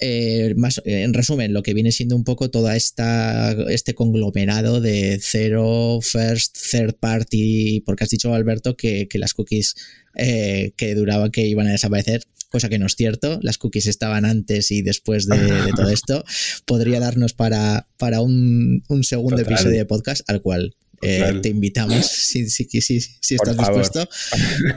Eh, 0.00 0.54
más, 0.56 0.78
eh, 0.84 1.02
en 1.02 1.14
resumen, 1.14 1.52
lo 1.52 1.62
que 1.62 1.74
viene 1.74 1.92
siendo 1.92 2.16
un 2.16 2.24
poco 2.24 2.50
toda 2.50 2.76
esta 2.76 3.52
este 3.68 3.94
conglomerado 3.94 4.80
de 4.80 5.18
cero, 5.20 6.00
first, 6.02 6.56
third 6.70 6.94
party, 6.94 7.82
porque 7.84 8.04
has 8.04 8.10
dicho, 8.10 8.34
Alberto, 8.34 8.76
que, 8.76 9.08
las 9.14 9.34
cookies 9.34 9.74
eh, 10.16 10.72
que 10.76 10.94
duraban, 10.94 11.30
que 11.30 11.46
iban 11.46 11.66
a 11.66 11.72
desaparecer, 11.72 12.24
cosa 12.52 12.68
que 12.68 12.78
no 12.78 12.86
es 12.86 12.94
cierto. 12.94 13.40
Las 13.42 13.58
cookies 13.58 13.86
estaban 13.86 14.24
antes 14.24 14.70
y 14.70 14.82
después 14.82 15.26
de, 15.26 15.38
todo 15.74 15.88
esto. 15.90 16.24
Podría 16.66 17.00
darnos 17.00 17.32
para, 17.32 17.88
para 17.96 18.20
un, 18.20 18.82
segundo 19.02 19.40
episodio 19.40 19.78
de 19.78 19.86
podcast, 19.86 20.22
al 20.28 20.42
cual 20.42 20.76
eh, 21.02 21.40
te 21.42 21.48
invitamos 21.48 22.06
si, 22.06 22.48
si, 22.48 22.64
si, 22.80 23.00
si 23.00 23.34
estás 23.34 23.56
dispuesto. 23.56 24.08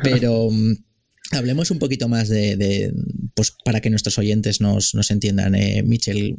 Pero 0.04 0.50
mm, 0.52 0.74
Hablemos 1.32 1.72
un 1.72 1.80
poquito 1.80 2.08
más 2.08 2.30
de, 2.30 2.94
pues 3.34 3.52
para 3.64 3.82
que 3.82 3.90
nuestros 3.90 4.18
oyentes 4.20 4.62
nos, 4.62 4.94
entiendan, 5.10 5.56
eh, 5.56 5.84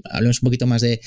hablemos 0.04 0.42
un 0.42 0.46
poquito 0.46 0.66
más 0.66 0.80
de, 0.80 1.00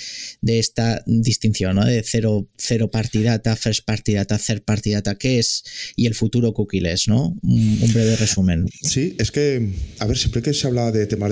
esta 0.45 1.01
distinción, 1.05 1.75
¿no? 1.75 1.85
De 1.85 2.03
cero, 2.03 2.49
cero 2.57 2.91
party 2.91 3.23
data, 3.23 3.55
first 3.55 3.85
party 3.85 4.13
data, 4.13 4.37
third 4.37 4.63
party 4.63 4.91
data, 4.91 5.15
¿qué 5.15 5.39
es? 5.39 5.63
Y 5.95 6.07
el 6.07 6.13
futuro 6.13 6.53
cookieless, 6.53 7.07
¿no? 7.07 7.37
Un, 7.41 7.93
breve 7.93 8.17
resumen. 8.17 8.67
Sí, 8.81 9.15
es 9.17 9.31
que, 9.31 9.69
a 9.99 10.05
ver, 10.05 10.17
siempre 10.17 10.41
que 10.41 10.53
se 10.53 10.67
habla 10.67 10.91
de 10.91 11.07
temas 11.07 11.31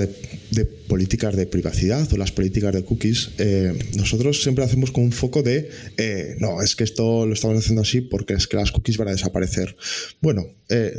de, 0.50 0.64
políticas 0.64 1.36
de 1.36 1.46
privacidad 1.46 2.10
o 2.12 2.16
las 2.16 2.32
políticas 2.32 2.74
de 2.74 2.82
cookies, 2.82 3.30
eh, 3.38 3.78
nosotros 3.94 4.42
siempre 4.42 4.64
hacemos 4.64 4.90
con 4.90 5.04
un 5.04 5.12
foco 5.12 5.42
de, 5.42 5.68
eh, 5.98 6.36
no, 6.40 6.62
es 6.62 6.74
que 6.74 6.84
esto 6.84 7.26
lo 7.26 7.34
estamos 7.34 7.58
haciendo 7.58 7.82
así 7.82 8.00
porque 8.00 8.32
es 8.34 8.46
que 8.46 8.56
las 8.56 8.72
cookies 8.72 8.96
van 8.96 9.08
a 9.08 9.12
desaparecer. 9.12 9.76
Bueno, 10.22 10.46
eh, 10.70 10.94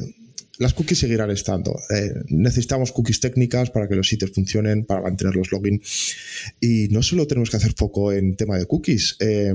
las 0.60 0.74
cookies 0.74 1.00
seguirán 1.00 1.32
estando. 1.32 1.80
Eh, 1.90 2.14
necesitamos 2.28 2.92
cookies 2.92 3.22
técnicas 3.22 3.72
para 3.72 3.88
que 3.88 3.96
los 3.96 4.08
sitios 4.08 4.32
funcionen, 4.32 4.86
para 4.86 5.02
mantener 5.02 5.36
los 5.36 5.52
login. 5.52 5.82
Y 6.60 6.90
no 6.90 7.02
solo 7.02 7.26
tenemos 7.26 7.50
que 7.50 7.58
hacer 7.58 7.74
foco 7.74 8.12
en 8.12 8.36
tema 8.36 8.58
de 8.58 8.66
cookies. 8.66 9.16
Eh, 9.22 9.54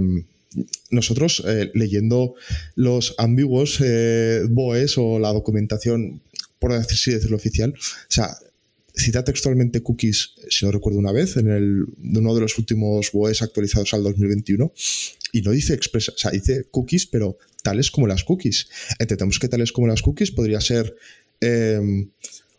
nosotros, 0.90 1.42
eh, 1.46 1.70
leyendo 1.74 2.34
los 2.74 3.14
ambiguos 3.18 3.82
BOEs 4.48 4.96
o 4.96 5.18
la 5.18 5.32
documentación, 5.32 6.22
por 6.58 6.72
decir 6.72 7.14
decirlo 7.14 7.36
oficial, 7.36 7.74
o 7.76 8.06
sea, 8.08 8.34
cita 8.94 9.24
textualmente 9.24 9.82
cookies, 9.82 10.36
si 10.48 10.64
no 10.64 10.72
recuerdo 10.72 11.00
una 11.00 11.12
vez, 11.12 11.36
en 11.36 11.50
el, 11.50 11.84
uno 12.02 12.34
de 12.34 12.40
los 12.40 12.56
últimos 12.56 13.10
BOEs 13.12 13.42
actualizados 13.42 13.92
al 13.92 14.04
2021, 14.04 14.72
y 15.34 15.42
no 15.42 15.50
dice 15.50 15.74
expresa, 15.74 16.12
o 16.14 16.18
sea, 16.18 16.30
dice 16.30 16.66
cookies, 16.70 17.06
pero 17.06 17.36
tales 17.62 17.90
como 17.90 18.06
las 18.06 18.22
cookies. 18.22 18.68
Entendemos 19.00 19.40
que 19.40 19.48
tales 19.48 19.72
como 19.72 19.88
las 19.88 20.00
cookies 20.00 20.30
podría 20.30 20.60
ser 20.60 20.94
em, 21.40 22.08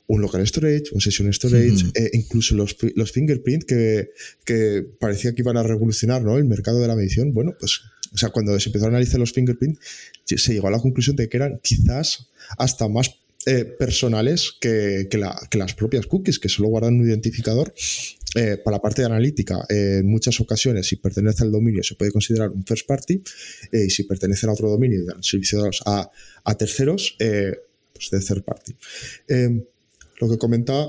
un 0.08 0.22
local 0.22 0.46
storage, 0.46 0.92
un 0.92 1.00
session 1.00 1.32
storage, 1.32 1.86
e 1.96 2.10
incluso 2.14 2.54
los, 2.54 2.76
los 2.96 3.12
fingerprint 3.14 3.64
que, 3.64 4.10
que, 4.44 4.86
parecía 5.00 5.34
que 5.34 5.42
iban 5.42 5.56
a 5.56 5.64
revolucionar 5.64 6.22
¿no? 6.22 6.38
el 6.38 6.44
mercado 6.44 6.82
de 6.82 6.88
la 6.88 6.98
medición. 6.98 7.34
Bueno, 7.34 7.56
pues 7.58 7.82
o 8.14 8.18
sea, 8.18 8.30
cuando 8.30 8.60
se 8.60 8.70
empezó 8.70 8.86
a 8.86 8.90
analizar 8.90 9.20
los 9.20 9.32
fingerprint, 9.32 9.80
se 10.26 10.54
llegó 10.54 10.68
a 10.68 10.72
la 10.72 10.80
conclusión 10.80 11.16
de 11.16 11.30
que 11.30 11.38
eran 11.38 11.60
quizás 11.64 12.30
hasta 12.58 12.88
más 12.90 13.16
eh, 13.46 13.64
personales 13.64 14.54
que, 14.60 15.08
las 15.54 15.74
propias 15.76 16.08
cookies, 16.08 16.40
que 16.40 16.50
solo 16.50 16.70
guardan 16.70 16.96
un 17.00 17.08
identificador. 17.08 17.74
Eh, 18.36 18.58
para 18.58 18.78
la 18.78 18.82
parte 18.82 19.02
de 19.02 19.06
analítica, 19.08 19.66
eh, 19.70 20.00
en 20.00 20.08
muchas 20.08 20.40
ocasiones, 20.42 20.88
si 20.88 20.98
pertenece 20.98 21.44
al 21.44 21.52
dominio, 21.52 21.82
se 21.84 21.96
puede 21.96 22.12
considerar 22.12 22.50
un 22.50 22.66
first 22.66 22.86
party, 22.86 23.22
y 23.72 23.90
si 23.90 24.04
pertenece 24.04 24.46
a 24.48 24.52
otro 24.52 24.70
dominio 24.70 25.02
y 25.02 25.06
dan 25.06 25.24
servicios 25.24 25.82
a, 25.86 26.12
terceros, 26.58 27.16
pues 27.18 28.10
de 28.12 28.20
third 28.20 28.44
party. 28.44 28.76
lo 30.20 30.30
que 30.30 30.38
comenta 30.38 30.88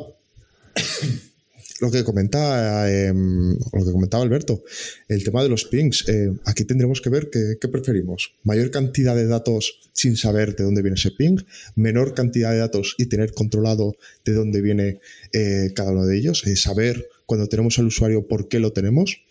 lo 1.81 1.91
que 1.91 2.05
comentaba, 2.05 2.91
em, 2.91 3.53
lo 3.73 3.85
que 3.85 3.93
comentaba 3.93 4.23
Alberto, 4.23 4.65
el 5.09 5.23
tema 5.25 5.43
de 5.43 5.49
los 5.49 5.65
pings. 5.65 6.09
Eh, 6.09 6.33
aquí 6.45 6.65
tendremos 6.65 7.01
que 7.01 7.11
ver 7.11 7.29
qué, 7.31 7.69
preferimos. 7.69 8.35
Mayor 8.45 8.71
cantidad 8.71 9.15
de 9.15 9.27
datos 9.27 9.81
sin 9.93 10.17
saber 10.17 10.57
de 10.57 10.65
dónde 10.65 10.83
viene 10.83 10.95
ese 10.95 11.11
ping, 11.11 11.39
menor 11.75 12.15
cantidad 12.15 12.53
de 12.53 12.59
datos 12.59 12.95
y 12.97 13.07
tener 13.07 13.33
controlado 13.33 13.97
de 14.25 14.33
dónde 14.33 14.63
viene 14.63 15.01
eh, 15.33 15.73
cada 15.75 15.91
uno 15.91 16.07
de 16.07 16.17
ellos, 16.17 16.47
eh, 16.47 16.57
saber 16.57 17.09
cuando 17.27 17.49
tenemos 17.49 17.79
al 17.79 17.87
usuario 17.87 18.27
por 18.27 18.49
qué 18.49 18.61
lo 18.61 18.73
tenemos. 18.73 19.23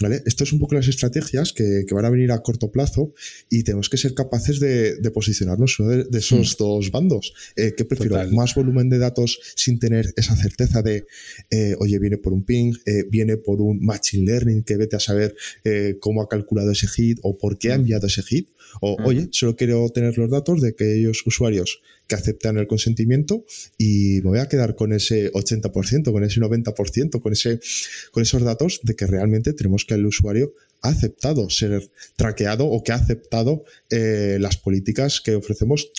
¿vale? 0.00 0.22
Esto 0.26 0.44
es 0.44 0.52
un 0.52 0.58
poco 0.58 0.74
las 0.74 0.88
estrategias 0.88 1.52
que, 1.52 1.86
van 1.94 2.04
a 2.04 2.10
venir 2.10 2.32
a 2.32 2.42
corto 2.42 2.72
plazo 2.72 3.14
y 3.48 3.62
tenemos 3.62 3.88
que 3.88 3.96
ser 3.96 4.14
capaces 4.14 4.58
de, 4.58 4.98
posicionarnos 5.14 5.78
uno 5.78 5.90
de, 5.90 6.18
esos 6.18 6.56
dos 6.56 6.90
bandos. 6.90 7.32
Eh, 7.54 7.74
¿Qué 7.76 7.84
prefiero? 7.84 8.18
¿Más 8.32 8.54
volumen 8.54 8.88
de 8.88 8.98
datos 8.98 9.38
sin 9.54 9.78
tener 9.78 10.12
esa 10.16 10.34
certeza 10.36 10.82
de, 10.82 11.06
eh, 11.50 11.76
oye, 11.78 11.98
viene 12.00 12.18
por 12.18 12.32
un 12.32 12.42
ping, 12.42 12.74
eh, 12.84 13.04
viene 13.08 13.36
por 13.36 13.60
un 13.60 13.78
machine 13.80 14.26
learning 14.26 14.64
que 14.64 14.76
vete 14.76 14.96
a 14.96 15.00
saber 15.00 15.36
cómo 16.00 16.22
ha 16.22 16.28
calculado 16.28 16.72
ese 16.72 16.88
hit 16.88 17.18
o 17.22 17.38
por 17.38 17.58
qué 17.58 17.70
ha 17.70 17.76
enviado 17.76 18.08
ese 18.08 18.22
hit? 18.22 18.48
O, 18.80 18.96
oye, 19.04 19.28
solo 19.30 19.54
quiero 19.54 19.88
tener 19.90 20.18
los 20.18 20.30
datos 20.30 20.60
de 20.60 20.70
aquellos 20.70 21.22
usuarios 21.24 21.80
que 22.06 22.14
aceptan 22.14 22.58
el 22.58 22.66
consentimiento 22.66 23.44
y 23.78 24.20
me 24.22 24.30
voy 24.30 24.38
a 24.38 24.48
quedar 24.48 24.74
con 24.74 24.92
ese 24.92 25.32
80%, 25.32 26.12
con 26.12 26.24
ese 26.24 26.40
90%, 26.40 27.20
con, 27.20 27.32
ese, 27.32 27.60
con 28.10 28.22
esos 28.22 28.42
datos 28.42 28.80
de 28.82 28.94
que 28.94 29.06
realmente 29.06 29.52
tenemos 29.52 29.84
que 29.84 29.94
el 29.94 30.06
usuario 30.06 30.54
ha 30.82 30.88
aceptado 30.88 31.48
ser 31.48 31.90
traqueado 32.16 32.66
o 32.66 32.82
que 32.82 32.92
ha 32.92 32.96
aceptado 32.96 33.64
eh, 33.90 34.36
las 34.40 34.56
políticas 34.56 35.20
que 35.20 35.34
ofrecemos 35.34 35.90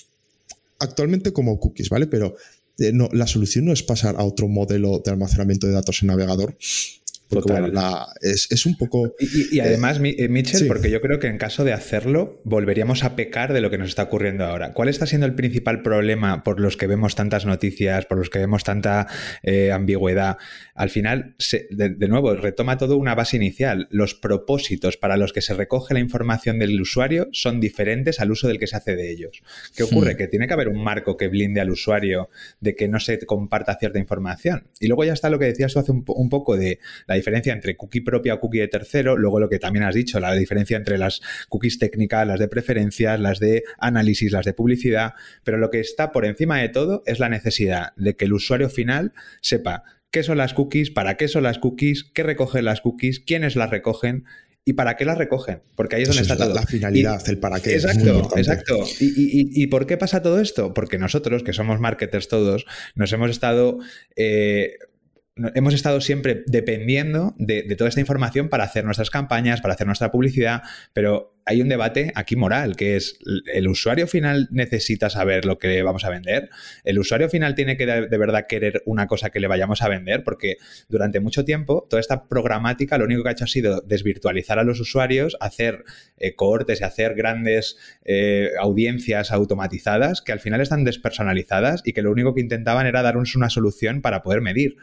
actualmente 0.79 1.33
como 1.33 1.59
cookies, 1.59 1.89
¿vale? 1.89 2.07
Pero 2.07 2.35
eh, 2.77 2.91
no, 2.93 3.09
la 3.11 3.27
solución 3.27 3.65
no 3.65 3.73
es 3.73 3.83
pasar 3.83 4.15
a 4.17 4.23
otro 4.23 4.47
modelo 4.47 5.01
de 5.03 5.11
almacenamiento 5.11 5.67
de 5.67 5.73
datos 5.73 6.01
en 6.01 6.07
navegador, 6.07 6.57
es, 8.21 8.65
un 8.65 8.77
poco. 8.77 9.15
Y, 9.19 9.59
además, 9.59 9.99
eh, 10.03 10.29
Mitchell, 10.29 10.67
porque 10.67 10.89
yo 10.89 11.01
creo 11.01 11.19
que 11.19 11.27
en 11.27 11.37
caso 11.37 11.63
de 11.63 11.73
hacerlo, 11.73 12.41
volveríamos 12.43 13.03
a 13.03 13.15
pecar 13.15 13.53
de 13.53 13.61
lo 13.61 13.69
que 13.69 13.77
nos 13.77 13.89
está 13.89 14.03
ocurriendo 14.03 14.45
ahora. 14.45 14.73
¿Cuál 14.73 14.89
está 14.89 15.05
siendo 15.05 15.25
el 15.25 15.33
principal 15.33 15.81
problema 15.81 16.43
por 16.43 16.59
los 16.59 16.77
que 16.77 16.87
vemos 16.87 17.15
tantas 17.15 17.45
noticias, 17.45 18.05
por 18.05 18.17
los 18.17 18.29
que 18.29 18.39
vemos 18.39 18.63
tanta 18.63 19.07
eh, 19.43 19.71
ambigüedad? 19.71 20.37
Al 20.75 20.89
final, 20.89 21.35
de, 21.71 22.07
nuevo, 22.07 22.35
retoma 22.35 22.77
todo 22.77 22.97
una 22.97 23.15
base 23.15 23.37
inicial. 23.37 23.87
Los 23.89 24.13
propósitos 24.13 24.97
para 24.97 25.17
los 25.17 25.33
que 25.33 25.41
se 25.41 25.53
recoge 25.53 25.93
la 25.93 25.99
información 25.99 26.59
del 26.59 26.79
usuario 26.79 27.27
son 27.31 27.59
diferentes 27.59 28.19
al 28.19 28.31
uso 28.31 28.47
del 28.47 28.59
que 28.59 28.67
se 28.67 28.75
hace 28.75 28.95
de 28.95 29.11
ellos. 29.11 29.41
¿Qué 29.75 29.83
ocurre? 29.83 30.13
Hmm. 30.13 30.17
Que 30.17 30.27
tiene 30.27 30.47
que 30.47 30.53
haber 30.53 30.67
un 30.67 30.83
marco 30.83 31.17
que 31.17 31.27
blinde 31.27 31.59
al 31.59 31.71
usuario 31.71 32.29
de 32.59 32.75
que 32.75 32.87
no 32.87 32.99
se 32.99 33.17
comparta 33.25 33.77
cierta 33.79 33.99
información. 33.99 34.67
Y 34.79 34.87
luego 34.87 35.03
ya 35.03 35.13
está 35.13 35.29
lo 35.29 35.39
que 35.39 35.45
decías 35.45 35.73
tú 35.73 35.79
hace 35.79 35.91
un, 35.91 36.03
un 36.07 36.29
poco 36.29 36.55
de 36.55 36.79
la 37.07 37.14
diferencia 37.15 37.53
entre 37.53 37.75
cookie 37.75 38.01
propia 38.01 38.35
o 38.35 38.39
cookie 38.39 38.59
de 38.59 38.67
tercero, 38.67 39.17
luego 39.17 39.39
lo 39.39 39.49
que 39.49 39.59
también 39.59 39.83
has 39.83 39.95
dicho, 39.95 40.19
la 40.19 40.33
diferencia 40.33 40.77
entre 40.77 40.97
las 40.97 41.21
cookies 41.49 41.79
técnicas, 41.79 42.27
las 42.27 42.39
de 42.39 42.47
preferencias, 42.47 43.19
las 43.19 43.39
de 43.39 43.63
análisis, 43.79 44.31
las 44.31 44.45
de 44.45 44.53
publicidad, 44.53 45.13
pero 45.43 45.57
lo 45.57 45.69
que 45.69 45.79
está 45.79 46.11
por 46.11 46.25
encima 46.25 46.59
de 46.59 46.69
todo 46.69 47.03
es 47.05 47.19
la 47.19 47.29
necesidad 47.29 47.93
de 47.95 48.15
que 48.15 48.25
el 48.25 48.33
usuario 48.33 48.69
final 48.69 49.13
sepa 49.41 49.83
qué 50.11 50.23
son 50.23 50.37
las 50.37 50.53
cookies, 50.53 50.91
para 50.91 51.17
qué 51.17 51.27
son 51.27 51.43
las 51.43 51.59
cookies, 51.59 52.03
qué 52.13 52.23
recogen 52.23 52.65
las 52.65 52.81
cookies, 52.81 53.19
quiénes 53.19 53.55
las 53.55 53.69
recogen, 53.69 54.25
¿Y 54.67 54.73
para 54.73 54.97
qué 54.97 55.05
las 55.05 55.19
recogen? 55.19 55.61
Porque 55.75 55.95
ahí 55.95 56.01
es 56.01 56.07
donde 56.07 56.23
está 56.23 56.35
todo. 56.35 56.55
La 56.55 56.63
finalidad, 56.63 57.21
el 57.29 57.37
para 57.37 57.59
qué. 57.59 57.75
Exacto, 57.75 58.31
exacto. 58.35 58.83
Y, 58.99 59.67
por 59.67 59.85
qué 59.85 59.95
pasa 59.95 60.23
todo 60.23 60.41
esto? 60.41 60.73
Porque 60.73 60.97
nosotros, 60.97 61.43
que 61.43 61.53
somos 61.53 61.79
marketers 61.79 62.27
todos, 62.27 62.65
nos 62.95 63.13
hemos 63.13 63.29
estado 63.29 63.77
eh, 64.15 64.79
hemos 65.53 65.73
estado 65.73 65.99
siempre 65.99 66.43
dependiendo 66.47 67.35
de, 67.37 67.63
toda 67.75 67.89
esta 67.89 67.99
información 67.99 68.47
para 68.47 68.63
hacer 68.63 68.85
nuestras 68.85 69.09
campañas, 69.09 69.59
para 69.59 69.73
hacer 69.73 69.85
nuestra 69.85 70.09
publicidad, 70.09 70.63
pero 70.93 71.33
hay 71.45 71.61
un 71.61 71.67
debate 71.67 72.11
aquí 72.15 72.37
moral, 72.37 72.75
que 72.75 72.95
es, 72.95 73.19
¿el 73.53 73.67
usuario 73.67 74.07
final 74.07 74.47
necesita 74.49 75.09
saber 75.09 75.45
lo 75.45 75.59
que 75.59 75.83
vamos 75.83 76.05
a 76.05 76.09
vender? 76.09 76.49
¿El 76.85 76.97
usuario 76.97 77.29
final 77.29 77.53
tiene 77.53 77.75
que 77.75 77.85
de, 77.85 78.17
verdad 78.17 78.45
querer 78.47 78.81
una 78.85 79.07
cosa 79.07 79.29
que 79.29 79.41
le 79.41 79.47
vayamos 79.47 79.81
a 79.81 79.89
vender? 79.89 80.23
Porque 80.23 80.55
durante 80.87 81.19
mucho 81.19 81.43
tiempo 81.43 81.85
toda 81.87 81.99
esta 81.99 82.27
programática 82.27 82.97
lo 82.97 83.05
único 83.05 83.21
que 83.21 83.29
ha 83.29 83.33
hecho 83.33 83.43
ha 83.43 83.47
sido 83.47 83.81
desvirtualizar 83.81 84.57
a 84.57 84.63
los 84.63 84.79
usuarios, 84.79 85.35
hacer 85.41 85.83
eh, 86.17 86.33
cohortes 86.33 86.79
y 86.79 86.83
hacer 86.85 87.13
grandes 87.13 87.77
eh, 88.05 88.51
audiencias 88.59 89.31
automatizadas 89.31 90.21
que 90.21 90.31
al 90.31 90.39
final 90.39 90.61
están 90.61 90.85
despersonalizadas 90.85 91.81
y 91.85 91.91
que 91.93 92.01
lo 92.01 92.11
único 92.11 92.33
que 92.33 92.41
intentaban 92.41 92.87
era 92.87 93.03
darnos 93.03 93.35
una 93.35 93.49
solución 93.49 94.01
para 94.01 94.23
poder 94.23 94.41
medir. 94.41 94.77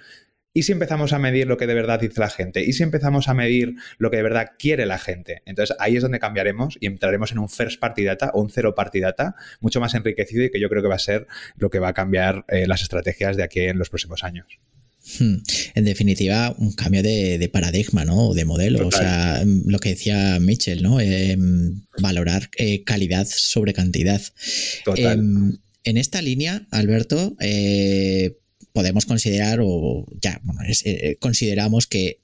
¿Y 0.55 0.65
si 0.65 0.73
empezamos 0.73 1.13
a 1.13 1.19
medir 1.19 1.47
lo 1.47 1.57
que 1.57 1.67
de 1.67 1.75
verdad 1.75 2.01
dice 2.01 2.21
la 2.21 2.29
gente? 2.29 2.63
¿Y 2.63 2.75
si 2.75 2.83
empezamos 2.83 3.29
a 3.29 3.35
medir 3.35 3.75
lo 3.99 4.11
que 4.11 4.19
de 4.19 4.23
verdad 4.23 4.51
quiere 4.59 4.85
la 4.85 4.99
gente? 4.99 5.43
Entonces 5.47 5.75
ahí 5.81 5.97
es 5.97 6.03
donde 6.03 6.19
cambiaremos 6.19 6.77
y 6.81 6.87
entraremos 6.87 7.33
en 7.33 7.39
un 7.39 7.49
first 7.49 7.81
party 7.81 8.05
data 8.05 8.31
o 8.35 8.43
un 8.43 8.51
zero 8.51 8.75
party 8.75 9.01
data 9.01 9.35
mucho 9.61 9.81
más 9.81 9.95
enriquecido 9.95 10.45
y 10.45 10.51
que 10.51 10.61
yo 10.61 10.69
creo 10.69 10.83
que 10.83 10.89
va 10.89 10.97
a 10.97 11.01
ser 11.01 11.27
lo 11.57 11.71
que 11.71 11.79
va 11.79 11.89
a 11.89 11.95
cambiar 11.95 12.45
eh, 12.49 12.67
las 12.67 12.83
estrategias 12.83 13.37
de 13.37 13.45
aquí 13.45 13.61
en 13.61 13.79
los 13.79 13.89
próximos 13.89 14.25
años. 14.25 14.47
Hmm. 15.19 15.39
En 15.75 15.85
definitiva, 15.85 16.55
un 16.59 16.73
cambio 16.73 17.03
de, 17.03 17.51
paradigma, 17.53 18.05
¿no? 18.05 18.29
O 18.29 18.35
de 18.35 18.45
modelo. 18.45 18.87
O 18.87 18.93
sea, 18.93 19.43
lo 19.45 19.79
que 19.79 19.91
decía 19.91 20.39
Mitchell, 20.39 20.83
¿no? 20.83 21.01
Em, 21.01 21.83
valorar 21.99 22.51
eh, 22.57 22.85
calidad 22.85 23.27
sobre 23.29 23.73
cantidad. 23.73 24.23
Total. 24.85 25.19
Em, 25.19 25.59
en 25.85 25.97
esta 25.97 26.23
línea, 26.23 26.67
Alberto, 26.71 27.37
eh, 27.41 28.39
podemos 28.73 29.07
considerar, 29.07 29.61
o 29.63 30.07
ya, 30.21 30.41
bueno, 30.45 30.61
eh, 30.85 31.17
consideramos 31.21 31.87
que 31.87 32.23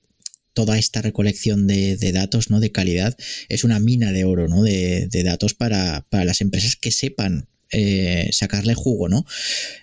toda 0.58 0.76
esta 0.76 1.02
recolección 1.02 1.68
de, 1.68 1.96
datos 2.12 2.50
¿no? 2.50 2.58
de 2.58 2.72
calidad 2.72 3.16
es 3.48 3.62
una 3.62 3.78
mina 3.78 4.10
de 4.10 4.24
oro 4.24 4.48
¿no? 4.48 4.64
de, 4.64 5.08
datos 5.24 5.54
para, 5.54 6.04
las 6.10 6.40
empresas 6.40 6.74
que 6.74 6.90
sepan 6.90 7.48
eh, 7.70 8.30
sacarle 8.32 8.74
jugo, 8.74 9.08
¿no? 9.08 9.26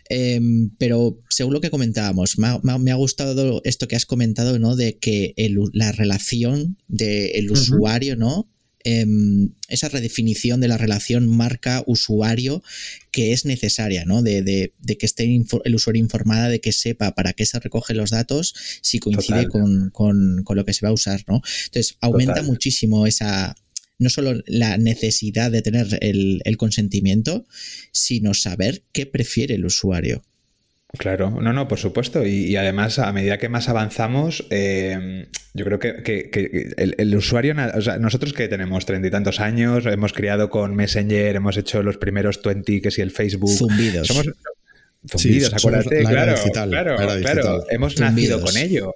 Em, 0.09 0.71
pero 0.79 1.21
según 1.29 1.53
lo 1.53 1.61
que 1.61 1.69
comentábamos, 1.69 2.37
me 2.39 2.47
ha, 2.91 2.95
gustado 2.95 3.61
esto 3.63 3.87
que 3.87 3.95
has 3.95 4.07
comentado, 4.07 4.57
¿no? 4.57 4.75
De 4.75 4.97
que 4.97 5.33
la 5.71 5.91
relación 5.91 6.77
del 6.87 7.51
usuario, 7.51 8.15
¿no? 8.15 8.49
Em, 8.87 9.49
esa 9.67 9.89
redefinición 9.89 10.61
de 10.61 10.67
la 10.67 10.77
relación 10.77 11.27
marca-usuario 11.27 12.61
que 13.09 13.33
es 13.33 13.43
necesaria, 13.43 14.05
¿no? 14.05 14.21
De, 14.21 14.73
que 14.85 15.05
esté 15.07 15.23
el 15.23 15.75
usuario 15.75 16.03
informada, 16.03 16.49
de 16.49 16.61
que 16.61 16.71
sepa 16.71 17.15
para 17.15 17.33
qué 17.33 17.47
se 17.47 17.59
recogen 17.59 17.97
los 17.97 18.11
datos, 18.11 18.53
si 18.83 18.99
coincide 18.99 19.49
con, 19.49 19.91
lo 20.47 20.65
que 20.65 20.73
se 20.73 20.85
va 20.85 20.91
a 20.91 20.93
usar, 20.93 21.23
¿no? 21.27 21.41
Entonces, 21.65 21.97
aumenta 21.99 22.43
muchísimo 22.43 23.07
esa, 23.07 23.55
no 23.97 24.11
solo 24.11 24.39
la 24.45 24.77
necesidad 24.77 25.49
de 25.49 25.63
tener 25.63 25.97
el, 26.01 26.43
el, 26.45 26.57
consentimiento, 26.57 27.47
sino 27.91 28.35
saber 28.35 28.83
qué 28.91 29.07
prefiere 29.07 29.55
el 29.55 29.65
usuario. 29.65 30.23
Claro, 30.97 31.29
no, 31.29 31.53
no, 31.53 31.67
por 31.67 31.79
supuesto. 31.79 32.25
Y, 32.25 32.55
además, 32.55 32.99
a 32.99 33.11
medida 33.11 33.37
que 33.37 33.49
más 33.49 33.69
avanzamos, 33.69 34.45
eh, 34.49 35.27
yo 35.53 35.65
creo 35.65 35.79
que, 35.79 36.73
el, 36.77 37.15
usuario, 37.15 37.55
o 37.75 37.81
sea, 37.81 37.97
nosotros 37.97 38.33
que 38.33 38.47
tenemos 38.47 38.85
treinta 38.85 39.07
y 39.07 39.11
tantos 39.11 39.39
años, 39.39 39.85
hemos 39.85 40.13
criado 40.13 40.49
con 40.49 40.75
Messenger, 40.75 41.35
hemos 41.35 41.57
hecho 41.57 41.83
los 41.83 41.97
primeros 41.97 42.41
20, 42.41 42.81
que 42.81 42.91
si 42.91 43.01
el 43.01 43.11
Facebook. 43.11 43.51
Zumbidos. 43.51 44.07
Somos, 44.07 44.29
zumbidos, 45.09 45.53
acuérdate, 45.53 46.03
claro, 46.03 46.35
claro, 46.51 46.95
claro, 47.21 47.65
hemos 47.69 47.99
nacido 47.99 48.41
con 48.41 48.57
ello. 48.57 48.95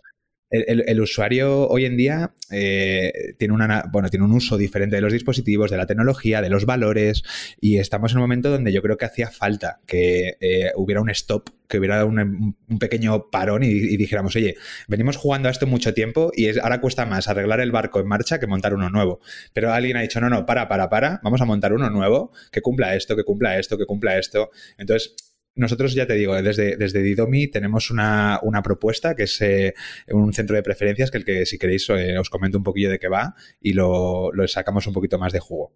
El, 0.52 1.00
usuario 1.00 1.68
hoy 1.68 1.86
en 1.86 1.96
día 1.96 2.34
eh, 2.50 3.36
tiene, 3.38 3.54
una, 3.54 3.84
bueno, 3.92 4.10
tiene 4.10 4.26
un 4.26 4.32
uso 4.32 4.58
diferente 4.58 4.96
de 4.96 5.02
los 5.02 5.14
dispositivos, 5.14 5.70
de 5.70 5.78
la 5.78 5.86
tecnología, 5.86 6.42
de 6.42 6.50
los 6.50 6.66
valores, 6.66 7.24
y 7.62 7.78
estamos 7.78 8.12
en 8.12 8.18
un 8.18 8.24
momento 8.24 8.50
donde 8.50 8.74
yo 8.74 8.82
creo 8.82 8.98
que 8.98 9.06
hacía 9.06 9.30
falta 9.30 9.80
que 9.86 10.38
eh, 10.42 10.72
hubiera 10.76 11.02
un 11.02 11.10
stop, 11.12 11.52
que 11.68 11.78
hubiera 11.78 12.04
un, 12.04 12.56
pequeño 12.80 13.30
parón 13.30 13.62
y, 13.62 13.96
dijéramos, 13.96 14.36
oye, 14.36 14.56
venimos 14.88 15.18
jugando 15.18 15.50
a 15.50 15.52
esto 15.52 15.68
mucho 15.68 15.94
tiempo 15.94 16.32
y 16.36 16.58
ahora 16.58 16.82
cuesta 16.82 17.06
más 17.06 17.28
arreglar 17.28 17.60
el 17.60 17.72
barco 17.72 18.00
en 18.00 18.08
marcha 18.08 18.40
que 18.40 18.48
montar 18.48 18.74
uno 18.74 18.90
nuevo. 18.90 19.20
Pero 19.54 19.72
alguien 19.72 19.98
ha 19.98 20.02
dicho, 20.02 20.20
no, 20.20 20.30
no, 20.30 20.48
para, 20.48 20.68
para, 20.68 20.90
para, 20.90 21.20
vamos 21.24 21.42
a 21.42 21.46
montar 21.46 21.74
uno 21.74 21.92
nuevo 21.92 22.32
que 22.52 22.62
cumpla 22.62 22.96
esto, 22.96 23.16
que 23.16 23.24
cumpla 23.24 23.60
esto, 23.60 23.78
que 23.78 23.86
cumpla 23.86 24.18
esto. 24.18 24.50
Entonces, 24.80 25.16
nosotros 25.60 25.94
ya 25.94 26.08
te 26.08 26.14
digo, 26.14 26.42
desde, 26.42 26.78
desde 26.78 27.04
Didomi 27.04 27.48
tenemos 27.48 27.92
una, 27.92 28.40
propuesta 28.64 29.16
que 29.16 29.24
es 29.24 29.42
eh, 29.42 29.74
un 30.08 30.34
centro 30.34 30.56
de 30.56 30.64
preferencias 30.64 31.12
que 31.12 31.18
el 31.18 31.26
que 31.26 31.46
si 31.46 31.58
queréis 31.58 31.90
eh, 31.90 32.18
os 32.18 32.30
comento 32.30 32.58
un 32.58 32.64
poquillo 32.64 32.90
de 32.90 33.00
qué 33.00 33.10
va 33.10 33.36
y 33.62 33.74
lo, 33.74 34.32
sacamos 34.48 34.88
un 34.88 34.94
poquito 34.94 35.20
más 35.20 35.34
de 35.34 35.40
jugo. 35.40 35.74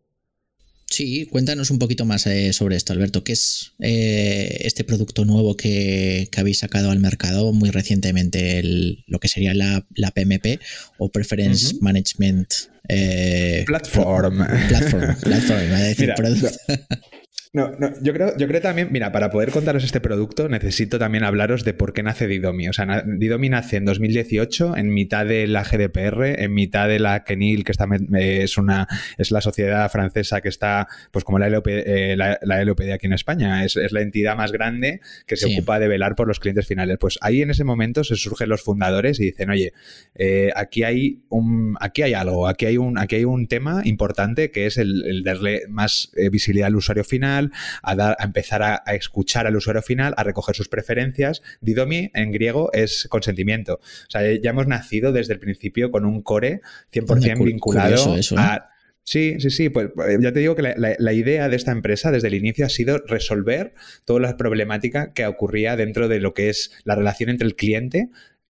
Sí, 0.89 1.25
cuéntanos 1.25 1.71
un 1.71 1.79
poquito 1.79 2.05
más 2.05 2.27
eh, 2.27 2.53
sobre 2.53 2.75
esto, 2.75 2.93
Alberto. 2.93 3.23
¿Qué 3.23 3.33
es 3.33 3.73
este 3.79 4.83
producto 4.83 5.25
nuevo 5.25 5.57
que, 5.57 6.29
habéis 6.37 6.59
sacado 6.59 6.91
al 6.91 6.99
mercado 6.99 7.51
muy 7.51 7.71
recientemente, 7.71 8.61
lo 8.63 9.19
que 9.19 9.27
sería 9.27 9.53
la, 9.53 10.11
PMP 10.11 10.61
o 10.97 11.11
Preference 11.11 11.77
Management 11.81 12.53
Eh, 12.89 13.63
platform. 13.65 14.45
Platform, 14.67 15.15
platform, 15.21 15.73
a 15.73 15.79
decir 15.79 16.05
Mira, 16.05 16.15
producto. 16.15 16.49
No, 17.55 17.69
no, 17.77 17.91
yo 18.01 18.13
creo, 18.13 18.35
yo 18.35 18.47
creo 18.47 18.61
también, 18.61 18.87
mira, 18.91 19.11
para 19.11 19.29
poder 19.29 19.51
contaros 19.51 19.83
este 19.83 19.99
producto 20.01 20.49
necesito 20.49 20.97
también 20.97 21.23
hablaros 21.23 21.63
de 21.63 21.75
por 21.75 21.93
qué 21.93 22.01
nace 22.01 22.25
Didomi. 22.27 22.67
O 22.67 22.73
sea, 22.73 23.03
Didomi 23.05 23.47
nace 23.49 23.77
en 23.77 23.85
2018, 23.85 24.75
en 24.75 24.91
mitad 24.91 25.23
de 25.23 25.45
la 25.45 25.63
GDPR, 25.63 26.41
en 26.41 26.51
mitad 26.55 26.87
de 26.87 26.97
la 26.97 27.23
CNIL, 27.23 27.63
que 27.63 27.71
está, 27.71 27.85
me- 27.85 28.41
es 28.43 28.57
una 28.57 28.87
es 29.19 29.29
la 29.29 29.39
sociedad 29.39 29.87
francesa 29.91 30.41
que 30.41 30.49
está, 30.49 30.87
pues 31.11 31.23
como 31.23 31.37
la, 31.37 31.47
LOP, 31.49 31.67
eh, 31.67 32.15
la, 32.17 32.39
la 32.41 32.65
LOPD 32.65 32.91
aquí 32.91 33.05
en 33.05 33.13
España, 33.13 33.63
es, 33.63 33.75
es 33.77 33.91
la 33.91 34.01
entidad 34.01 34.35
más 34.35 34.51
grande 34.51 34.99
que 35.27 35.35
se 35.37 35.47
Sí. 35.47 35.53
ocupa 35.55 35.77
de 35.77 35.87
velar 35.87 36.15
por 36.15 36.27
los 36.27 36.39
clientes 36.39 36.65
finales. 36.65 36.97
Pues 36.99 37.19
ahí 37.21 37.43
en 37.43 37.51
ese 37.51 37.63
momento 37.65 38.03
se 38.03 38.15
surgen 38.15 38.49
los 38.49 38.63
fundadores 38.63 39.19
y 39.19 39.25
dicen, 39.25 39.51
oye, 39.51 39.73
eh, 40.15 40.49
aquí 40.55 40.83
hay 40.83 41.21
un, 41.29 41.75
aquí 41.79 42.01
hay 42.01 42.15
algo, 42.15 42.47
aquí 42.47 42.65
hay 42.65 42.77
un, 42.77 42.97
aquí 42.97 43.17
hay 43.17 43.25
un 43.25 43.45
tema 43.47 43.81
importante 43.85 44.49
que 44.49 44.65
es 44.65 44.79
el, 44.79 45.05
el 45.05 45.23
darle 45.23 45.63
más 45.69 46.11
eh, 46.15 46.29
visibilidad 46.29 46.65
al 46.67 46.75
usuario 46.77 47.03
final, 47.03 47.22
a, 47.23 47.95
dar, 47.95 48.15
a 48.19 48.23
empezar 48.23 48.61
a, 48.63 48.83
a 48.85 48.95
escuchar 48.95 49.47
al 49.47 49.55
usuario 49.55 49.81
final, 49.81 50.13
a 50.17 50.23
recoger 50.23 50.55
sus 50.55 50.69
preferencias. 50.69 51.41
Didomi 51.61 52.11
en 52.13 52.31
griego 52.31 52.71
es 52.73 53.07
consentimiento. 53.09 53.75
O 53.75 54.09
sea, 54.09 54.21
ya 54.41 54.49
hemos 54.49 54.67
nacido 54.67 55.11
desde 55.11 55.33
el 55.33 55.39
principio 55.39 55.91
con 55.91 56.05
un 56.05 56.21
core 56.21 56.61
100% 56.91 57.11
Hombre, 57.11 57.33
cu- 57.35 57.43
vinculado 57.45 57.93
eso, 58.17 58.35
¿eh? 58.35 58.39
a 58.39 58.69
Sí, 59.05 59.35
sí, 59.39 59.49
sí. 59.49 59.67
Pues 59.67 59.87
eh, 60.07 60.17
ya 60.21 60.31
te 60.31 60.39
digo 60.39 60.55
que 60.55 60.61
la, 60.61 60.75
la- 60.77 60.95
la 60.97 61.11
idea 61.11 61.49
de 61.49 61.57
esta 61.57 61.73
empresa 61.73 62.09
desde 62.09 62.29
el 62.29 62.35
inicio 62.35 62.65
ha 62.65 62.69
sido 62.69 62.99
resolver 62.99 63.73
toda 64.05 64.21
la 64.21 64.37
problemática 64.37 65.11
que 65.11 65.25
ocurría 65.25 65.75
dentro 65.75 66.07
de 66.07 66.21
lo 66.21 66.33
que 66.33 66.47
es 66.49 66.71
la 66.85 66.95
relación 66.95 67.29
entre 67.29 67.45
el 67.45 67.55
cliente 67.57 68.07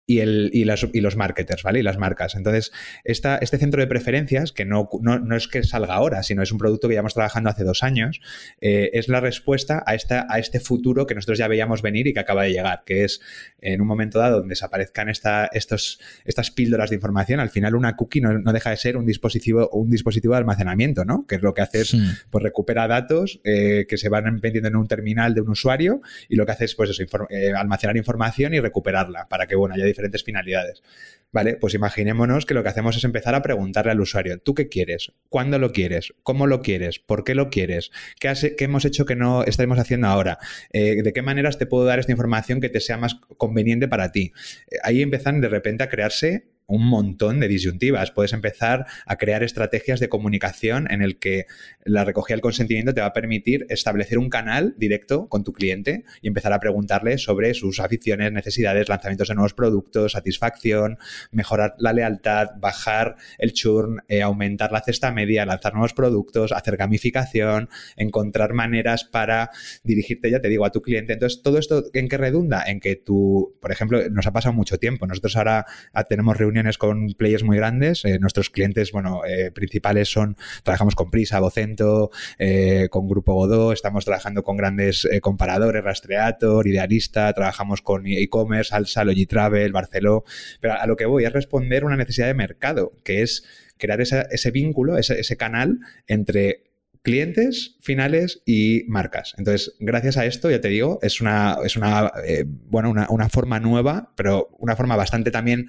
y, 0.07 0.19
el, 0.19 0.51
y, 0.53 0.65
las- 0.65 0.87
y 0.93 1.01
los 1.01 1.17
marketers, 1.17 1.63
¿vale? 1.63 1.79
Y 1.79 1.83
las 1.83 1.97
marcas. 1.99 2.35
Entonces, 2.35 2.73
esta, 3.05 3.39
este 3.39 3.59
centro 3.59 3.81
de 3.81 3.87
preferencias, 3.87 4.53
que 4.53 4.65
no, 4.65 4.89
no, 5.01 5.19
no 5.21 5.37
es 5.37 5.47
que 5.49 5.63
salga 5.63 5.95
ahora, 5.95 6.23
sino 6.23 6.43
es 6.43 6.51
un 6.53 6.59
producto 6.59 6.89
que 6.89 6.95
llevamos 6.95 7.15
trabajando 7.15 7.51
hace 7.51 7.65
dos 7.65 7.83
años, 7.83 8.21
eh, 8.61 8.91
es 8.95 9.09
la 9.09 9.21
respuesta 9.21 9.83
a, 9.87 9.95
esta, 9.95 10.27
a 10.29 10.39
este 10.39 10.59
futuro 10.61 11.07
que 11.07 11.15
nosotros 11.15 11.39
ya 11.39 11.47
veíamos 11.49 11.83
venir 11.83 12.07
y 12.09 12.13
que 12.13 12.21
acaba 12.21 12.43
de 12.43 12.53
llegar, 12.53 12.83
que 12.85 13.05
es 13.05 13.21
en 13.61 13.81
un 13.81 13.87
momento 13.87 14.19
dado 14.19 14.39
donde 14.39 14.53
desaparezcan 14.53 15.09
esta, 15.09 15.47
estos, 15.53 16.01
estas 16.25 16.51
píldoras 16.51 16.91
de 16.91 16.97
información, 16.97 17.39
al 17.41 17.51
final 17.51 17.75
una 17.77 17.95
cookie 17.97 18.21
no, 18.21 18.39
no 18.39 18.53
deja 18.53 18.71
de 18.71 18.77
ser 18.77 18.97
un 18.97 19.07
dispositivo, 19.07 19.69
un 19.71 19.89
dispositivo 19.91 20.35
de 20.35 20.39
almacenamiento, 20.39 21.05
¿no? 21.05 21.27
Que 21.27 21.37
es 21.37 21.43
lo 21.43 21.55
que 21.55 21.63
hace 21.63 21.83
es 21.83 21.97
pues 22.31 22.43
recupera 22.43 22.89
datos 22.89 23.41
eh, 23.45 23.87
que 23.89 23.97
se 23.99 24.09
van 24.09 24.41
metiendo 24.43 24.69
en 24.69 24.77
un 24.77 24.89
terminal 24.89 25.35
de 25.35 25.43
un 25.43 25.51
usuario 25.51 26.01
y 26.29 26.37
lo 26.37 26.45
que 26.45 26.53
hace 26.53 26.65
es 26.65 26.75
pues 26.75 26.91
eso, 26.91 27.05
eh, 27.31 27.53
almacenar 27.57 27.97
información 27.97 28.53
y 28.55 28.61
recuperarla 28.61 29.29
para 29.29 29.47
que 29.47 29.55
bueno 29.55 29.75
haya 29.75 29.85
diferentes 29.93 30.25
finalidades. 30.25 30.83
Vale, 31.31 31.57
pues 31.57 31.73
imaginémonos 31.73 32.45
que 32.45 32.53
lo 32.53 32.63
que 32.63 32.69
hacemos 32.69 32.97
es 32.97 33.05
empezar 33.05 33.35
a 33.35 33.41
preguntarle 33.41 33.93
al 33.93 34.01
usuario, 34.01 34.39
¿tú 34.39 34.55
qué 34.55 34.69
quieres? 34.69 35.13
¿Cuándo 35.31 35.59
lo 35.59 35.73
quieres? 35.73 36.13
¿Cómo 36.23 36.47
lo 36.47 36.61
quieres? 36.61 36.99
¿Por 36.99 37.25
qué 37.25 37.35
lo 37.35 37.49
quieres? 37.49 37.91
¿Qué, 38.21 38.29
has- 38.29 38.47
qué 38.59 38.65
hemos 38.65 38.85
hecho 38.85 39.07
que 39.07 39.17
no 39.17 39.43
estaremos 39.45 39.79
haciendo 39.79 40.09
ahora? 40.09 40.39
Eh, 40.73 41.03
¿De 41.03 41.13
qué 41.15 41.23
maneras 41.23 41.57
te 41.59 41.65
puedo 41.67 41.85
dar 41.87 41.99
esta 41.99 42.13
información 42.13 42.61
que 42.61 42.69
te 42.69 42.81
sea 42.81 42.99
más 42.99 43.15
conveniente 43.39 43.89
para 43.89 44.13
ti? 44.13 44.33
Eh, 44.71 44.77
ahí 44.83 45.01
empiezan 45.01 45.41
de 45.41 45.49
repente 45.49 45.85
a 45.85 45.89
crearse 45.89 46.52
un 46.73 46.87
montón 46.87 47.39
de 47.39 47.49
disyuntivas. 47.49 48.11
Puedes 48.11 48.33
empezar 48.33 48.87
a 49.05 49.17
crear 49.17 49.43
estrategias 49.43 50.01
de 50.01 50.09
comunicación 50.09 50.91
en 50.91 51.03
el 51.03 51.19
que 51.19 51.47
la 51.85 52.05
recogida 52.05 52.35
del 52.35 52.41
consentimiento 52.41 52.95
te 52.95 53.03
va 53.03 53.09
a 53.09 53.13
permitir 53.13 53.67
establecer 53.69 54.19
un 54.19 54.31
canal 54.31 54.75
directo 54.79 55.29
con 55.29 55.45
tu 55.45 55.53
cliente 55.53 56.05
y 56.23 56.29
empezar 56.29 56.53
a 56.53 56.61
preguntarle 56.61 57.19
sobre 57.19 57.53
sus 57.53 57.79
aficiones, 57.79 58.33
necesidades, 58.33 58.89
lanzamientos 58.89 59.29
de 59.29 59.35
nuevos 59.35 59.53
productos, 59.53 60.13
satisfacción, 60.13 60.99
mejorar 61.31 61.75
la 61.79 61.93
lealtad, 61.93 62.49
bajar 62.59 63.17
el 63.39 63.53
churn, 63.53 64.03
eh, 64.09 64.23
aumentar 64.23 64.73
la 64.73 64.81
cesta 64.81 65.13
media, 65.13 65.45
lanzar 65.45 65.75
nuevos 65.75 65.93
productos, 65.93 66.53
hacer 66.53 66.79
gamificación, 66.79 67.69
encontrar 67.97 68.55
maneras 68.55 69.05
para 69.05 69.51
dirigirte, 69.85 70.31
ya 70.31 70.41
te 70.41 70.49
digo, 70.49 70.65
a 70.65 70.73
tu 70.73 70.81
cliente. 70.81 71.13
Entonces, 71.13 71.43
¿todo 71.43 71.59
esto 71.59 71.85
en 71.93 72.09
qué 72.09 72.17
redunda? 72.17 72.65
En 72.67 72.81
que 72.81 72.97
tú, 72.97 73.59
por 73.61 73.73
ejemplo, 73.73 74.09
nos 74.09 74.27
ha 74.27 74.33
pasado 74.33 74.55
mucho 74.55 74.79
tiempo. 74.79 75.07
Nosotros 75.07 75.37
ahora 75.37 75.67
ah, 75.93 76.05
tenemos 76.05 76.37
reuniones 76.37 76.62
con 76.79 77.09
players 77.15 77.43
muy 77.43 77.57
grandes. 77.57 78.05
eh, 78.05 78.19
nuestros 78.19 78.51
clientes, 78.51 78.93
bueno, 78.93 79.23
eh, 79.27 79.51
principales 79.51 80.09
son, 80.09 80.37
trabajamos 80.63 80.95
con 80.95 81.11
Prisa, 81.11 81.41
Vocento, 81.41 82.11
eh, 82.39 82.89
con 82.91 83.09
Grupo 83.09 83.35
Godó, 83.35 83.73
estamos 83.73 84.05
trabajando 84.05 84.43
con 84.43 84.57
grandes 84.57 85.09
comparadores, 85.21 85.83
Rastreator, 85.83 86.67
Idealista, 86.67 87.33
trabajamos 87.33 87.83
con 87.83 88.07
e-commerce, 88.07 88.75
Alsa, 88.75 89.05
Logitravel, 89.05 89.73
Barceló. 89.73 90.25
Pero 90.61 90.75
a 90.75 90.87
lo 90.87 90.97
que 90.97 91.07
voy 91.07 91.25
es 91.25 91.33
responder 91.33 91.85
una 91.85 91.97
necesidad 91.97 92.27
de 92.27 92.35
mercado, 92.35 92.93
que 93.05 93.23
es 93.23 93.45
crear 93.79 94.01
ese 94.01 94.51
vínculo, 94.53 94.97
ese, 94.97 95.37
canal 95.37 95.81
entre 96.07 96.73
clientes 97.03 97.77
finales 97.81 98.43
y 98.47 98.85
marcas. 98.87 99.35
Entonces, 99.37 99.75
gracias 99.81 100.17
a 100.17 100.25
esto, 100.25 100.51
ya 100.51 100.61
te 100.61 100.69
digo, 100.69 101.01
es 101.03 101.21
una, 101.21 101.57
es 101.65 101.77
una, 101.77 102.13
eh, 102.25 102.45
bueno, 102.47 102.91
una 103.09 103.29
forma 103.29 103.59
nueva, 103.59 104.13
pero 104.17 104.49
una 104.59 104.77
forma 104.77 104.97
bastante 104.97 105.31
también 105.31 105.69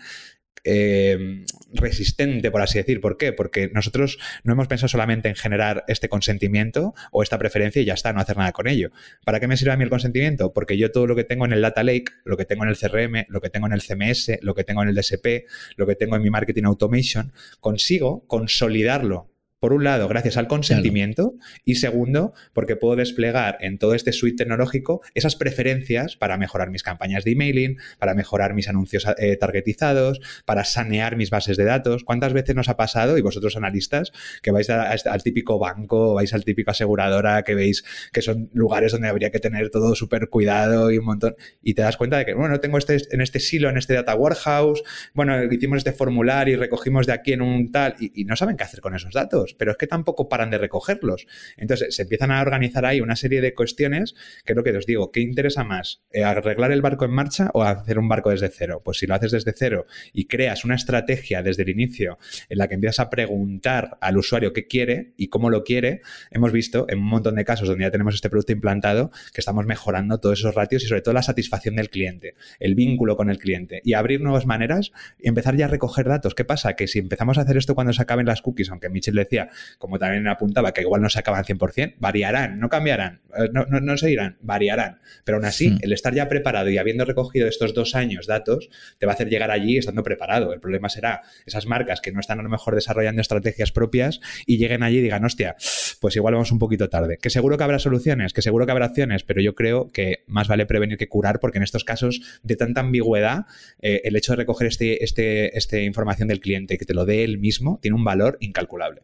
eh, 0.64 1.46
resistente, 1.74 2.52
por 2.52 2.62
así 2.62 2.78
decir. 2.78 3.02
¿Por 3.02 3.18
qué? 3.18 3.34
Porque 3.34 3.70
nosotros 3.74 4.20
no 4.44 4.54
hemos 4.54 4.68
pensado 4.68 4.88
solamente 4.88 5.30
en 5.30 5.36
generar 5.36 5.84
este 5.88 6.10
consentimiento 6.10 6.94
o 7.12 7.24
esta 7.24 7.38
preferencia 7.38 7.82
y 7.82 7.86
ya 7.86 7.94
está, 7.94 8.14
no 8.14 8.22
hacer 8.22 8.38
nada 8.38 8.52
con 8.52 8.68
ello. 8.68 8.92
¿Para 9.26 9.40
qué 9.40 9.48
me 9.48 9.58
sirve 9.58 9.74
a 9.74 9.78
mí 9.78 9.84
el 9.84 9.90
consentimiento? 9.90 10.54
Porque 10.54 10.78
yo 10.78 10.92
todo 10.92 11.08
lo 11.08 11.16
que 11.16 11.24
tengo 11.24 11.46
en 11.46 11.54
el 11.54 11.62
Data 11.62 11.84
Lake, 11.84 12.06
lo 12.24 12.38
que 12.38 12.46
tengo 12.46 12.64
en 12.64 12.70
el 12.70 12.78
CRM, 12.78 13.26
lo 13.28 13.42
que 13.42 13.50
tengo 13.50 13.68
en 13.68 13.74
el 13.74 13.82
CMS, 13.82 14.40
lo 14.42 14.56
que 14.56 14.64
tengo 14.64 14.84
en 14.84 14.90
el 14.90 14.96
DSP, 14.96 15.46
lo 15.76 15.86
que 15.86 15.96
tengo 15.96 16.16
en 16.16 16.22
mi 16.22 16.30
Marketing 16.30 16.64
Automation, 16.64 17.34
consigo 17.60 18.26
consolidarlo. 18.28 19.33
Por 19.64 19.72
un 19.72 19.86
lado, 19.86 20.10
gracias 20.10 20.36
al 20.36 20.50
consentimiento 20.50 21.36
y 21.64 21.76
segundo, 21.76 22.34
porque 22.52 22.76
puedo 22.76 22.98
desplegar 22.98 23.58
en 23.62 23.78
todo 23.78 23.94
este 23.94 24.12
suite 24.12 24.36
tecnológico 24.44 25.00
esas 25.14 25.38
preferencias 25.38 26.18
para 26.18 26.38
mejorar 26.38 26.70
mis 26.70 26.84
campañas 26.84 27.24
de 27.24 27.32
emailing, 27.32 27.78
para 27.98 28.14
mejorar 28.14 28.56
mis 28.56 28.68
anuncios 28.68 29.08
eh, 29.18 29.38
targetizados, 29.38 30.20
para 30.44 30.66
sanear 30.66 31.16
mis 31.16 31.30
bases 31.30 31.56
de 31.56 31.64
datos. 31.64 32.04
¿Cuántas 32.04 32.34
veces 32.34 32.58
nos 32.58 32.68
ha 32.68 32.76
pasado, 32.76 33.18
y 33.18 33.22
vosotros 33.22 33.56
analistas, 33.56 34.12
que 34.42 34.52
vais 34.52 34.70
a- 34.70 34.92
a- 34.92 34.98
al 35.10 35.24
típico 35.24 35.58
banco, 35.60 36.14
vais 36.16 36.34
al 36.34 36.44
típico 36.44 36.72
aseguradora, 36.72 37.44
que 37.44 37.56
veis 37.56 37.86
que 38.12 38.22
son 38.22 38.50
lugares 38.54 38.92
donde 38.92 39.08
habría 39.08 39.32
que 39.32 39.40
tener 39.40 39.70
todo 39.70 39.96
súper 39.96 40.28
cuidado 40.28 40.92
y 40.92 40.98
un 40.98 41.06
montón, 41.06 41.38
y 41.62 41.74
te 41.74 41.84
das 41.84 41.96
cuenta 41.96 42.18
de 42.18 42.26
que, 42.26 42.34
bueno, 42.34 42.60
tengo 42.60 42.78
este, 42.80 42.98
en 43.12 43.22
este 43.22 43.40
silo, 43.40 43.70
en 43.70 43.78
este 43.78 43.94
data 43.94 44.14
warehouse, 44.14 44.84
bueno, 45.14 45.42
hicimos 45.46 45.78
este 45.78 45.94
formulario 45.94 46.56
y 46.56 46.58
recogimos 46.58 47.08
de 47.08 47.14
aquí 47.14 47.32
en 47.32 47.42
un 47.42 47.72
tal, 47.72 47.96
y, 47.98 48.12
y 48.24 48.26
no 48.26 48.36
saben 48.36 48.58
qué 48.58 48.66
hacer 48.66 48.82
con 48.82 48.94
esos 48.94 49.14
datos, 49.14 49.53
pero 49.58 49.72
es 49.72 49.78
que 49.78 49.88
tampoco 49.88 50.30
paran 50.30 50.50
de 50.50 50.58
recogerlos. 50.58 51.28
Entonces 51.58 51.96
se 51.96 52.04
empiezan 52.04 52.32
a 52.32 52.42
organizar 52.42 52.86
ahí 52.86 53.02
una 53.02 53.16
serie 53.16 53.42
de 53.42 53.54
cuestiones 53.54 54.16
que 54.46 54.54
es 54.54 54.56
lo 54.56 54.64
que 54.64 54.76
os 54.76 54.86
digo, 54.86 55.12
¿qué 55.12 55.22
interesa 55.22 55.64
más? 55.64 56.02
Eh, 56.12 56.24
¿Arreglar 56.24 56.72
el 56.72 56.82
barco 56.82 57.06
en 57.06 57.12
marcha 57.12 57.50
o 57.54 57.64
hacer 57.64 58.00
un 58.00 58.08
barco 58.08 58.30
desde 58.30 58.50
cero? 58.50 58.82
Pues 58.84 58.98
si 58.98 59.08
lo 59.08 59.16
haces 59.16 59.32
desde 59.32 59.54
cero 59.56 59.86
y 60.12 60.26
creas 60.26 60.66
una 60.66 60.76
estrategia 60.76 61.44
desde 61.44 61.64
el 61.64 61.70
inicio 61.70 62.18
en 62.50 62.58
la 62.58 62.68
que 62.68 62.76
empiezas 62.76 63.00
a 63.00 63.10
preguntar 63.10 63.98
al 64.02 64.18
usuario 64.18 64.54
qué 64.54 64.68
quiere 64.68 65.14
y 65.18 65.28
cómo 65.28 65.50
lo 65.50 65.64
quiere, 65.64 66.02
hemos 66.32 66.52
visto 66.52 66.86
en 66.90 67.00
un 67.00 67.06
montón 67.06 67.36
de 67.36 67.46
casos 67.46 67.68
donde 67.68 67.84
ya 67.84 67.92
tenemos 67.92 68.16
este 68.16 68.30
producto 68.30 68.52
implantado 68.52 69.12
que 69.34 69.42
estamos 69.42 69.66
mejorando 69.66 70.20
todos 70.20 70.40
esos 70.40 70.56
ratios 70.56 70.84
y 70.84 70.88
sobre 70.88 71.02
todo 71.02 71.14
la 71.14 71.24
satisfacción 71.24 71.76
del 71.76 71.90
cliente, 71.90 72.36
el 72.60 72.76
vínculo 72.76 73.16
con 73.16 73.30
el 73.30 73.38
cliente 73.38 73.82
y 73.84 73.94
abrir 73.94 74.22
nuevas 74.22 74.46
maneras 74.46 74.92
y 75.20 75.28
empezar 75.30 75.56
ya 75.56 75.66
a 75.66 75.70
recoger 75.70 76.08
datos. 76.08 76.36
¿Qué 76.36 76.46
pasa? 76.46 76.76
Que 76.76 76.88
si 76.88 77.00
empezamos 77.00 77.38
a 77.38 77.42
hacer 77.42 77.58
esto 77.58 77.76
cuando 77.76 77.94
se 77.94 78.02
acaben 78.02 78.26
las 78.26 78.42
cookies, 78.42 78.70
aunque 78.70 78.90
Michel 78.90 79.16
decía, 79.16 79.43
como 79.78 80.00
también 80.00 80.28
apuntaba, 80.28 80.74
que 80.74 80.82
igual 80.82 81.02
no 81.02 81.10
se 81.10 81.20
acaban 81.20 81.44
100%, 81.44 81.96
variarán, 82.00 82.60
no 82.60 82.70
cambiarán, 82.70 83.22
eh, 83.38 83.50
no, 83.52 83.66
no, 83.66 83.80
no 83.80 83.98
seguirán, 83.98 84.38
variarán. 84.42 85.00
Pero 85.24 85.38
aún 85.38 85.46
así, 85.46 85.72
Hmm. 85.72 85.78
el 85.82 85.94
estar 85.94 86.14
ya 86.14 86.28
preparado 86.30 86.70
y 86.70 86.78
habiendo 86.78 87.06
recogido 87.06 87.48
estos 87.48 87.74
dos 87.74 87.96
años 87.96 88.28
datos, 88.28 88.70
te 88.98 89.06
va 89.06 89.14
a 89.14 89.16
hacer 89.16 89.30
llegar 89.30 89.52
allí 89.52 89.78
estando 89.78 90.04
preparado. 90.04 90.54
El 90.54 90.60
problema 90.60 90.90
será 90.90 91.22
esas 91.46 91.66
marcas 91.66 92.02
que 92.02 92.12
no 92.12 92.20
están 92.20 92.40
a 92.40 92.44
lo 92.44 92.50
mejor 92.50 92.76
desarrollando 92.76 93.22
estrategias 93.22 93.72
propias 93.72 94.20
y 94.46 94.58
lleguen 94.58 94.84
allí 94.84 94.98
y 94.98 95.02
digan, 95.02 95.24
hostia, 95.26 95.56
pues 96.00 96.16
igual 96.16 96.34
vamos 96.34 96.52
un 96.52 96.60
poquito 96.60 96.90
tarde. 96.90 97.18
Que 97.22 97.30
seguro 97.30 97.58
que 97.58 97.64
habrá 97.64 97.80
soluciones, 97.80 98.34
que 98.34 98.42
seguro 98.42 98.66
que 98.66 98.72
habrá 98.72 98.86
acciones, 98.86 99.24
pero 99.24 99.42
yo 99.42 99.56
creo 99.56 99.88
que 99.90 100.24
más 100.28 100.48
vale 100.48 100.66
prevenir 100.66 100.98
que 100.98 101.08
curar, 101.08 101.40
porque 101.40 101.58
en 101.58 101.64
estos 101.64 101.84
casos 101.84 102.40
de 102.44 102.56
tanta 102.56 102.82
ambigüedad, 102.82 103.46
eh, 103.82 104.02
el 104.04 104.16
hecho 104.16 104.34
de 104.34 104.38
recoger 104.38 104.68
este, 104.68 105.04
este, 105.04 105.58
este 105.58 105.84
información 105.84 106.28
del 106.28 106.40
cliente, 106.40 106.78
que 106.78 106.86
te 106.86 106.94
lo 106.94 107.06
dé 107.06 107.24
él 107.24 107.38
mismo, 107.40 107.80
tiene 107.82 107.96
un 107.96 108.04
valor 108.04 108.38
incalculable. 108.40 109.04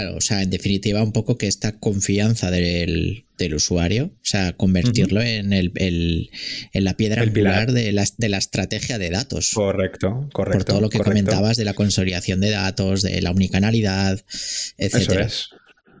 Claro, 0.00 0.16
o 0.16 0.20
sea, 0.20 0.42
en 0.42 0.50
definitiva, 0.50 1.02
un 1.02 1.12
poco 1.12 1.38
que 1.38 1.46
esta 1.46 1.78
confianza 1.78 2.50
del, 2.50 3.26
del 3.38 3.54
usuario, 3.54 4.06
o 4.06 4.18
sea, 4.24 4.52
convertirlo 4.54 5.22
en, 5.22 5.52
el, 5.52 5.70
el- 5.76 6.30
en 6.72 6.84
la 6.84 6.96
piedra 6.96 7.22
El 7.22 7.28
angular 7.28 7.72
de 7.72 7.92
la, 7.92 8.04
de 8.18 8.28
la 8.28 8.38
estrategia 8.38 8.98
de 8.98 9.10
datos. 9.10 9.50
Correcto, 9.54 10.28
correcto. 10.32 10.58
por 10.58 10.64
todo 10.64 10.80
lo 10.80 10.88
que 10.90 10.98
correcto. 10.98 11.12
comentabas 11.12 11.56
de 11.56 11.64
la 11.64 11.74
consolidación 11.74 12.40
de 12.40 12.50
datos, 12.50 13.02
de 13.02 13.20
la 13.22 13.30
omnicanalidad, 13.30 14.20
Eso 14.28 14.74
etcétera. 14.78 15.26
es. 15.26 15.48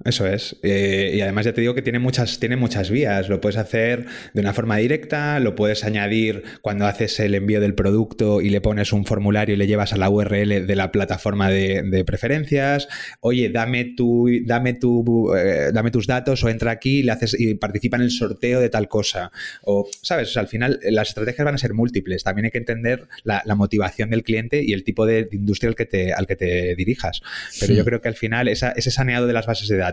Eso 0.04 0.26
es. 0.26 0.56
Eh, 0.62 1.12
y 1.14 1.20
además 1.20 1.46
ya 1.46 1.52
te 1.52 1.60
digo 1.60 1.74
que 1.74 1.82
tiene 1.82 1.98
muchas, 1.98 2.38
tiene 2.38 2.56
muchas 2.56 2.90
vías. 2.90 3.28
Lo 3.28 3.40
puedes 3.40 3.56
hacer 3.56 4.06
de 4.34 4.40
una 4.40 4.52
forma 4.52 4.76
directa, 4.76 5.40
lo 5.40 5.54
puedes 5.54 5.84
añadir 5.84 6.42
cuando 6.60 6.86
haces 6.86 7.18
el 7.20 7.34
envío 7.34 7.60
del 7.60 7.74
producto 7.74 8.40
y 8.40 8.50
le 8.50 8.60
pones 8.60 8.92
un 8.92 9.06
formulario 9.06 9.54
y 9.54 9.58
le 9.58 9.66
llevas 9.66 9.92
a 9.92 9.96
la 9.96 10.10
URL 10.10 10.66
de 10.66 10.76
la 10.76 10.92
plataforma 10.92 11.48
de, 11.50 12.04
preferencias. 12.04 12.88
Oye, 13.20 13.48
dame 13.48 13.94
tu, 13.96 14.28
dame 14.44 14.74
tu, 14.74 15.34
eh, 15.34 15.70
dame 15.72 15.90
tus 15.90 16.06
datos 16.06 16.44
o 16.44 16.48
entra 16.50 16.70
aquí 16.70 16.98
y 16.98 17.02
le 17.02 17.12
haces 17.12 17.38
y 17.38 17.54
participa 17.54 17.96
en 17.96 18.02
el 18.02 18.10
sorteo 18.10 18.60
de 18.60 18.68
tal 18.68 18.88
cosa. 18.88 19.30
O, 19.62 19.88
sabes, 20.02 20.36
al 20.36 20.48
final 20.48 20.80
las 20.90 21.08
estrategias 21.08 21.44
van 21.44 21.54
a 21.54 21.58
ser 21.58 21.72
múltiples. 21.72 22.24
También 22.24 22.46
hay 22.46 22.50
que 22.50 22.58
entender 22.58 23.08
la, 23.22 23.42
motivación 23.54 24.10
del 24.10 24.24
cliente 24.24 24.64
y 24.64 24.72
el 24.72 24.82
tipo 24.82 25.06
de 25.06 25.28
industria 25.30 25.68
al 25.68 25.76
que 25.76 25.86
te, 25.86 26.12
al 26.12 26.26
que 26.26 26.34
te 26.34 26.74
dirijas. 26.74 27.22
Pero 27.60 27.72
yo 27.72 27.84
creo 27.84 28.00
que 28.00 28.08
al 28.08 28.16
final 28.16 28.48
ese 28.48 28.90
saneado 28.90 29.28
de 29.28 29.32
las 29.32 29.46
bases 29.46 29.68
de 29.68 29.76
datos, 29.76 29.83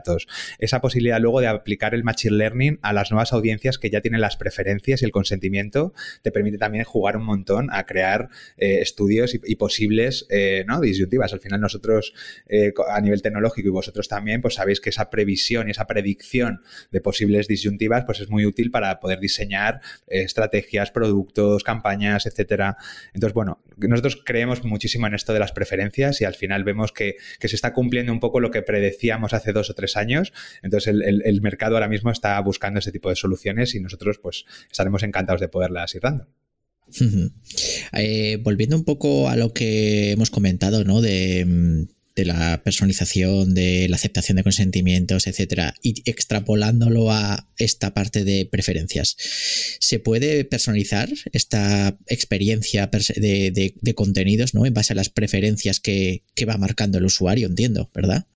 esa 0.59 0.81
posibilidad 0.81 1.19
luego 1.19 1.41
de 1.41 1.47
aplicar 1.47 1.93
el 1.93 2.03
Machine 2.03 2.37
Learning 2.37 2.79
a 2.81 2.93
las 2.93 3.11
nuevas 3.11 3.33
audiencias 3.33 3.77
que 3.77 3.89
ya 3.89 4.01
tienen 4.01 4.21
las 4.21 4.37
preferencias 4.37 5.01
y 5.01 5.05
el 5.05 5.11
consentimiento, 5.11 5.93
te 6.21 6.31
permite 6.31 6.57
también 6.57 6.83
jugar 6.83 7.17
un 7.17 7.25
montón 7.25 7.69
a 7.71 7.85
crear 7.85 8.29
eh, 8.57 8.79
estudios 8.81 9.33
y, 9.33 9.55
posibles 9.55 10.25
eh, 10.29 10.63
¿no? 10.67 10.79
disyuntivas. 10.79 11.33
Al 11.33 11.39
final 11.39 11.61
nosotros 11.61 12.13
eh, 12.47 12.73
a 12.89 13.01
nivel 13.01 13.21
tecnológico 13.21 13.67
y 13.67 13.71
vosotros 13.71 14.07
también, 14.07 14.41
pues 14.41 14.55
sabéis 14.55 14.79
que 14.79 14.89
esa 14.89 15.09
previsión 15.09 15.67
y 15.67 15.71
esa 15.71 15.87
predicción 15.87 16.61
de 16.91 17.01
posibles 17.01 17.47
disyuntivas 17.47 18.03
pues 18.05 18.19
es 18.19 18.29
muy 18.29 18.45
útil 18.45 18.71
para 18.71 18.99
poder 18.99 19.19
diseñar 19.19 19.81
estrategias, 20.07 20.91
productos, 20.91 21.63
campañas, 21.63 22.25
etcétera. 22.25 22.77
Entonces, 23.13 23.33
bueno, 23.33 23.61
nosotros 23.77 24.21
creemos 24.25 24.63
muchísimo 24.63 25.07
en 25.07 25.13
esto 25.13 25.33
de 25.33 25.39
las 25.39 25.51
preferencias 25.51 26.21
y 26.21 26.25
al 26.25 26.35
final 26.35 26.63
vemos 26.63 26.91
que, 26.91 27.15
que 27.39 27.47
se 27.47 27.55
está 27.55 27.73
cumpliendo 27.73 28.11
un 28.11 28.19
poco 28.19 28.39
lo 28.39 28.51
que 28.51 28.61
predecíamos 28.61 29.33
hace 29.33 29.53
dos 29.53 29.69
o 29.69 29.73
tres 29.73 29.80
años. 29.97 30.33
Entonces 30.61 30.93
el, 30.93 31.41
mercado 31.41 31.75
ahora 31.75 31.87
mismo 31.87 32.11
está 32.11 32.39
buscando 32.41 32.79
ese 32.79 32.91
tipo 32.91 33.09
de 33.09 33.15
soluciones 33.15 33.75
y 33.75 33.79
nosotros 33.79 34.19
pues 34.21 34.45
estaremos 34.69 35.03
encantados 35.03 35.41
de 35.41 35.47
poderlas 35.47 35.93
ir 35.95 36.01
dando. 36.01 36.27
Eh, 37.93 38.37
volviendo 38.41 38.75
un 38.75 38.83
poco 38.83 39.29
a 39.29 39.35
lo 39.35 39.53
que 39.53 40.11
hemos 40.11 40.29
comentado, 40.29 40.83
¿no? 40.83 41.01
De 41.01 41.45
mm, 41.45 41.83
de 42.15 42.25
la 42.25 42.61
personalización, 42.63 43.53
de 43.53 43.87
la 43.89 43.95
aceptación 43.95 44.37
de 44.37 44.43
consentimientos, 44.43 45.27
etcétera, 45.27 45.75
y 45.81 46.01
extrapolándolo 46.09 47.11
a 47.11 47.49
esta 47.57 47.93
parte 47.93 48.23
de 48.23 48.45
preferencias. 48.45 49.15
¿Se 49.79 49.99
puede 49.99 50.43
personalizar 50.45 51.09
esta 51.31 51.97
experiencia 52.07 52.89
de, 53.15 53.73
de, 53.81 53.95
contenidos 53.95 54.53
¿no? 54.53 54.65
en 54.65 54.73
base 54.73 54.93
a 54.93 54.95
las 54.95 55.09
preferencias 55.09 55.79
que, 55.79 56.23
que 56.35 56.45
va 56.45 56.57
marcando 56.57 56.97
el 56.97 57.05
usuario, 57.05 57.47
entiendo, 57.47 57.89
¿verdad? 57.93 58.27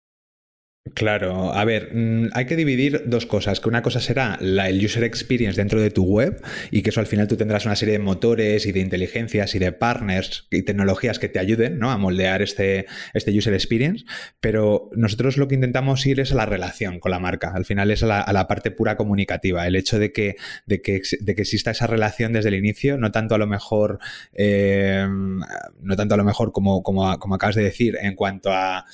Claro, 0.93 1.51
a 1.51 1.65
ver, 1.65 1.89
mm, 1.95 2.29
hay 2.33 2.45
que 2.45 2.55
dividir 2.55 3.03
dos 3.07 3.25
cosas, 3.25 3.59
que 3.59 3.67
una 3.67 3.81
cosa 3.81 3.99
será 3.99 4.38
la, 4.39 4.69
el 4.69 4.86
user 4.86 5.03
experience 5.03 5.59
dentro 5.59 5.81
de 5.81 5.89
tu 5.89 6.03
web 6.03 6.43
y 6.69 6.83
que 6.83 6.91
eso 6.91 6.99
al 6.99 7.07
final 7.07 7.27
tú 7.27 7.36
tendrás 7.38 7.65
una 7.65 7.75
serie 7.75 7.93
de 7.93 7.99
motores 7.99 8.67
y 8.67 8.71
de 8.71 8.81
inteligencias 8.81 9.55
y 9.55 9.59
de 9.59 9.71
partners 9.71 10.47
y 10.51 10.61
tecnologías 10.61 11.17
que 11.17 11.27
te 11.27 11.39
ayuden 11.39 11.79
¿no? 11.79 11.89
a 11.89 11.97
moldear 11.97 12.43
este, 12.43 12.86
este 13.15 13.36
user 13.36 13.55
experience, 13.55 14.05
pero 14.39 14.91
nosotros 14.95 15.38
lo 15.38 15.47
que 15.47 15.55
intentamos 15.55 16.05
ir 16.05 16.19
es 16.19 16.31
a 16.31 16.36
la 16.36 16.45
relación 16.45 16.99
con 16.99 17.09
la 17.09 17.19
marca, 17.19 17.51
al 17.55 17.65
final 17.65 17.89
es 17.89 18.03
a 18.03 18.31
la, 18.31 18.47
parte 18.47 18.69
pura 18.69 18.95
comunicativa, 18.95 19.65
el 19.65 19.75
hecho 19.75 19.97
de 19.97 20.11
que, 20.11 20.36
de, 20.67 20.83
que, 20.83 21.01
de 21.19 21.36
que 21.36 21.41
exista 21.41 21.71
esa 21.71 21.88
relación 21.88 22.31
desde 22.31 22.49
el 22.49 22.55
inicio, 22.55 22.99
no 22.99 23.11
tanto 23.11 23.33
a 23.33 23.39
lo 23.39 23.47
mejor, 23.47 23.97
eh, 24.33 25.03
no 25.09 25.95
tanto 25.95 26.13
a 26.13 26.17
lo 26.17 26.23
mejor 26.23 26.51
como, 26.51 26.83
como, 26.83 27.17
como 27.17 27.36
acabas 27.36 27.55
de 27.55 27.63
decir 27.63 27.97
en 27.99 28.13
cuanto 28.13 28.51
a 28.53 28.86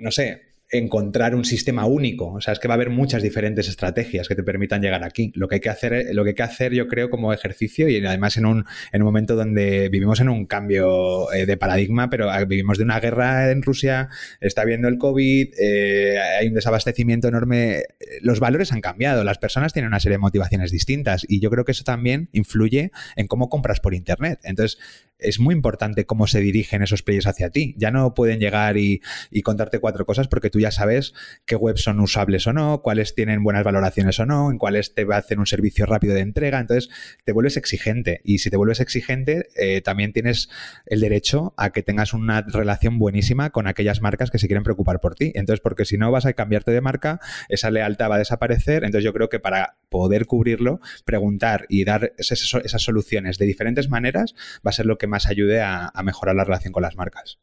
no 0.00 0.10
sé, 0.10 0.50
encontrar 0.70 1.34
un 1.34 1.44
sistema 1.44 1.84
único. 1.84 2.32
O 2.32 2.40
sea, 2.40 2.52
es 2.52 2.58
que 2.58 2.68
va 2.68 2.74
a 2.74 2.76
haber 2.76 2.90
muchas 2.90 3.22
diferentes 3.22 3.68
estrategias 3.68 4.28
que 4.28 4.34
te 4.34 4.42
permitan 4.42 4.80
llegar 4.80 5.02
aquí. 5.02 5.32
Lo 5.34 5.48
que 5.48 5.56
hay 5.56 5.60
que 5.60 5.68
hacer, 5.68 6.14
lo 6.14 6.22
que 6.22 6.30
hay 6.30 6.34
que 6.34 6.42
hacer 6.42 6.72
yo 6.72 6.86
creo, 6.86 7.10
como 7.10 7.32
ejercicio, 7.32 7.88
y 7.88 8.04
además 8.04 8.36
en 8.36 8.46
un, 8.46 8.64
en 8.92 9.02
un 9.02 9.06
momento 9.06 9.34
donde 9.34 9.88
vivimos 9.88 10.20
en 10.20 10.28
un 10.28 10.46
cambio 10.46 11.32
eh, 11.32 11.46
de 11.46 11.56
paradigma, 11.56 12.08
pero 12.08 12.30
ah, 12.30 12.44
vivimos 12.44 12.78
de 12.78 12.84
una 12.84 13.00
guerra 13.00 13.50
en 13.50 13.62
Rusia, 13.62 14.08
está 14.40 14.62
habiendo 14.62 14.88
el 14.88 14.98
COVID, 14.98 15.54
eh, 15.58 16.18
hay 16.38 16.48
un 16.48 16.54
desabastecimiento 16.54 17.28
enorme. 17.28 17.82
Los 18.20 18.38
valores 18.38 18.72
han 18.72 18.80
cambiado, 18.80 19.24
las 19.24 19.38
personas 19.38 19.72
tienen 19.72 19.88
una 19.88 20.00
serie 20.00 20.14
de 20.14 20.20
motivaciones 20.20 20.70
distintas 20.70 21.26
y 21.28 21.40
yo 21.40 21.50
creo 21.50 21.64
que 21.64 21.72
eso 21.72 21.84
también 21.84 22.28
influye 22.32 22.92
en 23.16 23.26
cómo 23.26 23.48
compras 23.48 23.80
por 23.80 23.94
Internet. 23.94 24.38
Entonces, 24.44 24.78
es 25.20 25.40
muy 25.40 25.54
importante 25.54 26.06
cómo 26.06 26.26
se 26.26 26.40
dirigen 26.40 26.82
esos 26.82 27.02
players 27.02 27.26
hacia 27.26 27.50
ti. 27.50 27.74
Ya 27.78 27.90
no 27.90 28.14
pueden 28.14 28.38
llegar 28.38 28.76
y, 28.76 29.00
contarte 29.42 29.80
cuatro 29.80 30.06
cosas 30.06 30.28
porque 30.28 30.50
tú 30.50 30.60
ya 30.60 30.70
sabes 30.70 31.14
qué 31.46 31.56
webs 31.56 31.82
son 31.82 31.98
usables 32.00 32.46
o 32.46 32.52
no, 32.52 32.82
cuáles 32.82 33.14
tienen 33.14 33.42
buenas 33.42 33.64
valoraciones 33.64 34.18
o 34.20 34.26
no, 34.26 34.50
en 34.50 34.58
cuáles 34.58 34.94
te 34.94 35.04
va 35.04 35.16
a 35.16 35.18
hacer 35.18 35.38
un 35.38 35.46
servicio 35.46 35.86
rápido 35.86 36.14
de 36.14 36.20
entrega. 36.20 36.60
Entonces, 36.60 36.90
te 37.24 37.32
vuelves 37.32 37.56
exigente. 37.56 38.20
Y 38.24 38.38
si 38.38 38.50
te 38.50 38.56
vuelves 38.56 38.80
exigente, 38.80 39.48
eh, 39.56 39.80
también 39.80 40.12
tienes 40.12 40.50
el 40.86 41.00
derecho 41.00 41.54
a 41.56 41.70
que 41.70 41.82
tengas 41.82 42.12
una 42.12 42.42
relación 42.42 42.98
buenísima 42.98 43.50
con 43.50 43.66
aquellas 43.66 44.00
marcas 44.00 44.30
que 44.30 44.38
se 44.38 44.46
quieren 44.46 44.62
preocupar 44.62 45.00
por 45.00 45.14
ti. 45.14 45.32
Entonces, 45.34 45.60
porque 45.60 45.84
si 45.84 45.98
no 45.98 46.10
vas 46.10 46.26
a 46.26 46.32
cambiarte 46.32 46.70
de 46.70 46.80
marca, 46.80 47.20
esa 47.48 47.70
lealtad 47.70 48.10
va 48.10 48.16
a 48.16 48.18
desaparecer. 48.18 48.84
Entonces, 48.84 49.04
yo 49.04 49.12
creo 49.12 49.28
que 49.28 49.40
para 49.40 49.76
poder 49.90 50.24
cubrirlo, 50.24 50.80
preguntar 51.04 51.66
y 51.68 51.84
dar 51.84 52.14
esas, 52.16 52.54
esas 52.64 52.82
soluciones 52.82 53.36
de 53.36 53.44
diferentes 53.44 53.90
maneras 53.90 54.34
va 54.66 54.70
a 54.70 54.72
ser 54.72 54.86
lo 54.86 54.96
que 54.96 55.06
más 55.06 55.26
ayude 55.26 55.60
a, 55.60 55.92
mejorar 56.02 56.34
la 56.34 56.44
relación 56.44 56.72
con 56.72 56.82
las 56.82 56.96
marcas. 56.96 57.38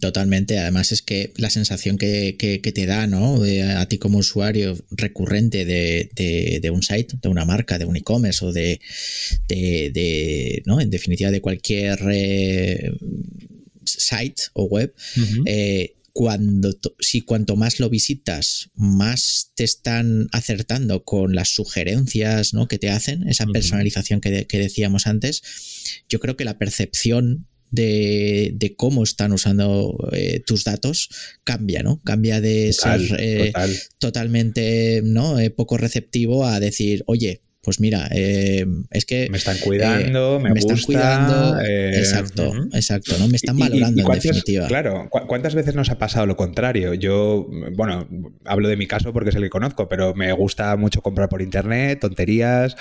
Totalmente. 0.00 0.58
Además 0.58 0.92
es 0.92 1.02
que 1.02 1.32
la 1.36 1.50
sensación 1.50 1.98
que, 1.98 2.36
te 2.74 2.86
da, 2.86 3.06
¿no? 3.06 3.42
a 3.76 3.86
ti 3.86 3.98
como 3.98 4.18
usuario 4.18 4.76
recurrente 4.90 5.64
de, 5.64 6.70
un 6.72 6.82
site, 6.82 7.16
de 7.20 7.28
una 7.28 7.44
marca, 7.44 7.78
de 7.78 7.86
un 7.86 7.96
e-commerce 7.96 8.44
o 8.44 8.52
de, 8.52 8.80
¿no? 10.66 10.80
En 10.80 10.90
definitiva, 10.90 11.30
de 11.30 11.40
cualquier 11.40 11.98
eh, 12.12 12.92
site 13.84 14.42
o 14.52 14.64
web, 14.64 14.94
cuando 16.20 16.78
si 16.98 17.22
cuanto 17.22 17.56
más 17.56 17.80
lo 17.80 17.88
visitas, 17.88 18.68
más 18.74 19.52
te 19.54 19.64
están 19.64 20.28
acertando 20.32 21.02
con 21.02 21.34
las 21.34 21.48
sugerencias 21.48 22.52
¿no? 22.52 22.68
que 22.68 22.76
te 22.76 22.90
hacen, 22.90 23.26
esa 23.26 23.46
personalización 23.46 24.20
que, 24.20 24.46
decíamos 24.50 25.06
antes, 25.06 25.40
yo 26.10 26.20
creo 26.20 26.36
que 26.36 26.44
la 26.44 26.58
percepción 26.58 27.46
de, 27.70 28.74
cómo 28.76 29.02
están 29.02 29.32
usando 29.32 29.96
eh, 30.12 30.42
tus 30.44 30.64
datos 30.64 31.08
cambia, 31.42 31.82
¿no? 31.82 32.02
Cambia 32.04 32.42
de 32.42 32.74
ser 32.74 33.00
eh, 33.18 33.54
totalmente 33.96 35.00
¿no? 35.02 35.38
Eh, 35.38 35.48
poco 35.48 35.78
receptivo 35.78 36.44
a 36.44 36.60
decir, 36.60 37.02
oye, 37.06 37.40
pues 37.62 37.78
mira, 37.78 38.08
eh, 38.10 38.64
es 38.90 39.04
que... 39.04 39.28
Me 39.30 39.36
están 39.36 39.58
cuidando, 39.58 40.36
eh, 40.36 40.40
me, 40.40 40.52
me, 40.52 40.60
están 40.60 40.78
cuidando. 40.80 41.60
Eh, 41.60 41.98
exacto, 41.98 42.52
exacto, 42.72 43.18
¿no? 43.18 43.28
Me 43.28 43.36
están 43.36 43.58
valorando 43.58 44.00
en 44.00 44.18
definitiva. 44.18 44.66
Claro, 44.66 45.08
¿cuántas 45.10 45.54
veces 45.54 45.74
nos 45.74 45.90
ha 45.90 45.98
pasado 45.98 46.24
lo 46.24 46.36
contrario? 46.36 46.94
Yo, 46.94 47.46
bueno, 47.74 48.08
hablo 48.46 48.68
de 48.68 48.78
mi 48.78 48.86
caso 48.86 49.12
porque 49.12 49.28
es 49.28 49.36
el 49.36 49.42
que 49.42 49.50
conozco, 49.50 49.90
pero 49.90 50.14
me 50.14 50.32
gusta 50.32 50.74
mucho 50.76 51.02
comprar 51.02 51.28
por 51.28 51.42
internet, 51.42 52.00
tonterías, 52.00 52.76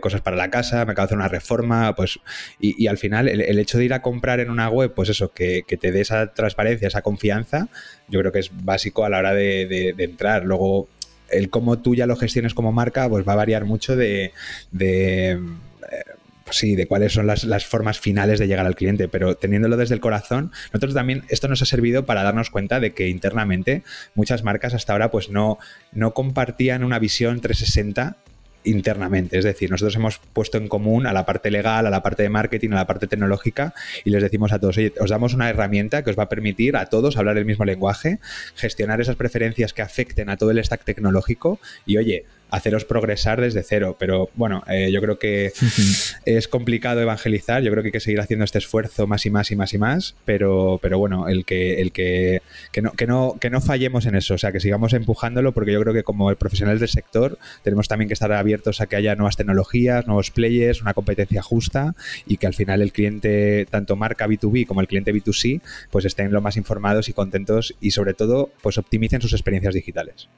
cosas 0.00 0.20
para 0.20 0.36
la 0.36 0.50
casa, 0.50 0.84
me 0.84 0.92
acabo 0.92 1.04
de 1.04 1.10
hacer 1.10 1.18
una 1.18 1.28
reforma, 1.28 1.94
pues... 1.94 2.18
Y, 2.58 2.88
al 2.88 2.98
final 2.98 3.28
el, 3.28 3.58
hecho 3.58 3.78
de 3.78 3.84
ir 3.84 3.94
a 3.94 4.02
comprar 4.02 4.40
en 4.40 4.50
una 4.50 4.68
web, 4.68 4.94
pues 4.94 5.10
eso, 5.10 5.32
que, 5.32 5.62
te 5.80 5.92
dé 5.92 6.00
esa 6.00 6.34
transparencia, 6.34 6.88
esa 6.88 7.02
confianza, 7.02 7.68
yo 8.08 8.18
creo 8.18 8.32
que 8.32 8.40
es 8.40 8.50
básico 8.64 9.04
a 9.04 9.08
la 9.08 9.18
hora 9.18 9.32
de 9.32 9.94
entrar. 9.98 10.44
Luego 10.44 10.88
el 11.30 11.50
cómo 11.50 11.78
tú 11.78 11.94
ya 11.94 12.06
lo 12.06 12.16
gestiones 12.16 12.54
como 12.54 12.72
marca, 12.72 13.08
pues 13.08 13.26
va 13.26 13.32
a 13.32 13.36
variar 13.36 13.64
mucho 13.64 13.96
de, 13.96 14.32
eh, 14.78 15.38
pues 16.44 16.56
sí, 16.56 16.76
de 16.76 16.86
cuáles 16.86 17.12
son 17.12 17.26
las, 17.26 17.66
formas 17.66 17.98
finales 17.98 18.38
de 18.38 18.46
llegar 18.46 18.66
al 18.66 18.76
cliente, 18.76 19.08
pero 19.08 19.34
teniéndolo 19.36 19.76
desde 19.76 19.94
el 19.94 20.00
corazón, 20.00 20.52
nosotros 20.66 20.94
también, 20.94 21.24
esto 21.28 21.48
nos 21.48 21.62
ha 21.62 21.66
servido 21.66 22.04
para 22.04 22.22
darnos 22.22 22.50
cuenta 22.50 22.80
de 22.80 22.92
que 22.92 23.08
internamente 23.08 23.82
muchas 24.14 24.44
marcas 24.44 24.74
hasta 24.74 24.92
ahora 24.92 25.10
pues 25.10 25.30
no, 25.30 25.58
no 25.92 26.12
compartían 26.14 26.84
una 26.84 26.98
visión 26.98 27.40
360 27.40 28.16
internamente. 28.64 29.38
Es 29.38 29.44
decir, 29.44 29.70
nosotros 29.70 29.94
hemos 29.96 30.18
puesto 30.32 30.58
en 30.58 30.68
común 30.68 31.06
a 31.06 31.12
la 31.12 31.24
parte 31.26 31.50
legal, 31.50 31.86
a 31.86 31.90
la 31.90 32.02
parte 32.02 32.22
de 32.22 32.28
marketing, 32.28 32.70
a 32.70 32.76
la 32.76 32.86
parte 32.86 33.06
tecnológica 33.06 33.74
y 34.04 34.10
les 34.10 34.22
decimos 34.22 34.52
a 34.52 34.58
todos, 34.58 34.78
oye, 34.78 34.92
os 35.00 35.10
damos 35.10 35.34
una 35.34 35.48
herramienta 35.48 36.02
que 36.02 36.10
os 36.10 36.18
va 36.18 36.24
a 36.24 36.28
permitir 36.28 36.76
a 36.76 36.86
todos 36.86 37.16
hablar 37.16 37.38
el 37.38 37.44
mismo 37.44 37.64
lenguaje, 37.64 38.18
gestionar 38.56 39.00
esas 39.00 39.16
preferencias 39.16 39.72
que 39.72 39.82
afecten 39.82 40.28
a 40.28 40.36
todo 40.36 40.50
el 40.50 40.64
stack 40.64 40.84
tecnológico 40.84 41.58
y, 41.86 41.96
oye, 41.98 42.24
haceros 42.50 42.84
progresar 42.84 43.40
desde 43.40 43.62
cero. 43.62 43.96
Pero 43.98 44.30
bueno, 44.34 44.62
eh, 44.68 44.90
yo 44.92 45.00
creo 45.00 45.18
que 45.18 45.52
es 46.24 46.48
complicado 46.48 47.00
evangelizar, 47.00 47.62
yo 47.62 47.70
creo 47.70 47.82
que 47.82 47.88
hay 47.88 47.92
que 47.92 48.00
seguir 48.00 48.20
haciendo 48.20 48.44
este 48.44 48.58
esfuerzo 48.58 49.06
más 49.06 49.26
y 49.26 49.30
más 49.30 49.50
y 49.50 49.56
más 49.56 49.72
y 49.74 49.78
más, 49.78 50.14
pero, 50.24 50.78
pero 50.80 50.98
bueno, 50.98 51.28
el 51.28 51.44
que, 51.44 51.80
el 51.80 51.92
que, 51.92 52.42
que, 52.72 52.82
no, 52.82 52.92
que, 52.92 53.06
no, 53.06 53.36
que 53.40 53.50
no 53.50 53.60
fallemos 53.60 54.06
en 54.06 54.14
eso, 54.14 54.34
o 54.34 54.38
sea, 54.38 54.52
que 54.52 54.60
sigamos 54.60 54.92
empujándolo, 54.92 55.52
porque 55.52 55.72
yo 55.72 55.80
creo 55.80 55.94
que 55.94 56.02
como 56.02 56.34
profesionales 56.36 56.80
del 56.80 56.88
sector 56.88 57.38
tenemos 57.62 57.88
también 57.88 58.08
que 58.08 58.14
estar 58.14 58.32
abiertos 58.32 58.80
a 58.80 58.86
que 58.86 58.96
haya 58.96 59.14
nuevas 59.14 59.36
tecnologías, 59.36 60.06
nuevos 60.06 60.30
players, 60.30 60.82
una 60.82 60.94
competencia 60.94 61.42
justa 61.42 61.94
y 62.26 62.36
que 62.36 62.46
al 62.46 62.54
final 62.54 62.82
el 62.82 62.92
cliente, 62.92 63.66
tanto 63.70 63.96
marca 63.96 64.26
B2B 64.26 64.66
como 64.66 64.80
el 64.80 64.86
cliente 64.86 65.12
B2C, 65.14 65.60
pues 65.90 66.04
estén 66.04 66.32
lo 66.32 66.40
más 66.40 66.56
informados 66.56 67.08
y 67.08 67.12
contentos 67.12 67.74
y 67.80 67.90
sobre 67.90 68.14
todo, 68.14 68.50
pues 68.62 68.78
optimicen 68.78 69.20
sus 69.20 69.32
experiencias 69.32 69.74
digitales. 69.74 70.28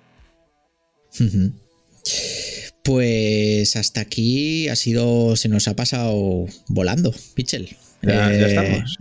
Pues 2.83 3.75
hasta 3.77 4.01
aquí 4.01 4.69
ha 4.69 4.77
sido, 4.77 5.35
se 5.37 5.49
nos 5.49 5.67
ha 5.69 5.75
pasado 5.75 6.47
volando, 6.69 7.15
Pichel. 7.35 7.77
Ya, 8.03 8.33
eh, 8.33 8.47
estamos. 8.47 8.99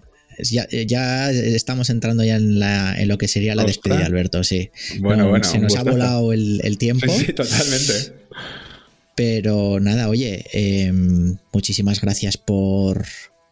Ya, 0.87 1.31
estamos 1.31 1.89
entrando 1.89 2.23
ya 2.23 2.35
en, 2.37 3.07
lo 3.07 3.17
que 3.17 3.27
sería 3.27 3.55
la 3.55 3.63
despedida, 3.63 4.05
Alberto, 4.05 4.43
sí. 4.43 4.69
Bueno, 4.99 5.29
bueno. 5.29 5.45
Se 5.45 5.59
nos 5.59 5.75
ha 5.75 5.83
volado 5.83 6.33
el, 6.33 6.77
tiempo. 6.77 7.07
Sí, 7.11 7.31
totalmente. 7.33 8.13
Pero 9.15 9.79
nada, 9.79 10.09
oye, 10.09 10.45
em, 10.51 11.37
muchísimas 11.53 12.01
gracias 12.01 12.37
por, 12.37 13.05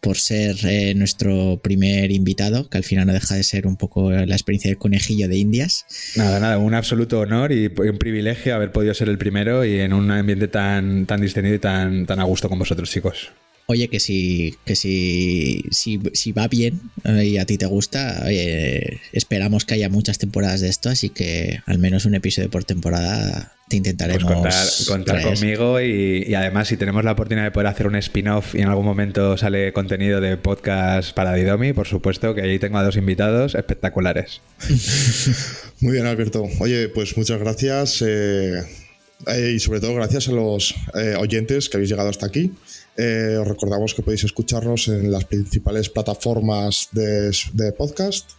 por 0.04 0.18
ser 0.18 0.58
eh, 0.66 0.93
nuestro 0.95 1.62
primer 1.64 2.12
invitado, 2.12 2.70
que 2.70 2.78
al 2.78 2.84
final 2.84 3.08
no 3.08 3.14
deja 3.14 3.36
de 3.36 3.43
ser 3.43 3.66
un 3.66 3.78
poco 3.78 4.12
la 4.12 4.36
experiencia 4.36 4.70
del 4.70 4.78
conejillo 4.78 5.30
de 5.30 5.38
Indias. 5.38 5.86
Nada, 6.18 6.41
nada, 6.41 6.58
un 6.58 6.74
absoluto 6.74 7.22
honor 7.22 7.54
y 7.54 7.68
un 7.68 7.97
privilegio 7.97 8.54
haber 8.54 8.74
podido 8.74 8.93
ser 8.93 9.08
el 9.08 9.18
primero 9.18 9.64
y 9.64 9.80
en 9.80 9.93
un 9.93 10.12
ambiente 10.12 10.49
tan, 10.49 11.06
tan 11.06 11.22
distendido 11.22 11.56
y 11.56 11.60
tan, 11.60 12.06
tan 12.06 12.20
a 12.20 12.26
gusto 12.26 12.49
con 12.49 12.60
vosotros, 12.60 12.91
chicos. 12.91 13.32
Oye, 13.66 13.88
que 13.88 13.99
si, 13.99 14.55
que 14.66 14.76
si, 14.76 15.64
si, 15.72 16.32
va 16.32 16.47
bien 16.47 16.82
eh, 17.05 17.26
y 17.26 17.38
a 17.38 17.45
ti 17.45 17.57
te 17.57 17.66
gusta, 17.66 18.26
esperamos 19.14 19.64
que 19.64 19.76
haya 19.76 19.89
muchas 19.89 20.18
temporadas 20.18 20.59
de 20.61 20.70
esto, 20.70 20.89
así 20.89 21.09
que 21.09 21.61
al 21.66 21.80
menos 21.80 22.05
un 22.05 22.16
episodio 22.16 22.49
por 22.49 22.66
temporada 22.66 23.53
te 23.70 23.78
intentaremos. 23.78 24.32
Pues 24.41 24.86
contar, 24.88 25.24
conmigo 25.24 25.80
y, 25.80 26.34
además 26.36 26.68
si 26.68 26.78
tenemos 26.78 27.03
la 27.03 27.14
oportunidad 27.14 27.45
de 27.45 27.51
poder 27.51 27.68
hacer 27.68 27.88
un 27.88 27.95
spin-off 27.95 28.53
y 28.55 28.61
en 28.61 28.68
algún 28.68 28.86
momento 28.86 29.38
sale 29.38 29.72
contenido 29.74 30.20
de 30.20 30.36
podcast 30.38 31.14
para 31.14 31.34
Didomi, 31.34 31.74
por 31.74 31.88
supuesto 31.88 32.36
que 32.36 32.41
ahí 32.41 32.59
tengo 32.59 32.78
a 32.78 32.84
dos 32.84 32.97
invitados 32.97 33.55
espectaculares. 33.55 34.41
Muy 35.80 35.93
bien, 35.93 36.05
Alberto. 36.05 36.45
Oye, 36.59 36.89
pues 36.89 37.16
muchas 37.18 37.39
gracias 37.39 38.03
eh, 38.05 38.61
eh, 39.28 39.53
y 39.55 39.59
sobre 39.59 39.80
todo 39.80 39.95
gracias 39.95 40.28
a 40.28 40.32
los 40.32 40.76
oyentes 41.18 41.70
que 41.70 41.78
habéis 41.78 41.89
llegado 41.89 42.09
hasta 42.09 42.26
aquí. 42.26 42.51
Eh, 42.97 43.37
os 43.41 43.47
recordamos 43.47 43.93
que 43.93 44.03
podéis 44.03 44.23
escucharnos 44.23 44.87
en 44.87 45.11
las 45.11 45.25
principales 45.25 45.89
plataformas 45.89 46.89
de, 46.91 47.71
podcast. 47.77 48.31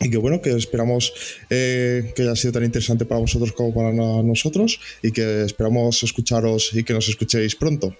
Y 0.00 0.10
que 0.10 0.16
bueno, 0.16 0.40
que 0.40 0.54
esperamos 0.56 1.12
eh, 1.50 2.12
que 2.14 2.22
haya 2.22 2.36
sido 2.36 2.52
tan 2.52 2.64
interesante 2.64 3.04
para 3.04 3.20
vosotros 3.20 3.52
como 3.52 3.74
para 3.74 3.92
nosotros 3.92 4.78
y 5.02 5.10
que 5.10 5.42
esperamos 5.42 6.02
escucharos 6.04 6.70
y 6.72 6.84
que 6.84 6.94
nos 6.94 7.08
escuchéis 7.08 7.56
pronto. 7.56 7.94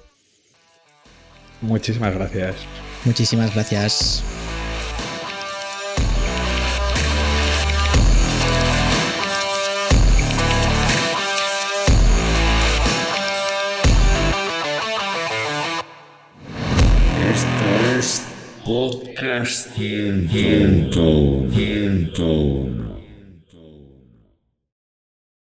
Muchísimas 1.61 2.15
gracias. 2.15 2.55
Muchísimas 3.05 3.53
gracias. 3.53 4.23
Podcast 18.69 19.73
Game 19.81 20.29
Game 20.29 20.91
Game 21.57 22.98